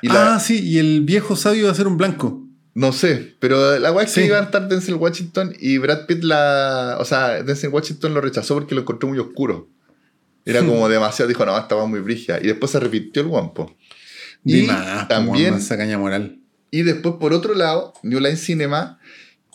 [0.01, 2.45] Y la- Ah, sí, y el viejo sabio va a ser un blanco.
[2.73, 4.27] No sé, pero la weá es que Sí.
[4.27, 6.97] iba a estar Denzel Washington y Brad Pitt la.
[6.99, 9.67] O sea, Denzel Washington lo rechazó porque lo encontró muy oscuro.
[10.45, 12.39] Era como demasiado, dijo, no, estaba muy brígida.
[12.41, 13.75] Y después se repitió el guampo.
[14.43, 16.39] Y más, también, esa caña moral.
[16.71, 18.99] y después por otro lado, New Line Cinema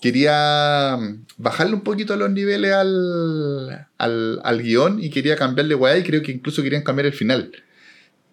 [0.00, 5.96] quería mm, bajarle un poquito los niveles al, al, al guion y quería cambiarle weá
[5.98, 7.50] y creo que incluso querían cambiar el final.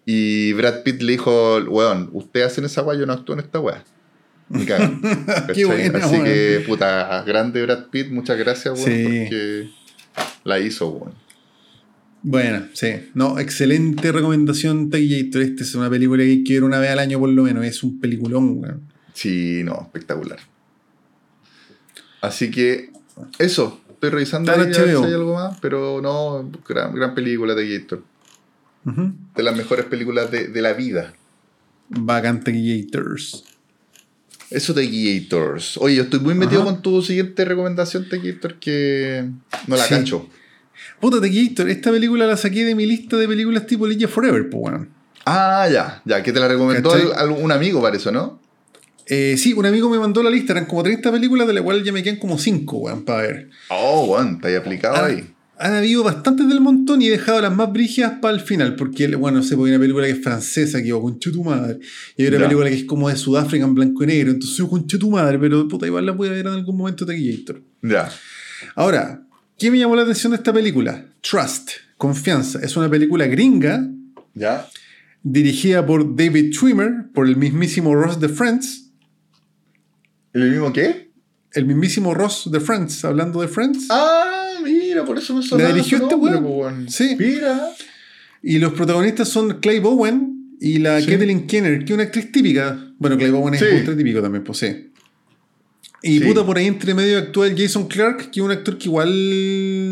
[0.06, 3.58] Y Brad Pitt le dijo, weón, ustedes hacen esa weá, yo no actúo en esta
[3.58, 3.82] weá.
[4.48, 5.00] Ni cagan.
[5.54, 9.04] Qué buena, Así que, puta, grande Brad Pitt, muchas gracias, weón, Sí.
[9.04, 9.70] porque
[10.44, 11.14] la hizo, weón.
[12.22, 13.10] Bueno, sí.
[13.14, 15.42] No, excelente recomendación, Taquillator.
[15.42, 17.64] Esta es una película que hay que ver una vez al año por lo menos.
[17.66, 18.80] Es un peliculón, weón.
[19.12, 20.38] Sí, no, espectacular.
[22.20, 22.90] Así que,
[23.38, 23.80] eso.
[23.90, 28.02] Estoy revisando a ver si hay algo más, pero no, gran, gran película Gator.
[28.84, 29.12] Ujú.
[29.34, 31.14] De las mejores películas de, de la vida.
[31.88, 33.44] Bacán Taquillators.
[34.50, 35.76] Eso de Gators.
[35.78, 36.70] Oye, yo estoy muy metido Ajá.
[36.72, 39.24] con tu siguiente recomendación de Gator que
[39.66, 39.90] no la Sí.
[39.94, 40.28] cancho.
[41.00, 44.62] Puta, Taquillator, esta película la saqué de mi lista de películas tipo Ninja Forever, pues,
[44.72, 44.90] weón.
[45.26, 46.92] Ah, ya, ya, que te la recomendó
[47.38, 48.40] un amigo, parece, ¿no?
[49.06, 51.84] Eh, sí, un amigo me mandó la lista, eran como 30 películas, de las cuales
[51.84, 53.50] ya me quedan como 5, weón, para ver.
[53.68, 55.26] Oh, bueno, está ahí aplicado ahí.
[55.58, 59.06] Han habido bastantes del montón y he dejado las más brígidas para el final, porque,
[59.16, 61.78] bueno, no sé, porque hay una película que es francesa, que va con tu madre,
[62.16, 62.44] y hay una Ya.
[62.44, 65.38] película que es como de Sudáfrica en blanco y negro, entonces yo con tu madre,
[65.38, 67.62] pero puta, igual la voy a ver en algún momento Taquillator.
[67.82, 68.10] Ya.
[68.74, 69.26] Ahora,
[69.58, 71.04] ¿qué me llamó la atención de esta película?
[71.20, 72.58] Trust, Confianza.
[72.60, 73.88] Es una película gringa
[74.34, 74.66] Ya.
[75.22, 78.90] dirigida por David Schwimmer, por el mismísimo Ross de Friends.
[80.32, 81.12] ¿El mismo qué?
[81.52, 83.86] El mismísimo Ross de Friends, hablando de Friends.
[83.90, 84.33] Ah,
[84.94, 86.88] mira, por eso me sonaba dirigió su este weón.
[86.88, 87.16] Sí.
[87.18, 87.70] Mira.
[88.42, 91.06] Y los protagonistas son Clay Bowen y la Sí.
[91.10, 92.92] Kathleen Kenner, que es una actriz típica.
[92.98, 93.66] Bueno, Clay Bowen es Sí.
[93.74, 94.90] ultra típico también, pues sí.
[96.02, 96.24] Y Sí.
[96.26, 99.08] puta, por ahí entre medio actúa el Jason Clark, que es un actor que igual,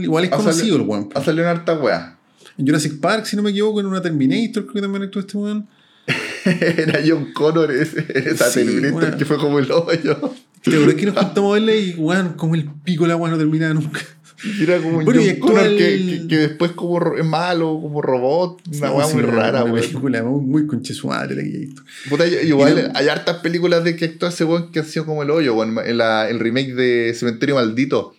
[0.03, 1.09] igual es Ha conocido el weón.
[1.15, 2.19] Ha salido en harta weá.
[2.59, 5.39] En Jurassic Park, si no me equivoco, en una Terminator, creo que también actuó este
[5.39, 5.67] weón.
[6.45, 10.35] Era John Connor ese, esa Sí, Terminator que fue como el hoyo.
[10.63, 13.39] ¿Te acuerdas que nos juntamos a verla y, weón, como el pico la weón no
[13.39, 14.01] terminaba nunca?
[14.61, 18.61] Era como un Bueno, John el- que, que, que después como es malo, como robot,
[18.77, 19.87] una No, weá sí, muy rara, una weón.
[19.87, 21.83] película muy, conche su madre la que he visto.
[22.09, 25.07] Puta, y- igual no- hay hartas películas de que actúa ese weón que han sido
[25.07, 25.77] como el hoyo, weón.
[25.85, 28.15] En la- el remake de Cementerio Maldito.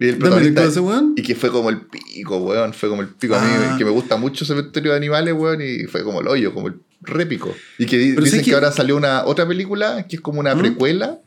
[0.00, 0.64] Y el ¿También protagonista.
[0.64, 1.14] ese weón?
[1.16, 2.72] Y que fue como el pico, weón.
[2.72, 3.34] Fue como el pico.
[3.34, 3.70] A Ah.
[3.72, 5.60] mí, que me gusta mucho Cementerio de Animales, weón.
[5.60, 7.52] Y fue como el hoyo, como el répico.
[7.78, 10.54] Y que Pero dicen ¿sabes que, ahora salió una otra película que es como una
[10.54, 10.58] ¿Mm?
[10.60, 11.18] precuela.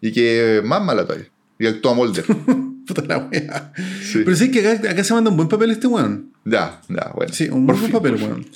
[0.00, 1.28] Y que es más mala todavía.
[1.60, 2.24] Y actúa Mulder.
[2.86, 3.72] Puta la wea.
[4.02, 4.22] Sí.
[4.24, 6.32] Pero sí que acá, acá se manda un buen papel este weón.
[6.44, 7.32] Ya, ya, bueno.
[7.32, 8.46] Sí, un buen fin, papel, weón.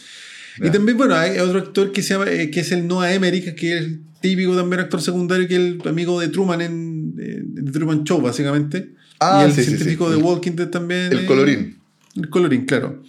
[0.59, 0.66] Ya.
[0.66, 3.55] Y también, bueno, hay otro actor que se llama, eh, que es el Noah Emmerich,
[3.55, 7.41] que es el típico también actor secundario, que es el amigo de Truman en eh,
[7.43, 8.95] de Truman Show, básicamente.
[9.18, 10.16] Ah, y el sí, sí, científico sí.
[10.16, 11.12] de Walking Dead también.
[11.12, 11.78] El eh, colorín.
[12.16, 13.03] El colorín, claro.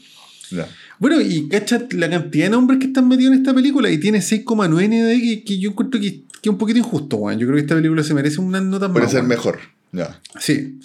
[0.49, 0.67] Ya.
[0.99, 4.19] Bueno, y cacha la cantidad de nombres que están metidos en esta película y tiene
[4.19, 7.39] 6,9 de que, que yo encuentro que, que es un poquito injusto, weón.
[7.39, 8.97] Yo creo que esta película se merece una nota más.
[8.97, 9.59] Puede ser mejor.
[9.91, 10.19] Ya.
[10.39, 10.79] Sí.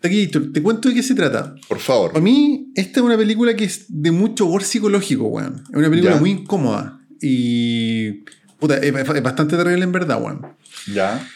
[0.00, 1.54] Te cuento de qué se trata.
[1.68, 2.12] Por favor.
[2.12, 5.62] Para mí, esta es una película que es de mucho horror psicológico, weón.
[5.70, 6.20] Es una película Ya.
[6.20, 7.00] muy incómoda.
[7.20, 8.22] Y.
[8.58, 10.46] Puta, es, es bastante terrible en verdad, weón.
[10.92, 11.26] Ya.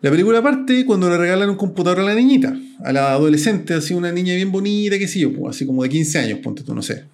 [0.00, 3.94] La película parte cuando le regalan un computador a la niñita, a la adolescente, así
[3.94, 6.74] una niña bien bonita, qué sé yo, pues, así como de 15 años, ponte tú,
[6.74, 7.04] no sé.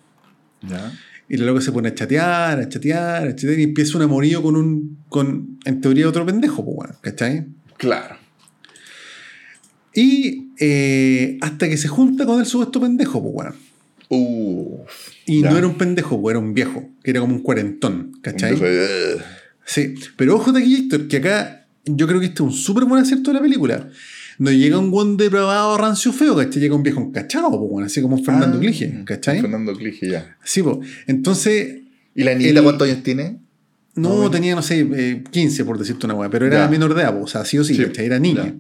[0.63, 0.91] Ya.
[1.29, 4.43] Y la loca se pone a chatear, a chatear, a chatear y empieza un amorío
[4.43, 7.47] con un, con, en teoría, otro pendejo, pues, weón, ¿cachai?
[7.77, 8.17] Claro.
[9.95, 13.55] Y eh, hasta que se junta con el supuesto pendejo, pues, weón.
[14.11, 14.91] Uf.
[15.27, 15.51] Y Ya.
[15.51, 18.53] no era un pendejo, pues, era un viejo, que era como un cuarentón, ¿cachai?
[18.55, 19.21] Entonces,
[19.65, 22.85] Sí, pero ojo de aquí, Héctor, que acá yo creo que este es un súper
[22.87, 23.91] buen acierto de la película.
[24.39, 26.63] No llega un buen depravado rancio feo, ¿cachai?
[26.63, 29.41] Llega un viejo encachado, pues, bueno, así como Fernando ah, Clige, ¿cachai?
[29.43, 30.37] Fernando Clige, ya.
[30.43, 30.79] Sí, pues.
[31.07, 31.81] Entonces,
[32.15, 33.39] ¿Y la niñita El- cuántos años tiene?
[33.95, 36.69] no tenía, no sé, eh, 15, por decirte una weá, pero era Ya.
[36.71, 38.07] menor de edad, pues, o sea, sí o sí, Sí, ¿cachai?
[38.07, 38.45] Era niña.
[38.47, 38.55] ya.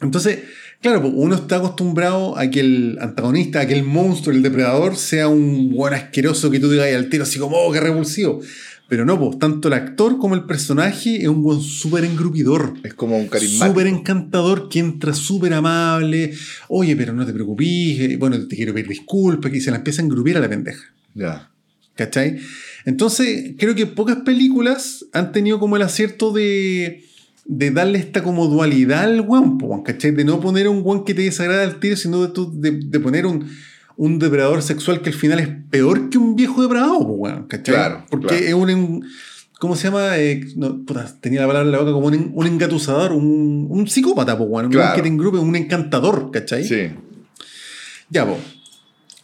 [0.00, 0.40] Entonces,
[0.82, 4.96] claro, pues, uno está acostumbrado a que el antagonista, a que el monstruo, el depredador,
[4.96, 8.40] sea un buen asqueroso que tú digas al tiro así como, oh, qué repulsivo.
[8.88, 12.74] Pero no, pues, tanto el actor como el personaje es un buen súper engrupidor.
[12.84, 13.66] Es como un carismático.
[13.66, 16.32] Súper encantador, que entra súper amable.
[16.68, 17.66] Oye, pero no te preocupes.
[17.66, 19.50] eh, Bueno, te quiero pedir disculpas.
[19.50, 20.84] Que se la empieza a engrupir a la pendeja.
[21.14, 21.50] Ya.
[21.96, 22.38] ¿Cachai?
[22.84, 27.04] Entonces, creo que pocas películas han tenido como el acierto de,
[27.48, 30.10] de darle esta como dualidad al po, ¿cachai?
[30.10, 32.32] De no poner un guan que te desagrada al tiro, sino de,
[32.70, 33.46] de, de poner un,
[33.96, 37.74] un depredador sexual que al final es peor que un viejo depredado, weón, ¿cachai?
[37.74, 38.44] Claro, Porque claro.
[38.46, 39.04] es un,
[39.58, 40.18] ¿Cómo se llama?
[40.18, 43.86] Eh, no, puta, tenía la palabra en la boca como un, un engatusador, un, un
[43.88, 44.96] psicópata, po, weón, un weón Claro.
[44.96, 46.64] que te engrupe, un encantador, ¿cachai?
[46.64, 46.90] Sí.
[48.10, 48.36] Ya, po.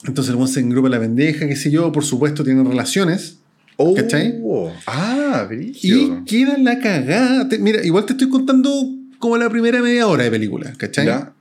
[0.06, 3.40] Entonces el weón se engrupa la pendeja, qué sé yo, por supuesto tienen relaciones.
[3.76, 4.34] Oh, ¿Cachai?
[4.86, 6.22] Ah, Y brillo.
[6.26, 7.48] queda la cagada.
[7.48, 8.70] Te- mira, igual te estoy contando
[9.18, 11.06] como la primera media hora de película, ¿cachai?
[11.06, 11.32] Ya.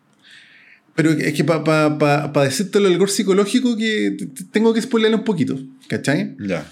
[0.95, 4.17] Pero es que para pa, pa, pa decírtelo el gore psicológico que
[4.51, 6.35] tengo que spoilerle un poquito, ¿cachai?
[6.39, 6.65] Ya.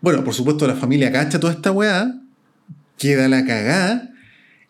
[0.00, 2.20] Bueno, por supuesto la familia cacha toda esta weá,
[2.98, 4.10] queda la cagada,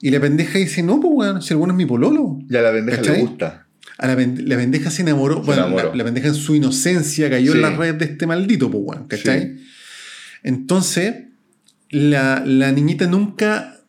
[0.01, 2.39] y la pendeja dice, no, pues weón, si el bueno es mi pololo.
[2.48, 3.16] Ya a la pendeja ¿Cachai?
[3.16, 3.66] le gusta.
[3.98, 5.90] A la, la pendeja se enamoró, Se bueno, enamoró.
[5.90, 7.59] La, la pendeja en su inocencia cayó Sí.
[7.59, 9.56] en las redes de este maldito, pues weón, ¿cachai?
[10.47, 11.24] Entonces,
[11.90, 13.81] la, la niñita nunca,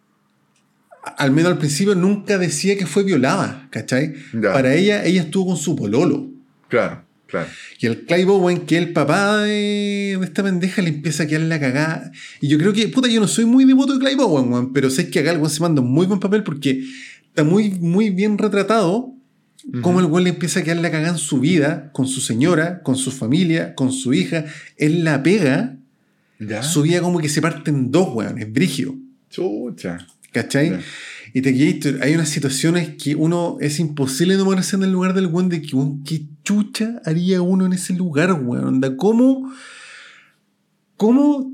[1.18, 4.16] al menos al principio, nunca decía que fue violada, ¿cachai?
[4.34, 4.54] Ya.
[4.54, 6.32] Para ella, ella estuvo con su pololo.
[6.68, 7.48] Claro, claro.
[7.80, 11.44] Y el Clive Owen, que es el papá de, esta pendeja, le empieza a quedar
[11.44, 12.12] la cagada.
[12.42, 14.90] Y yo creo que, puta, yo no soy muy devoto de Clive Owen, weón, pero
[14.90, 16.84] sé que acá el weón se manda un muy buen papel porque
[17.28, 19.14] está muy, muy bien retratado
[19.84, 22.82] cómo el weón le empieza a quedar la cagada en su vida, con su señora,
[22.82, 24.46] con su familia, con su hija.
[24.78, 25.78] Él la pega,
[26.40, 26.64] Ya.
[26.64, 28.96] su vida como que se parte en dos, weón, es brigio.
[29.30, 30.08] Chucha.
[30.32, 30.72] ¿Cachai?
[30.72, 30.80] Ya.
[31.34, 35.28] Y te hay unas situaciones que uno es imposible no ponerse en el lugar del
[35.28, 38.82] weón de que, ¿qué chucha haría uno en ese lugar, weón?
[38.98, 39.52] ¿cómo,
[40.96, 41.52] cómo,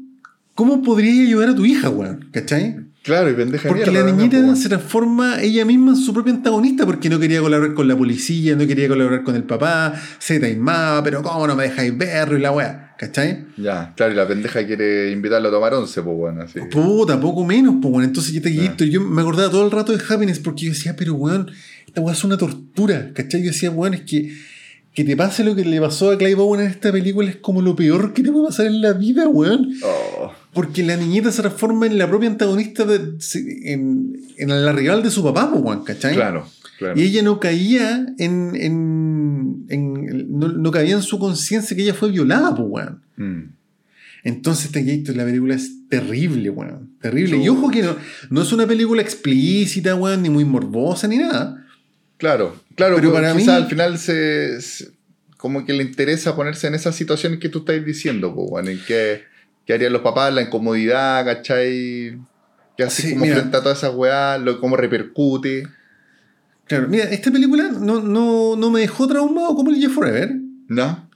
[0.54, 2.30] cómo podría ayudar a tu hija, weón?
[2.32, 2.86] ¿Cachai?
[3.04, 6.34] Claro, y pendeja de Porque mierda la niñita se transforma ella misma en su propia
[6.34, 10.40] antagonista porque no quería colaborar con la policía, no quería colaborar con el papá, se
[10.40, 12.96] taimaba, pero ¿cómo no me dejáis verlo y la weá?
[12.98, 13.46] ¿Cachai?
[13.58, 16.62] Ya, claro, y la pendeja quiere invitarlo a tomar once, pues bueno, así.
[16.72, 18.08] Puta, poco menos, pues bueno.
[18.08, 18.86] Entonces yo te quito.
[18.86, 21.52] Yo me acordaba todo el rato de Happiness porque yo decía, pero weón,
[21.86, 23.12] esta weá es una tortura.
[23.14, 23.42] ¿Cachai?
[23.42, 24.32] Yo decía, weón, es que
[24.94, 27.62] que te pase lo que le pasó a Clive Owen en esta película es como
[27.62, 29.74] lo peor que te puede pasar en la vida, weón.
[29.84, 33.18] Oh, Porque la niñita se transforma en la propia antagonista, de,
[33.66, 36.14] en, en la rival de su papá, weón, ¿cachai?
[36.16, 36.48] claro,
[36.78, 37.00] claro.
[37.00, 38.56] Y ella no caía en.
[38.56, 43.02] en, en- no, no caía en su conciencia que ella fue violada, weón.
[43.18, 43.54] Mm.
[44.26, 46.92] Entonces, este Gator, la película es terrible, weón.
[47.02, 47.38] Terrible.
[47.38, 47.96] Y ojo que no,
[48.30, 51.66] no es una película explícita, weón, ni muy morbosa, ni nada.
[52.18, 54.92] Claro, claro, Pero para mí- al final se, se-
[55.38, 59.24] como que le interesa ponerse en esas situaciones que tú estás diciendo, bueno, en que,
[59.66, 62.20] que harían los papás, la incomodidad, ¿cachai?
[62.78, 63.38] Que así Sí, como mira.
[63.38, 65.68] frente a todas esas weas, lo, cómo repercute.
[66.66, 70.32] Claro, mira, esta película no, no, no me dejó traumado como el Jeff Forever,
[70.68, 71.10] ¿No?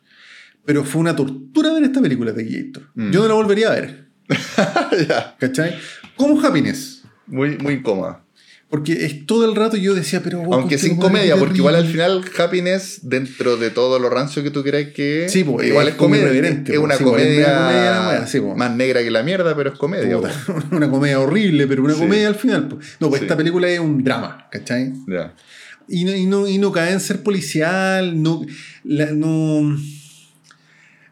[0.65, 2.89] pero fue una tortura ver esta película de Gator.
[2.93, 3.11] Mm.
[3.11, 4.07] Yo no la volvería a ver.
[5.39, 5.75] ¿cachai?
[6.17, 7.03] Como Happiness.
[7.25, 8.23] Muy, muy incómoda.
[8.69, 10.41] Porque es todo el rato yo decía, pero.
[10.41, 14.43] weón, Aunque sin es comedia, porque igual al final Happiness, dentro de todo lo rancio
[14.43, 16.49] que tú crees que es, Sí, pues, igual es es comedia.
[16.49, 19.79] Es pues, una sí, pues, es comedia, comedia más negra que la mierda, pero es
[19.79, 20.17] comedia.
[20.17, 20.33] Puta,
[20.71, 21.99] una comedia horrible, pero una Sí.
[22.01, 22.67] comedia al final.
[22.67, 22.97] pues.
[22.99, 24.91] No, pues esta película es un drama, ¿cachai?
[25.07, 25.33] Ya.
[25.87, 28.45] Y no, y no, y no cae en ser policial, no.
[28.83, 29.77] La, no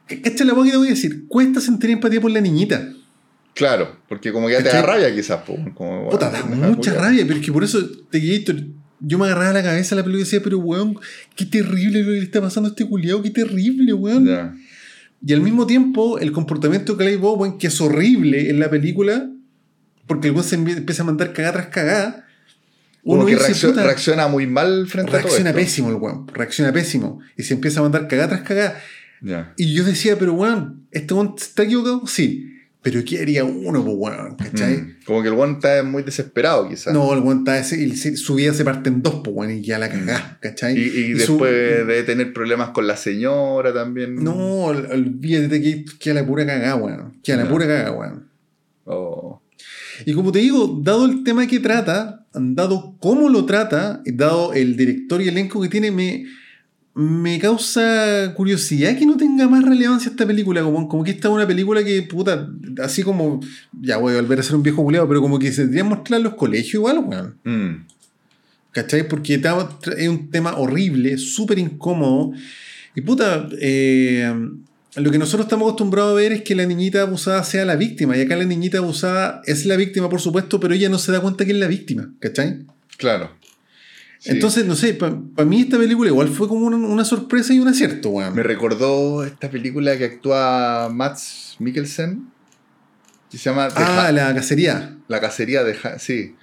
[0.07, 1.25] ¿Cachai la voz que te voy a decir?
[1.27, 2.91] Cuesta sentir empatía por la niñita.
[3.55, 5.39] Claro, porque como que ya te da rabia quizás.
[5.47, 7.79] pues, Como, Puta, da mucha rabia, pero es que por eso
[8.11, 8.57] te Gator,
[8.99, 10.97] yo me agarraba la cabeza a la película y decía, pero weón,
[11.35, 14.25] qué terrible lo que le está pasando a este culiado, qué terrible, weón.
[14.25, 14.53] Ya.
[15.25, 19.29] Y al mismo tiempo, el comportamiento de Clive Owen, que es horrible en la película,
[20.05, 22.27] porque el weón se empie- empieza a mandar cagada tras cagada.
[23.03, 25.69] Como Uno que dice, reacciona, puta, reacciona muy mal frente reacciona a todo esto.
[25.71, 27.19] pésimo el weón, reacciona pésimo.
[27.37, 28.81] Y se empieza a mandar cagada tras cagada.
[29.21, 29.53] Ya.
[29.57, 32.05] Y yo decía, pero weón, ¿este weón está equivocado?
[32.07, 32.51] Sí.
[32.85, 34.35] Pero ¿qué haría uno, pues weón?
[34.35, 34.77] ¿Cachai?
[34.77, 34.95] Mm.
[35.05, 36.93] Como que el one está muy desesperado quizás.
[36.93, 39.51] No, el weón está ese, y se- su vida se parte en dos, pues weón,
[39.57, 39.89] y ya la
[40.39, 40.75] ¿cachai?
[40.75, 40.77] Mm.
[40.77, 44.15] Y, y su- después debe tener problemas con la señora también.
[44.23, 47.19] No, ol- olvídate que, que a la pura cagá, weón.
[47.23, 47.49] Que a la Ya.
[47.49, 48.29] pura cagá, weón.
[48.85, 49.41] Oh.
[50.05, 54.53] Y como te digo, dado el tema que trata, dado cómo lo trata, y dado
[54.53, 56.25] el director y elenco que tiene, me,
[56.95, 60.63] me causa curiosidad que no tenga más relevancia esta película.
[60.63, 62.49] Como, como que esta es una película que, puta,
[62.81, 63.41] así como,
[63.81, 66.21] ya voy a volver a ser un viejo culeado, pero como que se que mostrar
[66.21, 67.35] los colegios igual, weón.
[67.43, 67.85] Mm.
[68.71, 69.07] ¿Cachai?
[69.07, 69.41] Porque
[69.97, 72.31] es un tema horrible, súper incómodo.
[72.95, 74.33] Y puta, eh,
[74.95, 78.15] lo que nosotros estamos acostumbrados a ver es que la niñita abusada sea la víctima.
[78.15, 81.19] Y acá la niñita abusada es la víctima, por supuesto, pero ella no se da
[81.19, 82.13] cuenta que es la víctima.
[82.19, 82.65] ¿Cachai?
[82.97, 83.31] Claro.
[84.19, 84.31] Sí.
[84.31, 85.13] Entonces, no sé, para
[85.47, 88.33] mí esta película igual fue como una, una sorpresa y un acierto, weón.
[88.35, 92.27] Me recordó esta película que actúa Mats Mikkelsen.
[93.29, 94.97] Que se llama The Ah, Ha- la cacería.
[95.07, 96.35] la cacería de Ha- Sí.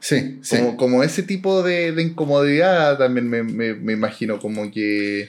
[0.00, 0.56] Sí, sí.
[0.58, 5.28] Como, como ese tipo de, de incomodidad también me, me- me imagino como que...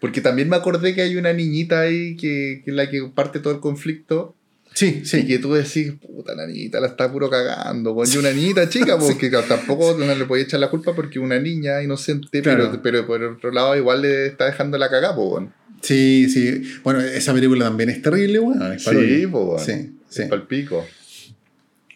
[0.00, 3.40] Porque también me acordé que hay una niñita ahí que, que es la que parte
[3.40, 4.34] todo el conflicto.
[4.76, 5.26] Sí, Y sí.
[5.26, 7.92] que tú decís, puta, la niñita la está puro cagando.
[7.94, 8.12] weón.
[8.12, 9.06] Y una niñita chica, Sí.
[9.14, 12.68] porque tampoco no le podía echar la culpa porque una niña inocente, Claro.
[12.70, 15.50] pero, pero por otro lado igual le está dejando la cagada, weón.
[15.80, 16.62] Sí, sí.
[16.84, 18.72] Bueno, esa película también es terrible, weón.
[18.74, 19.58] es Sí, pues, bueno.
[19.64, 20.22] Sí, sí.
[20.22, 20.84] Es palpico.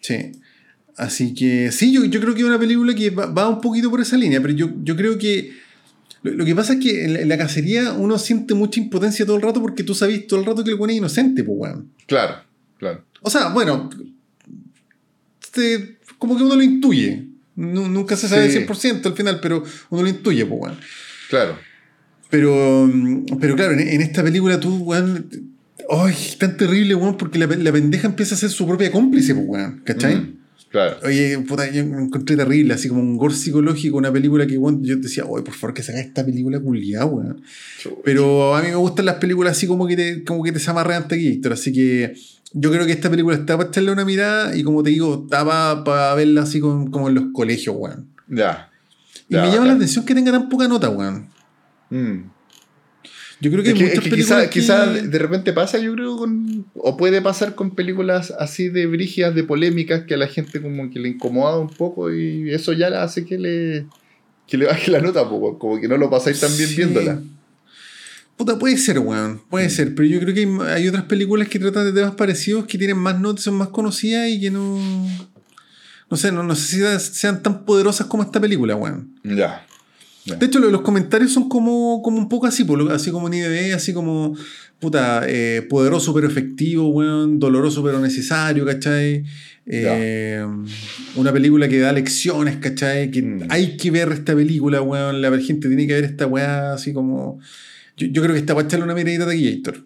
[0.01, 0.31] Sí.
[0.97, 3.89] Así que sí, yo, yo creo que es una película que va, va un poquito
[3.91, 5.51] por esa línea, pero yo, yo creo que
[6.23, 9.25] lo, lo que pasa es que en la, en la cacería uno siente mucha impotencia
[9.25, 11.57] todo el rato porque tú sabes todo el rato que el weón es inocente, pues
[11.59, 11.91] weón.
[12.07, 12.35] Claro,
[12.81, 13.05] claro.
[13.21, 13.89] O sea, bueno,
[15.41, 17.27] este, como que uno lo intuye.
[17.55, 18.57] Nu- nunca se sabe Sí.
[18.59, 20.77] 100% al final, pero uno lo intuye, pues weón.
[21.29, 21.57] Claro.
[22.29, 22.89] Pero,
[23.39, 25.29] pero claro, en, en esta película tú, weón.
[25.89, 29.45] Ay, tan terrible, weón, porque la, la pendeja empieza a ser su propia cómplice, pues,
[29.47, 29.81] weón.
[29.83, 30.15] ¿Cachai?
[30.15, 30.37] Mm,
[30.69, 30.97] claro.
[31.03, 34.81] Oye, puta, yo me encontré terrible, así como un gore psicológico, una película que, weón,
[34.83, 37.41] yo decía, oye, por favor, que saca esta película culiada, weón.
[38.05, 41.05] Pero a mí me gustan las películas así como que te, como que te zamarrean
[41.09, 42.13] Héctor, así que
[42.53, 45.45] yo creo que esta película está para echarle una mirada y como te digo, está
[45.83, 48.07] para verla así como, como en los colegios, weón.
[48.27, 48.69] Ya.
[49.29, 51.27] Y Ya, me llama la atención que tenga tan poca nota, weón.
[51.89, 52.29] Mm.
[53.43, 55.79] Yo creo que Es que, muchas es que películas quizá, que- quizá de repente pasa,
[55.79, 60.17] yo creo, con, o puede pasar con películas así de brígidas, de polémicas, que a
[60.17, 63.87] la gente como que le incomoda un poco y eso ya la hace que le,
[64.47, 66.75] que le baje la nota, como que no lo pasáis tan bien Sí.
[66.75, 67.19] viéndola.
[68.37, 69.41] Puta, puede ser, weón.
[69.49, 69.71] Puede Mm.
[69.71, 72.77] ser, pero yo creo que hay, hay otras películas que tratan de temas parecidos, que
[72.77, 74.79] tienen más notas, son más conocidas y que no.
[76.09, 79.15] No sé, no, no sé si sean tan poderosas como esta película, weón.
[79.23, 79.65] Ya.
[80.25, 80.35] ya.
[80.35, 83.35] De hecho, lo- los comentarios son como, como un poco así, lo- así como en
[83.35, 84.35] IDB, así como,
[84.79, 89.23] puta, eh, poderoso pero efectivo, weón, doloroso pero necesario, ¿cachai?
[89.67, 90.43] Eh,
[91.15, 93.09] una película que da lecciones, ¿cachai?
[93.11, 93.43] Que Mm.
[93.49, 97.39] hay que ver esta película, weón, la gente tiene que ver esta weá, así como...
[98.01, 99.83] Yo, yo creo que está para echarle una miradita de Gator.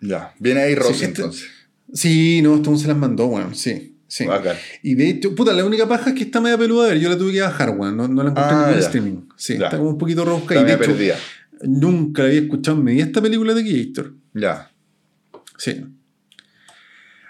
[0.00, 0.34] Ya.
[0.38, 1.48] Viene ahí Rossi Sí, este- entonces.
[1.92, 3.96] Sí, no, esto se las mandó, weón, sí.
[4.08, 4.24] Sí.
[4.26, 4.56] Bacán.
[4.82, 6.84] Y de hecho, puta, la única paja es que está media peluda.
[6.86, 7.96] A ver, yo la tuve que bajar, weón.
[7.96, 8.86] No, no la encontré Ah, en ya.
[8.86, 9.20] streaming.
[9.36, 9.66] Sí, Ya.
[9.66, 10.22] está como un poquito.
[10.22, 11.16] Está Y de hecho, perdida.
[11.64, 14.14] Nunca la había escuchado en mi esta película de Taquillator.
[14.34, 14.70] Ya.
[15.56, 15.84] Sí.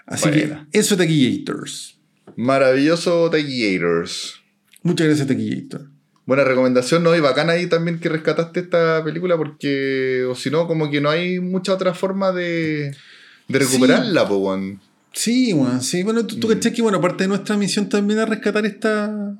[0.05, 1.97] Así que eso Taquillators.
[2.35, 4.35] Maravilloso Taquiators.
[4.81, 5.89] Muchas gracias Taquillator.
[6.25, 7.15] Buena recomendación, ¿no?
[7.15, 11.09] Y bacán ahí también que rescataste esta película porque, o si no, como que no
[11.09, 12.95] hay mucha otra forma de,
[13.49, 14.79] de recuperarla, po, weón.
[15.11, 15.81] Sí, weón.
[15.81, 16.59] Sí, bueno, tú, tú Mm.
[16.73, 19.35] que, bueno, parte de nuestra misión también es rescatar esta,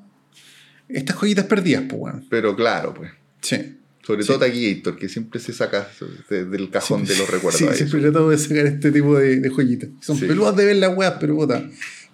[0.88, 2.26] estas joyitas perdidas, pues, weón.
[2.28, 3.10] Pero claro, pues.
[3.40, 3.76] Sí.
[4.06, 4.26] Sobre Sí.
[4.28, 5.88] todo Taquillator, que siempre se saca
[6.28, 7.58] de- del cajón de los recuerdos.
[7.58, 7.74] Sí, ahí.
[7.76, 9.88] siempre trato de sacar este tipo de, de joyitas.
[10.02, 10.26] Son Sí.
[10.26, 11.64] peludas de ver las weas, pero puta.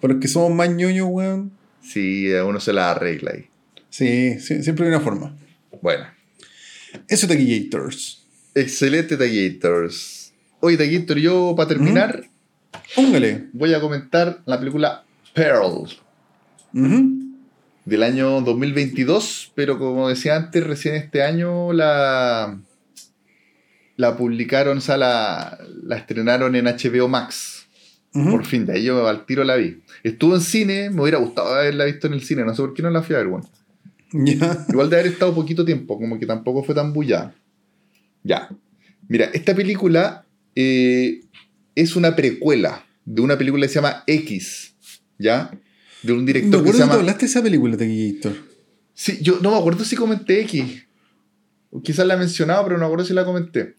[0.01, 1.51] Para los que somos más ñoños, weón.
[1.82, 3.47] Sí, uno se la arregla ahí.
[3.91, 5.37] Sí, sí, siempre hay una forma.
[5.83, 6.07] Bueno,
[7.09, 8.25] Eso Taquillators.
[8.55, 10.33] excelente Taquillators.
[10.61, 12.25] Oye, Taquillator, yo para terminar
[12.95, 13.49] Póngale.
[13.53, 15.05] voy a comentar la película
[15.35, 15.87] Pearl
[16.75, 17.37] Ujú.
[17.85, 22.61] del año 2022, pero como decía antes, recién este año la,
[23.97, 27.67] la publicaron, o sea, la, la estrenaron en HBO Max.
[28.12, 28.31] Ujú.
[28.31, 29.83] Por fin, de ahí yo al tiro la vi.
[30.03, 32.83] Estuvo en cine, me hubiera gustado haberla visto en el cine, no sé por qué
[32.83, 33.49] no la fui a ver, bueno.
[34.12, 37.35] Igual de haber estado poquito tiempo, como que tampoco fue tan bullada.
[38.23, 38.49] Ya.
[39.09, 41.20] Mira, esta película eh,
[41.74, 44.74] es una precuela de una película que se llama X,
[45.19, 45.51] ¿ya?
[46.03, 46.95] De un director que acuerdo se que llama...
[46.95, 48.37] hablaste de esa película, Taquillator.
[48.95, 50.87] Sí, yo no me acuerdo si comenté X.
[51.82, 53.74] Quizás la he mencionado, pero no me acuerdo si la comenté.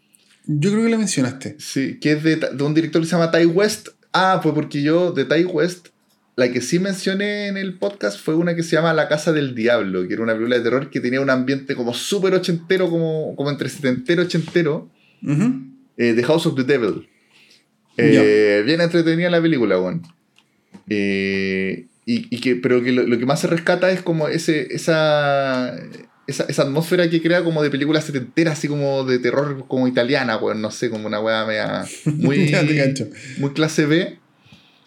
[0.45, 1.55] Yo creo que la mencionaste.
[1.59, 3.89] Sí, que es de, de un director que se llama Ty West.
[4.11, 5.89] Ah, fue porque yo de Ty West,
[6.41, 9.53] la que sí mencioné en el podcast fue una que se llama La Casa del
[9.53, 13.35] Diablo, que era una película de terror que tenía un ambiente como súper ochentero, como,
[13.35, 14.89] como entre setentero y ochentero.
[15.23, 15.53] Ujú.
[15.97, 17.07] eh, The House of the Devil.
[17.97, 20.01] Eh, Bien entretenida la película, weón.
[20.89, 24.73] Eh, y, y que, pero que lo, lo que más se rescata es como ese,
[24.73, 25.75] esa,
[26.25, 30.37] esa, esa atmósfera que crea como de película setentera, así como de terror como italiana,
[30.37, 30.61] weón.
[30.61, 32.51] No sé, como una weá media muy,
[33.37, 34.17] muy clase B.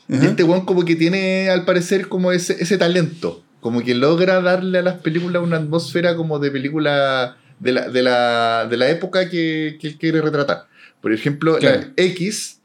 [0.08, 0.26] Y Ajá.
[0.26, 3.42] este weón como que tiene al parecer como ese, ese talento.
[3.60, 8.02] Como que logra darle a las películas una atmósfera como de película de la, de
[8.02, 10.66] la, de la época que, que él quiere retratar.
[11.00, 11.80] Por ejemplo, Claro.
[11.80, 12.60] la X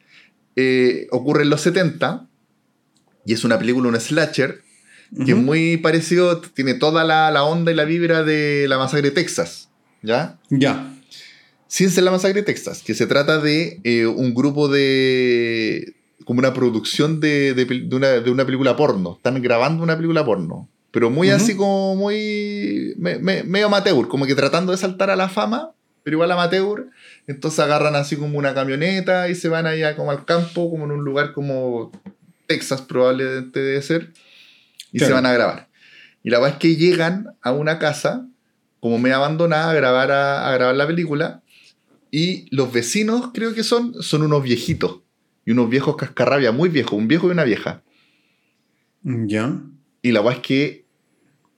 [0.58, 2.28] eh, ocurre en los 70
[3.26, 4.62] y es una película, un slasher,
[5.26, 9.10] que es muy parecido, tiene toda la, la onda y la vibra de la masacre
[9.10, 9.70] de Texas.
[10.02, 10.38] ¿Ya?
[10.50, 10.94] Ya.
[11.68, 15.96] Sin ser la masacre de Texas, que se trata de eh, un grupo de.
[16.30, 19.16] Como una producción de, de pel- de una, de una película porno.
[19.18, 20.70] Están grabando una película porno.
[20.92, 22.94] Pero muy así como muy.
[22.98, 25.72] me- me- medio amateur, como que tratando de saltar a la fama,
[26.04, 26.86] pero igual amateur.
[27.26, 30.92] Entonces agarran así como una camioneta y se van allá como al campo, como en
[30.92, 31.92] un lugar como
[32.46, 34.12] Texas, probablemente debe ser.
[34.92, 35.68] Y se van a grabar.
[36.22, 38.28] Y la verdad es que llegan a una casa,
[38.80, 41.42] como medio abandonada, a grabar, a, a grabar la película.
[42.12, 45.00] Y los vecinos, creo que son, son unos viejitos.
[45.50, 47.82] Y unos viejos cascarrabia, muy viejos, un viejo y una vieja.
[49.02, 49.60] Ya.
[50.04, 50.86] Y la weá es que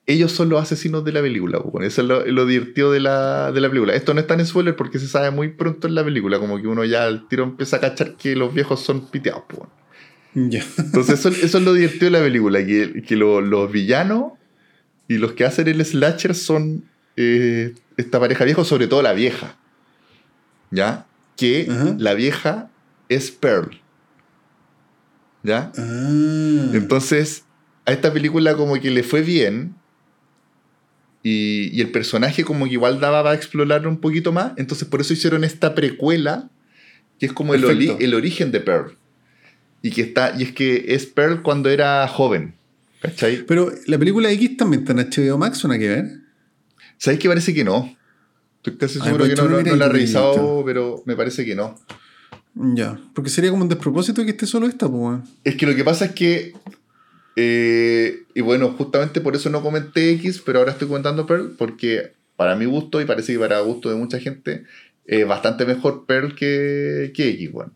[0.05, 1.83] ellos son los asesinos de la película, weón.
[1.85, 3.93] Eso es lo, lo divertido de la, de la película.
[3.93, 6.67] Esto no es tan spoiler porque se sabe muy pronto en la película, como que
[6.67, 10.49] uno ya al tiro empieza a cachar que los viejos son piteados, weón.
[10.49, 10.63] Ya.
[10.77, 14.31] Entonces eso, eso es lo divertido de la película, que, que lo- los villanos
[15.09, 16.85] y los que hacen el slasher son
[17.17, 19.57] eh, esta pareja vieja, sobre todo la vieja.
[20.69, 21.07] ¿Ya?
[21.35, 21.65] Que
[21.99, 22.69] la vieja
[23.09, 23.80] es Pearl.
[25.43, 25.71] ¿Ya?
[25.77, 26.71] Ah.
[26.73, 27.45] Entonces,
[27.85, 29.75] a esta película como que le fue bien.
[31.23, 34.53] Y, y el personaje como que igual daba para explorarlo un poquito más.
[34.57, 36.49] Entonces por eso hicieron esta precuela,
[37.19, 37.63] que es como el,
[38.15, 38.97] origen de Pearl.
[39.83, 42.55] Y que está, y es que es Pearl cuando era joven.
[43.01, 43.45] ¿Cachai?
[43.45, 46.05] Pero la película X también está en HBO Max, ¿o nada que ver?
[46.97, 47.95] ¿Sabéis que parece que no?
[48.57, 51.55] Estoy casi seguro pues, que no, no- no la he revisado, pero me parece que
[51.55, 51.79] no.
[52.55, 52.99] Ya.
[53.13, 55.19] Porque sería como un despropósito que esté solo esta, pues.
[55.43, 56.53] Es que lo que pasa es que.
[57.35, 62.13] eh, y bueno, justamente por eso no comenté X, pero ahora estoy comentando Pearl, porque
[62.35, 64.63] para mi gusto, y parece que para gusto de mucha gente,
[65.05, 67.71] es bastante mejor Pearl que, que X, bueno.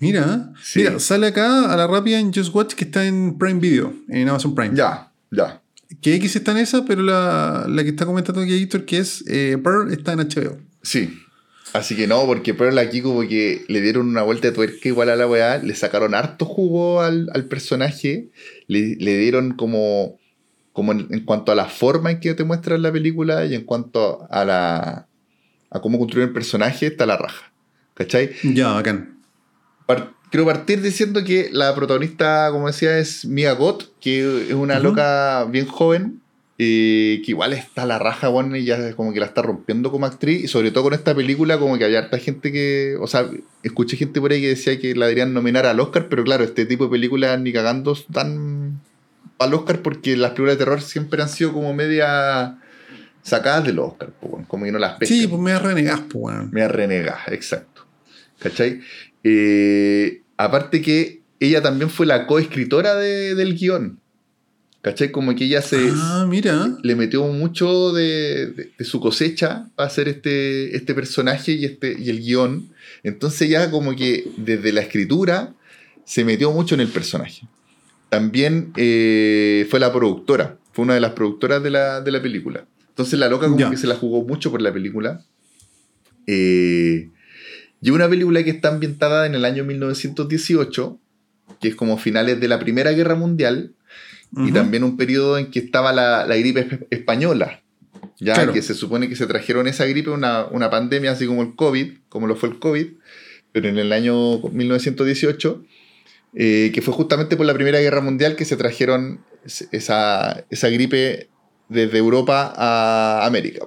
[0.00, 0.80] Mira, Sí.
[0.80, 4.28] mira, sale acá a la rápida en Just Watch que está en Prime Video, en
[4.28, 4.74] Amazon Prime.
[4.76, 5.62] Ya, ya.
[6.02, 9.24] Que X está en esa, pero la, la que está comentando aquí Héctor, que es
[9.28, 10.58] eh, Pearl, está en HBO.
[10.82, 11.20] Sí.
[11.74, 15.10] Así que no, porque Pearl aquí como que le dieron una vuelta de tuerca igual
[15.10, 18.30] a la weá, le sacaron harto jugo al, al personaje,
[18.68, 20.18] le, le dieron como,
[20.72, 23.64] como en, en cuanto a la forma en que te muestran la película y en
[23.64, 25.08] cuanto a la
[25.70, 27.52] a cómo construir el personaje, está la raja.
[27.94, 28.30] ¿Cachai?
[28.44, 29.18] Ya, bacán.
[29.86, 34.78] Par- quiero partir diciendo que la protagonista, como decía, es Mia Goth, que es una
[34.78, 36.20] loca bien joven,
[36.58, 40.06] eh, que igual está la raja, bueno, y ya como que la está rompiendo como
[40.06, 43.28] actriz, y sobre todo con esta película, como que había harta gente que, o sea,
[43.62, 46.64] escuché gente por ahí que decía que la deberían nominar al Oscar, pero claro, este
[46.66, 48.80] tipo de películas ni cagando dan
[49.38, 52.58] al Oscar porque las películas de terror siempre han sido como media
[53.22, 55.18] sacadas del Oscar, po, weón, como que no las pescan.
[55.18, 56.50] Sí, pues me renegas, pues, weón.
[56.52, 57.86] Me renega, exacto.
[58.38, 58.80] ¿Cachai?
[59.24, 63.98] Eh, aparte que ella también fue la coescritora de, del guion.
[64.84, 65.10] ¿Cachai?
[65.10, 66.76] Como que ella se Ah, mira.
[66.82, 71.96] le metió mucho de, de- de su cosecha para hacer este, este personaje y, este,
[71.98, 72.68] y el guion.
[73.02, 75.54] Entonces ya como que desde la escritura
[76.04, 77.48] se metió mucho en el personaje.
[78.10, 82.66] También eh, fue la productora, fue una de las productoras de la, de la película.
[82.90, 83.70] Entonces la loca como Ya.
[83.70, 85.24] que se la jugó mucho por la película.
[86.26, 87.08] Eh,
[87.80, 90.98] y una película que está ambientada en el año 1918,
[91.60, 93.72] que es como finales de la Primera Guerra Mundial,
[94.36, 94.52] y Ujú.
[94.54, 97.62] también un periodo en que estaba la, la gripe esp- española.
[98.20, 98.52] Ya Claro.
[98.52, 101.92] que se supone que se trajeron esa gripe, una, una pandemia así como el COVID,
[102.08, 102.86] como lo fue el COVID,
[103.52, 105.64] pero en el año 1918,
[106.34, 110.68] eh, que fue justamente por la Primera Guerra Mundial que se trajeron es- esa, esa
[110.68, 111.28] gripe
[111.68, 113.64] desde Europa a América.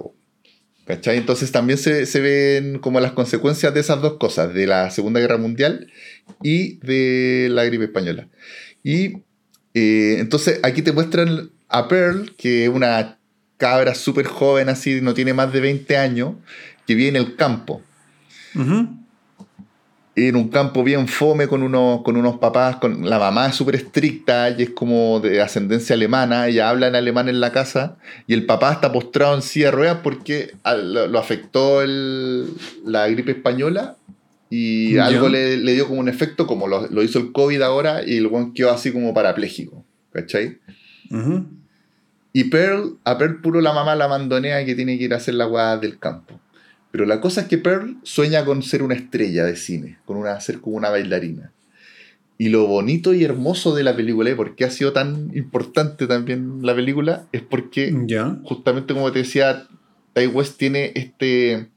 [0.86, 1.18] ¿Cachai?
[1.18, 5.20] Entonces también se, se ven como las consecuencias de esas dos cosas, de la Segunda
[5.20, 5.92] Guerra Mundial
[6.42, 8.30] y de la gripe española.
[8.84, 9.24] Y
[9.80, 13.18] eh, entonces aquí te muestran a Pearl, que es una
[13.58, 16.36] cabra súper joven, así, no tiene más de 20 años,
[16.86, 17.82] que vive en el campo.
[20.16, 23.76] En un campo bien fome con unos, con unos papás, con, la mamá es súper
[23.76, 28.34] estricta y es como de ascendencia alemana, ella habla en alemán en la casa y
[28.34, 32.48] el papá está postrado en silla de ruedas porque a- lo, lo afectó el-
[32.84, 33.96] la gripe española
[34.50, 35.08] y Ya.
[35.08, 38.18] algo le, le dio como un efecto como lo, lo hizo el COVID ahora y
[38.18, 40.58] el buen quedó así como parapléjico, ¿cachai?
[41.12, 41.46] Ujú.
[42.34, 45.34] Y Pearl, a Pearl puro la mamá la abandonea que tiene que ir a hacer
[45.34, 46.40] la guada del campo.
[46.92, 50.40] Pero la cosa es que Pearl sueña con ser una estrella de cine, con una,
[50.40, 51.52] ser como una bailarina.
[52.38, 56.06] Y lo bonito y hermoso de la película, y por qué ha sido tan importante
[56.06, 58.38] también la película, es porque Ya.
[58.44, 59.68] justamente como te decía,
[60.14, 61.68] Ty West tiene este,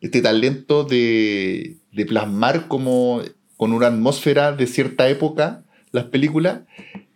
[0.00, 3.22] este talento de, de plasmar como
[3.56, 6.60] con una atmósfera de cierta época las películas.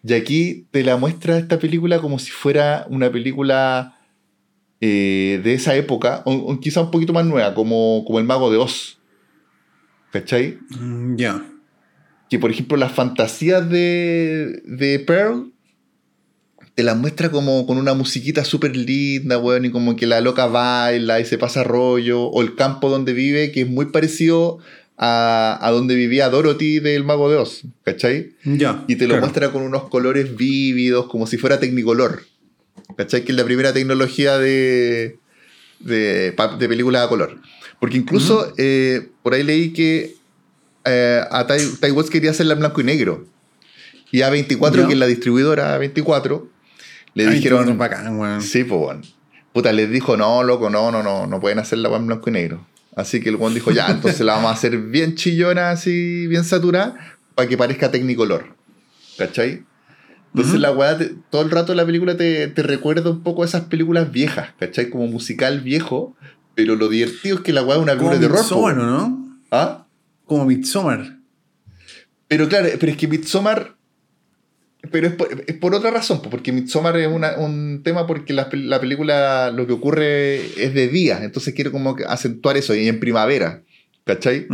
[0.06, 3.98] Y aquí te la muestra esta película como si fuera una película
[4.80, 8.50] eh, de esa época, o, o quizá un poquito más nueva, como, como El Mago
[8.50, 8.98] de Oz.
[10.12, 10.58] ¿Cachai?
[10.78, 11.42] Mm, Ya.
[12.28, 15.52] que por ejemplo las fantasías de, de Pearl
[16.74, 20.46] te las muestra como con una musiquita súper linda, weón, y como que la loca
[20.46, 24.58] baila y se pasa rollo, o el campo donde vive, que es muy parecido
[24.96, 28.32] a, a donde vivía Dorothy del Mago de Oz, ¿cachai?
[28.44, 28.84] Ya.
[28.88, 29.20] Y te lo claro.
[29.22, 32.22] muestra con unos colores vívidos, como si fuera Tecnicolor,
[32.96, 33.24] ¿cachai?
[33.24, 35.18] Que es la primera tecnología de,
[35.80, 37.38] de, de películas a color.
[37.80, 40.14] Porque incluso eh, por ahí leí que
[40.84, 43.26] eh, a Ty, Ty West quería hacerla en blanco y negro.
[44.10, 44.86] Y A24, Ya.
[44.86, 46.48] que es la distribuidora A24,
[47.14, 47.76] le Ay, dijeron...
[47.78, 48.42] bacán, weón.
[48.42, 49.00] Sí, pues bueno.
[49.52, 52.66] Puta, les dijo, no, loco, no, no, no, no pueden hacerla en blanco y negro.
[52.96, 56.44] Así que el weón dijo, ya, entonces la vamos a hacer bien chillona, así, bien
[56.44, 56.96] saturada,
[57.34, 58.54] para que parezca Technicolor.
[59.16, 59.64] ¿Cachai?
[60.34, 63.46] Entonces la weá, te- todo el rato la película te, te recuerda un poco a
[63.46, 64.90] esas películas viejas, ¿cachai?
[64.90, 66.16] Como musical viejo,
[66.56, 68.60] pero lo divertido es que la weá es una Como película de terror.
[68.64, 68.78] weón.
[68.78, 69.38] ¿no?
[69.52, 69.86] ¿Ah?
[70.24, 71.18] Como Midsommar.
[72.26, 73.76] Pero claro, pero es que Midsommar.
[74.94, 78.32] Pero es por, es por otra razón, po, porque Midsommar es una- un tema porque
[78.32, 82.76] la, pel- la película lo que ocurre es de día, entonces quiere como acentuar eso,
[82.76, 83.62] y en primavera,
[84.04, 84.46] ¿cachai?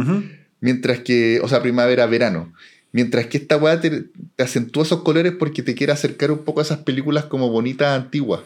[0.60, 2.54] Mientras que, o sea, primavera, verano.
[2.92, 4.04] Mientras que esta weá te,
[4.34, 7.88] te acentúa esos colores porque te quiere acercar un poco a esas películas como bonitas
[7.94, 8.40] antiguas,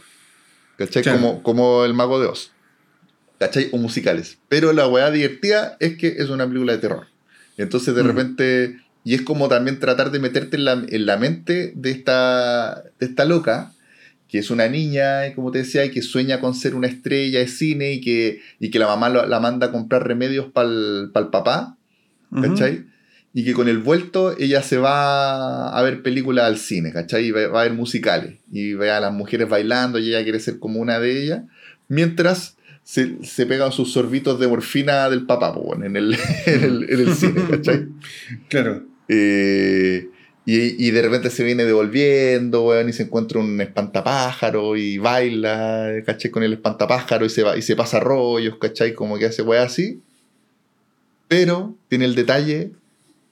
[0.76, 1.04] ¿cachai?
[1.04, 1.18] Claro.
[1.20, 2.50] Como, como El Mago de Oz,
[3.38, 3.68] ¿cachai?
[3.70, 4.38] O musicales.
[4.48, 7.06] Pero la weá divertida es que es una película de terror.
[7.56, 8.06] Entonces, de Mm.
[8.08, 12.82] repente, y es como también tratar de meterte en la, en la mente de esta,
[12.98, 13.72] de esta loca,
[14.28, 17.46] que es una niña, como te decía, y que sueña con ser una estrella de
[17.48, 21.10] cine y que, y que la mamá lo- la manda a comprar remedios para el
[21.30, 21.76] papá.
[22.42, 22.84] ¿cachai?
[23.32, 27.26] Y que con el vuelto ella se va a ver películas al cine, ¿cachai?
[27.26, 28.38] Y va, va a ver musicales.
[28.50, 31.42] Y ve a las mujeres bailando y ella quiere ser como una de ellas.
[31.88, 35.54] Mientras se, se pegan sus sorbitos de morfina del papá,
[35.84, 36.14] en, el,
[36.46, 37.86] en, el, en el cine, ¿cachai?
[38.48, 38.84] Claro.
[39.08, 40.08] Eh,
[40.46, 46.02] y, y de repente se viene devolviendo, weón, y se encuentra un espantapájaro y baila,
[46.04, 46.30] ¿cachai?
[46.30, 48.94] Con el espantapájaro y se, va, y se pasa rollos, ¿cachai?
[48.94, 50.02] Como que hace weá así.
[51.28, 52.72] Pero tiene el detalle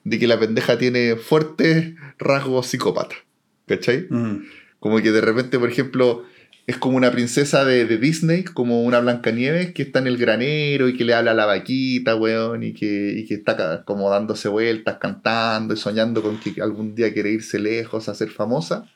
[0.05, 3.19] de que la pendeja tiene fuertes rasgos psicópatas,
[3.66, 4.07] ¿cachai?
[4.09, 4.44] Mm.
[4.81, 6.24] Como que de repente, por ejemplo,
[6.66, 10.89] es como una princesa de, de Disney, como una Blancanieves que está en el granero
[10.89, 14.48] y que le habla a la vaquita, weón, y que, y que está como dándose
[14.48, 18.86] vueltas, cantando y soñando con que algún día quiere irse lejos a ser famosa.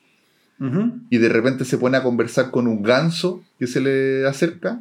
[1.10, 4.80] Y de repente se pone a conversar con un ganso que se le acerca.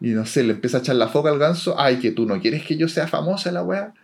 [0.00, 1.78] Y no sé, le empieza a echar la foca al ganso.
[1.78, 3.94] Ay, que tú no quieres que yo sea famosa, la weá.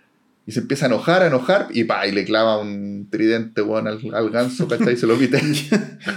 [0.51, 1.69] Y se empieza a enojar, a enojar.
[1.71, 4.95] Y pa, y le clava un tridente, weón, al, al ganso, ¿cachai?
[4.95, 5.17] Y se lo.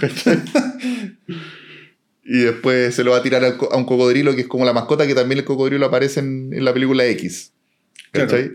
[0.00, 0.42] ¿cachai?
[2.26, 4.72] Y después se lo va a tirar al a un cocodrilo que es como la
[4.72, 7.52] mascota, que también el cocodrilo aparece en, en la película X.
[8.10, 8.50] ¿Cachai?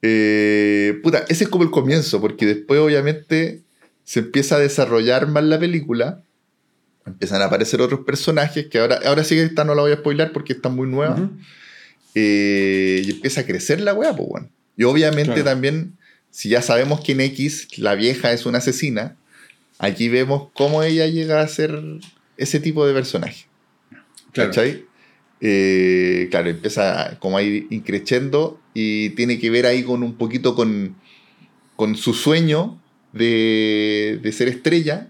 [0.00, 3.64] Eh, puta, ese es como el comienzo, porque después obviamente
[4.04, 6.22] se empieza a desarrollar más la película.
[7.04, 9.96] Empiezan a aparecer otros personajes que ahora, ahora sí que esta no la voy a
[9.96, 11.28] spoilar porque está muy nueva.
[12.14, 14.48] Eh, y empieza a crecer la weá, pues bueno.
[14.76, 15.44] Y obviamente Claro.
[15.44, 15.96] también,
[16.30, 19.16] si ya sabemos que en X la vieja es una asesina,
[19.78, 21.80] aquí vemos cómo ella llega a ser
[22.36, 23.46] ese tipo de personaje.
[24.32, 24.50] Claro.
[24.50, 24.84] ¿Cachai?
[25.40, 30.54] Eh, claro, empieza como a ir increciendo y tiene que ver ahí con un poquito
[30.54, 30.96] con,
[31.76, 32.80] con su sueño
[33.12, 35.08] de, de ser estrella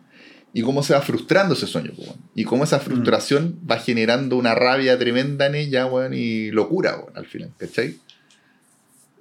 [0.52, 1.93] y cómo se va frustrando ese sueño.
[2.34, 7.26] Y cómo esa frustración va generando una rabia tremenda en ella weón, y locura al
[7.26, 7.97] final, ¿cachai?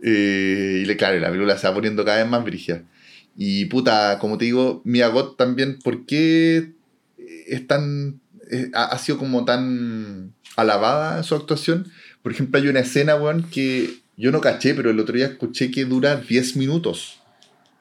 [0.08, 2.84] Eh, y le, claro, la película se va poniendo cada vez más brígida.
[3.36, 6.74] Y puta, como te digo, Mia Goth también, ¿por qué
[7.48, 8.20] es tan.
[8.52, 11.88] eh, ha, ha sido como tan alabada su actuación?
[12.22, 15.72] Por ejemplo, hay una escena, weón, que yo no caché, pero el otro día escuché
[15.72, 17.20] que dura 10 minutos.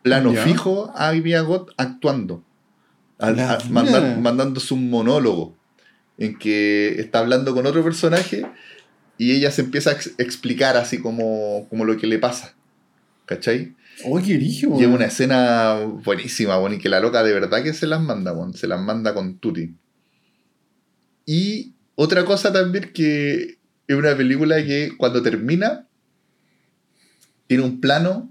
[0.03, 0.43] Plano Ya.
[0.45, 2.43] fijo a Mia Goth actuando.
[3.19, 5.57] Al- a- manda- mandándose un monólogo
[6.19, 8.47] en que está hablando con otro personaje
[9.19, 12.55] y ella se empieza a ex- explicar así como, como lo que le pasa.
[13.27, 13.75] ¿Cachai?
[14.07, 17.63] Oye, qué brillo, Y es una escena buenísima, bueno, y que la loca de verdad
[17.63, 19.75] que se las manda, bueno, se las manda con Tuti.
[21.27, 25.87] Y otra cosa también que es una película que cuando termina
[27.47, 28.31] tiene un plano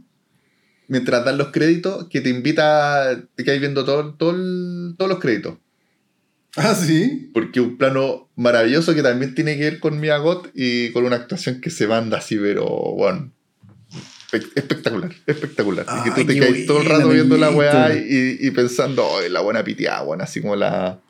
[0.87, 5.19] mientras dan los créditos que te invita, te quedas viendo todo, todo el- todos los
[5.19, 5.57] créditos.
[6.55, 7.29] Ah, sí.
[7.33, 11.15] Porque un plano maravilloso que también tiene que ver con Mia Goth y con una
[11.15, 12.65] actuación que se manda así, pero
[12.95, 13.31] bueno.
[14.31, 15.85] espe- Espectacular, espectacular.
[15.99, 19.21] y que tú te quedas todo el rato viendo la weá y, y pensando, oh,
[19.29, 21.01] la buena piteada, bueno, así como la,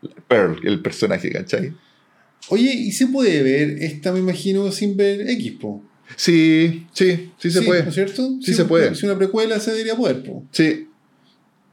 [0.00, 1.74] la Pearl, el personaje, ¿cachai?
[2.48, 5.84] Oye, ¿y se puede ver esta, me imagino, sin ver X, po?
[6.16, 7.86] Sí, sí, sí se ¿No puede.
[7.88, 8.38] es cierto?
[8.40, 8.94] Sí se puede.
[8.94, 10.46] Si una precuela se debería poder, po.
[10.50, 10.87] Sí.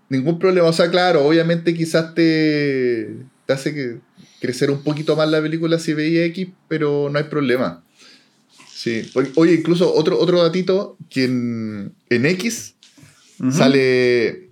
[0.10, 0.68] Ningún problema.
[0.68, 3.16] O sea, claro, obviamente quizás te,
[3.46, 3.98] te hace que
[4.40, 7.84] crecer un poquito más la película si veía X, pero no hay problema.
[8.72, 9.10] Sí.
[9.36, 12.76] Oye, incluso otro, otro datito, que en, en X
[13.52, 14.50] sale...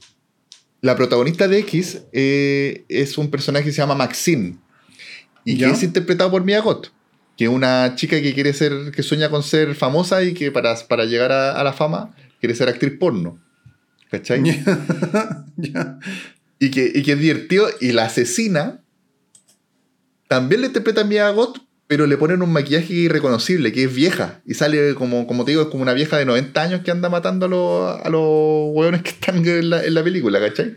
[0.82, 4.58] La protagonista de X eh, es un personaje que se llama Maxine.
[5.46, 5.68] Y ¿Ya?
[5.68, 6.88] que es interpretado por Mia Goth.
[7.38, 10.76] Que es una chica que quiere ser, que sueña con ser famosa y que para,
[10.88, 13.40] para llegar a, a la fama quiere ser actriz porno.
[14.14, 14.44] ¿Cachai?
[16.60, 17.68] Y que, y que es divertido.
[17.82, 18.82] Y la asesina
[20.30, 21.58] también le interpreta a Mia Goth,
[21.88, 24.42] pero le ponen un maquillaje irreconocible, que es vieja.
[24.46, 27.10] Y sale como, como te digo, es como una vieja de 90 años que anda
[27.10, 30.76] matando a los, a los hueones que están en la, en la película, ¿cachai?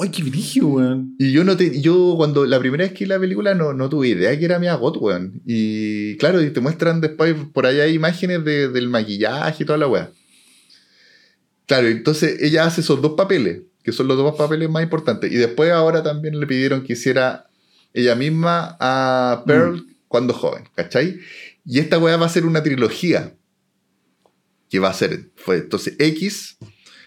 [0.00, 1.14] Ay, qué brillo, weón.
[1.18, 3.88] Y yo no te, yo cuando la primera vez que vi la película no, no
[3.90, 5.40] tuve idea que era Mia Goth, weón.
[5.46, 9.78] Y claro, y te muestran después, por allá hay imágenes de- del maquillaje y toda
[9.78, 10.10] la weá.
[11.66, 15.30] Claro, entonces ella hace esos dos papeles, que son los dos papeles más importantes.
[15.32, 17.46] Y después ahora también le pidieron que hiciera
[17.94, 21.20] ella misma a Pearl cuando joven, ¿cachai?
[21.64, 23.34] Y esta weá va a ser una trilogía.
[24.68, 26.56] Que va a ser, fue entonces X,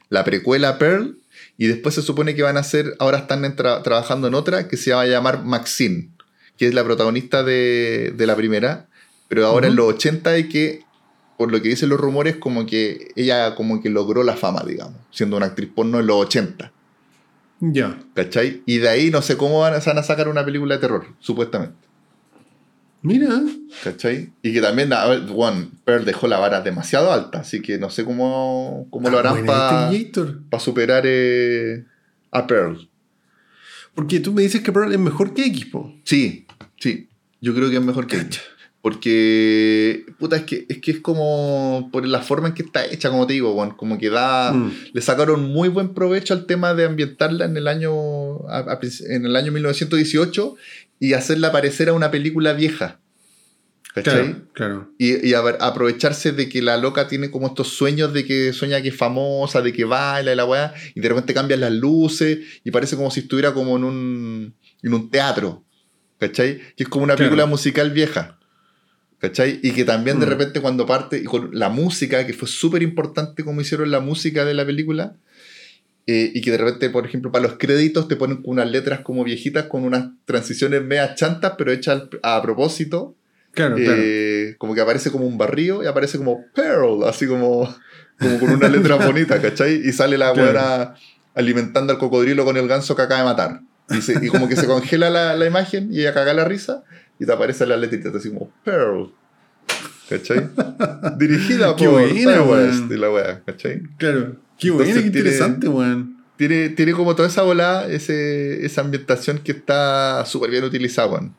[0.10, 1.18] la precuela Pearl,
[1.58, 4.78] y después se supone que van a hacer, ahora están tra- trabajando en otra que
[4.78, 6.12] se va a llamar Maxine,
[6.58, 8.88] que es la protagonista de, de la primera,
[9.28, 10.84] pero ahora en los 80 y que,
[11.38, 14.96] por lo que dicen los rumores, como que ella como que logró la fama, digamos,
[15.12, 16.72] siendo una actriz porno en los 80,
[17.60, 18.00] Ya.
[18.14, 18.62] ¿cachai?
[18.66, 20.82] Y de ahí no sé cómo van a, se van a sacar una película de
[20.82, 21.76] terror, supuestamente.
[23.02, 23.40] Mira.
[23.84, 24.32] ¿Cachai?
[24.42, 27.90] Y que también, a ver, bueno, Pearl dejó la vara demasiado alta, así que no
[27.92, 30.40] sé cómo, cómo lo Ah, harán para Terminator.
[30.60, 31.86] superar eh,
[32.32, 32.90] a Pearl.
[33.94, 35.94] Porque tú me dices que Pearl es mejor que X, po.
[36.04, 36.48] Sí,
[36.80, 37.10] sí.
[37.42, 38.42] Yo creo que es mejor que Cacha.
[38.86, 43.10] Porque, puta, es que, es que es como por la forma en que está hecha,
[43.10, 44.72] como te digo, weón, como que da, Mm.
[44.94, 49.06] le sacaron muy buen provecho al tema de ambientarla en el año, a- a princi-
[49.10, 50.56] en el año 1918
[51.00, 53.00] y hacerla parecer a una película vieja.
[53.96, 54.14] ¿Cachai?
[54.24, 54.92] Claro, claro.
[55.00, 58.54] Y, y a ver, aprovecharse de que la loca tiene como estos sueños de que
[58.54, 61.72] sueña que es famosa, de que baila y la weá, y de repente cambian las
[61.72, 65.64] luces y parece como si estuviera como en un, en un teatro,
[66.20, 66.60] ¿cachai?
[66.76, 67.30] Que es como una Claro.
[67.32, 68.38] película musical vieja,
[69.20, 69.60] ¿cachai?
[69.64, 70.30] Y que también de Mm.
[70.30, 74.46] repente cuando parte, y con la música, que fue súper importante como hicieron la música
[74.46, 75.16] de la película,
[76.08, 79.24] eh, y que de repente, por ejemplo, para los créditos te ponen unas letras como
[79.24, 83.16] viejitas con unas transiciones medias chantas, pero hechas a propósito.
[83.52, 84.02] Claro, claro.
[84.04, 87.74] Eh, como que aparece como un barrio y aparece como Pearl, así como,
[88.20, 89.82] como con una letra bonita, ¿cachai?
[89.84, 90.52] Y sale la Claro.
[90.52, 90.94] buena
[91.34, 93.62] alimentando al cocodrilo con el ganso que acaba de matar.
[93.90, 96.84] Y, se- y como que se congela la, la imagen y ella caga la risa
[97.20, 99.12] y te aparece la letrita así como Pearl.
[100.10, 100.50] ¿Cachai?
[101.18, 102.44] Dirigida por buena.
[102.44, 103.82] West y la wea, ¿cachai?
[103.98, 104.36] Claro.
[104.60, 106.16] Qué Entonces bueno, qué tiene- interesante, weón.
[106.38, 111.36] Tiene, tiene como toda esa bola, ese, esa ambientación que está súper bien utilizada, weón.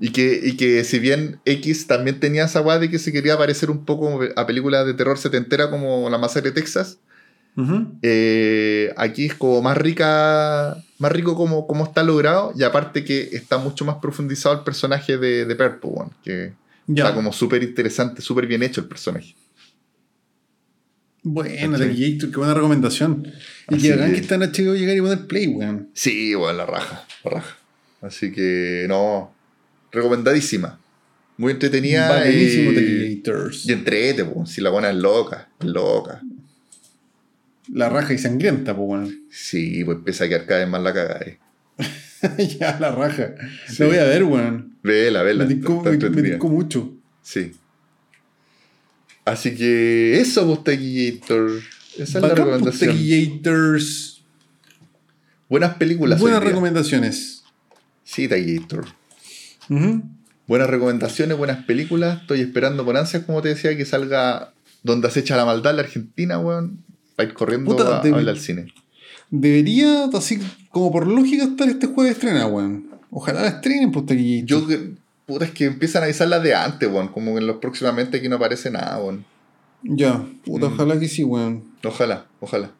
[0.00, 3.36] Y que, y que si bien X también tenía esa weá de que se quería
[3.38, 6.98] parecer un poco a películas de terror setentera como La Masacre de Texas,
[8.02, 13.30] Eh, aquí es como más rica, más rico como, como está logrado y aparte que
[13.32, 16.52] está mucho más profundizado el personaje de, de Purple, weón, que
[17.04, 19.34] está como súper interesante, súper bien hecho el personaje.
[21.24, 21.88] Buena, ¿Cachai?
[21.88, 23.26] Terminator, qué buena recomendación.
[23.68, 25.90] Y Así que hagan que- que está en HBO llegar y poner play, weón.
[25.92, 27.56] Sí, weón, la raja, la raja.
[28.00, 29.34] Así que, no,
[29.90, 30.78] recomendadísima.
[31.36, 33.22] Muy entretenida y,
[33.68, 36.20] y entrete, si la buena es loca, es loca.
[37.72, 39.20] La raja y sangrienta, pues, weón.
[39.30, 41.20] Sí, pues empieza a quedar cada vez más la cagada.
[41.26, 41.38] eh.
[42.58, 43.34] ya, la raja.
[43.68, 43.76] Sí.
[43.82, 44.76] La voy a ver, weón.
[44.82, 46.94] Vela, vela, Me está me- me mucho.
[47.22, 47.52] Sí.
[49.24, 51.50] Así que eso, pues, Taquillator.
[51.98, 52.96] Esa es la pues, recomendación.
[55.48, 56.20] Buenas películas.
[56.20, 57.44] Buenas recomendaciones.
[58.04, 58.86] Sí, Taquillator.
[59.68, 60.02] Ujú.
[60.46, 62.22] Buenas recomendaciones, buenas películas.
[62.22, 66.38] Estoy esperando con ansias, como te decía, que salga Donde acecha la maldad, la Argentina,
[66.38, 66.82] weón.
[67.18, 68.72] Para ir corriendo Puta, a, de- a verla al cine.
[69.30, 70.38] Debería, así
[70.70, 72.86] como por lógica, estar este jueves estrenada, weón.
[73.10, 74.46] Ojalá la estrenen, pues, Terminator.
[74.46, 74.92] Yo, que-
[75.26, 77.08] puta, es que empiezan a avisarlas de antes, weón.
[77.08, 79.24] Como que en los próximamente aquí no aparece nada, weón.
[79.82, 80.72] Ya, puta, Mm.
[80.74, 81.64] ojalá que sí, weón.
[81.84, 82.70] Ojalá, ojalá.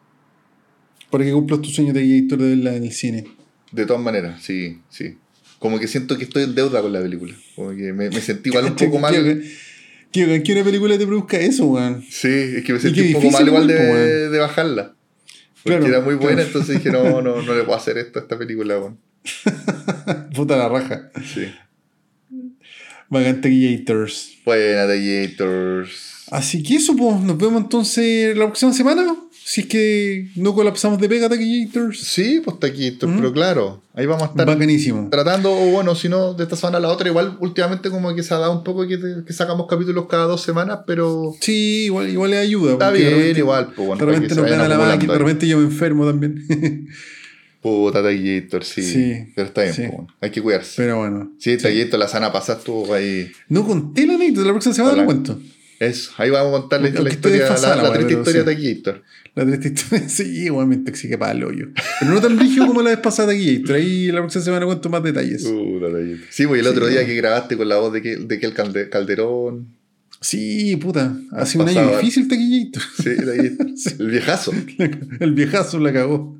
[1.09, 3.25] Para que cumplas tu sueño de Terminator de verla en el cine.
[3.73, 5.17] De todas maneras, sí, sí.
[5.59, 7.35] Como que siento que estoy en deuda con la película.
[7.55, 9.43] Como que me, me sentí igual un poco que- mal.
[10.11, 12.03] Que- una película te produzca eso, weón.
[12.09, 14.95] Sí, es que me sentí un poco mal igual de, bajarla.
[15.63, 16.47] Porque Claro, era muy buena, claro.
[16.47, 18.97] entonces dije, no, no, no le puedo hacer esto a esta película, weón.
[20.35, 21.11] Puta la raja.
[21.33, 21.47] Sí.
[23.09, 24.37] Bacán Terminators.
[24.45, 26.25] Buena, The Gators.
[26.31, 29.15] Así que eso, pues, nos vemos entonces la próxima semana.
[29.51, 31.97] Si es que no colapsamos de pega, Terminators.
[32.01, 33.15] Sí, pues aquí, Ujú.
[33.15, 35.07] pero claro, ahí vamos a estar Bacanísimo.
[35.09, 38.21] tratando, o bueno, si no, de esta semana a la otra, igual últimamente como que
[38.21, 42.09] se ha dado un poco que, que sacamos capítulos cada dos semanas, pero Sí, igual,
[42.11, 42.73] igual le ayuda.
[42.73, 45.57] está bien, repente- igual, pues bueno, De repente nos gana la máquina, de repente yo
[45.57, 46.45] me enfermo también.
[47.61, 48.83] Puta, Taquillator, sí.
[48.83, 49.83] Sí, Pero está bien, sí.
[49.89, 50.73] po, hay que cuidarse.
[50.77, 51.31] Pero bueno.
[51.39, 53.29] sí, Taquillator la semana pasada estuvo ahí.
[53.49, 55.39] No conté la anécdota, la próxima semana lo cuento.
[55.79, 58.37] Eso, ahí vamos a contar la, historia, la, la triste pero historia sí.
[58.37, 59.03] de Taquillator.
[59.35, 61.67] La triste historia, sí, igual me intoxiqué para el hoyo.
[61.99, 63.59] Pero no tan rígido como la vez pasada aquí.
[63.65, 65.43] Pero ahí la próxima semana cuento más detalles.
[65.43, 66.17] Taquillator.
[66.29, 67.07] Sí, pues el Sí, otro día no.
[67.07, 69.67] que grabaste con la voz de que, de que el Calde- Calderón.
[70.21, 71.15] Sí, puta.
[71.31, 72.81] Ha sido un año difícil, taquillito.
[72.97, 73.67] Sí, Taquillator.
[73.77, 73.95] Sí.
[73.99, 74.51] El viejazo.
[75.21, 76.37] El viejazo la cagó.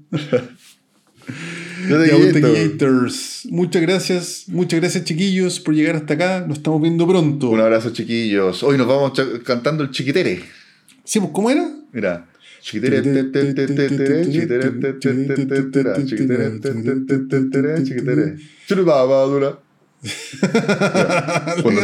[3.49, 6.45] Muchas gracias, muchas gracias chiquillos por llegar hasta acá.
[6.47, 7.49] Nos estamos viendo pronto.
[7.49, 8.63] Un abrazo, chiquillos.
[8.63, 9.13] Hoy nos vamos
[9.43, 10.43] cantando el chiquitere.
[11.03, 11.69] Sí, pues, ¿cómo era?
[11.91, 12.27] Mira.
[12.61, 14.71] Chiquitere, te, te, te, te, te, chiquitere,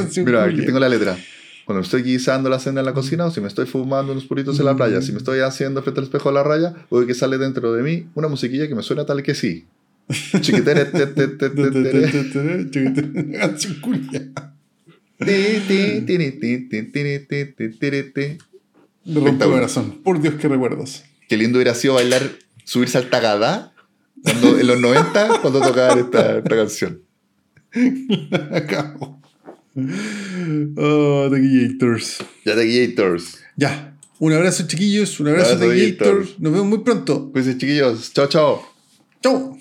[0.02, 1.18] canción Mira, aquí tengo la letra.
[1.66, 4.26] Cuando me estoy guisando la cena en la cocina o si me estoy fumando unos
[4.26, 7.04] puritos en la playa, si me estoy haciendo frente al espejo de la raya, o
[7.06, 9.66] que sale dentro de mí una musiquilla que me suena tal que sí.
[10.32, 10.74] Canción ah,
[19.06, 20.02] rompe corazón.
[20.04, 21.04] Por Dios, qué recuerdos.
[21.28, 22.22] Qué lindo hubiera sido bailar,
[22.64, 23.74] subirse al tagadá
[24.24, 27.02] cuando, en los 90 cuando tocaban esta, esta canción.
[28.30, 29.22] La cago.
[30.78, 32.18] Oh, The Gators.
[32.46, 33.40] Ya, The Gators.
[33.58, 33.98] Ya.
[34.20, 35.20] Un abrazo, chiquillos.
[35.20, 36.40] Un abrazo, de Gators.
[36.40, 37.32] Nos vemos muy pronto.
[37.32, 38.14] Pues, chiquillos.
[38.14, 38.64] Chao, chao.
[39.22, 39.55] Chao.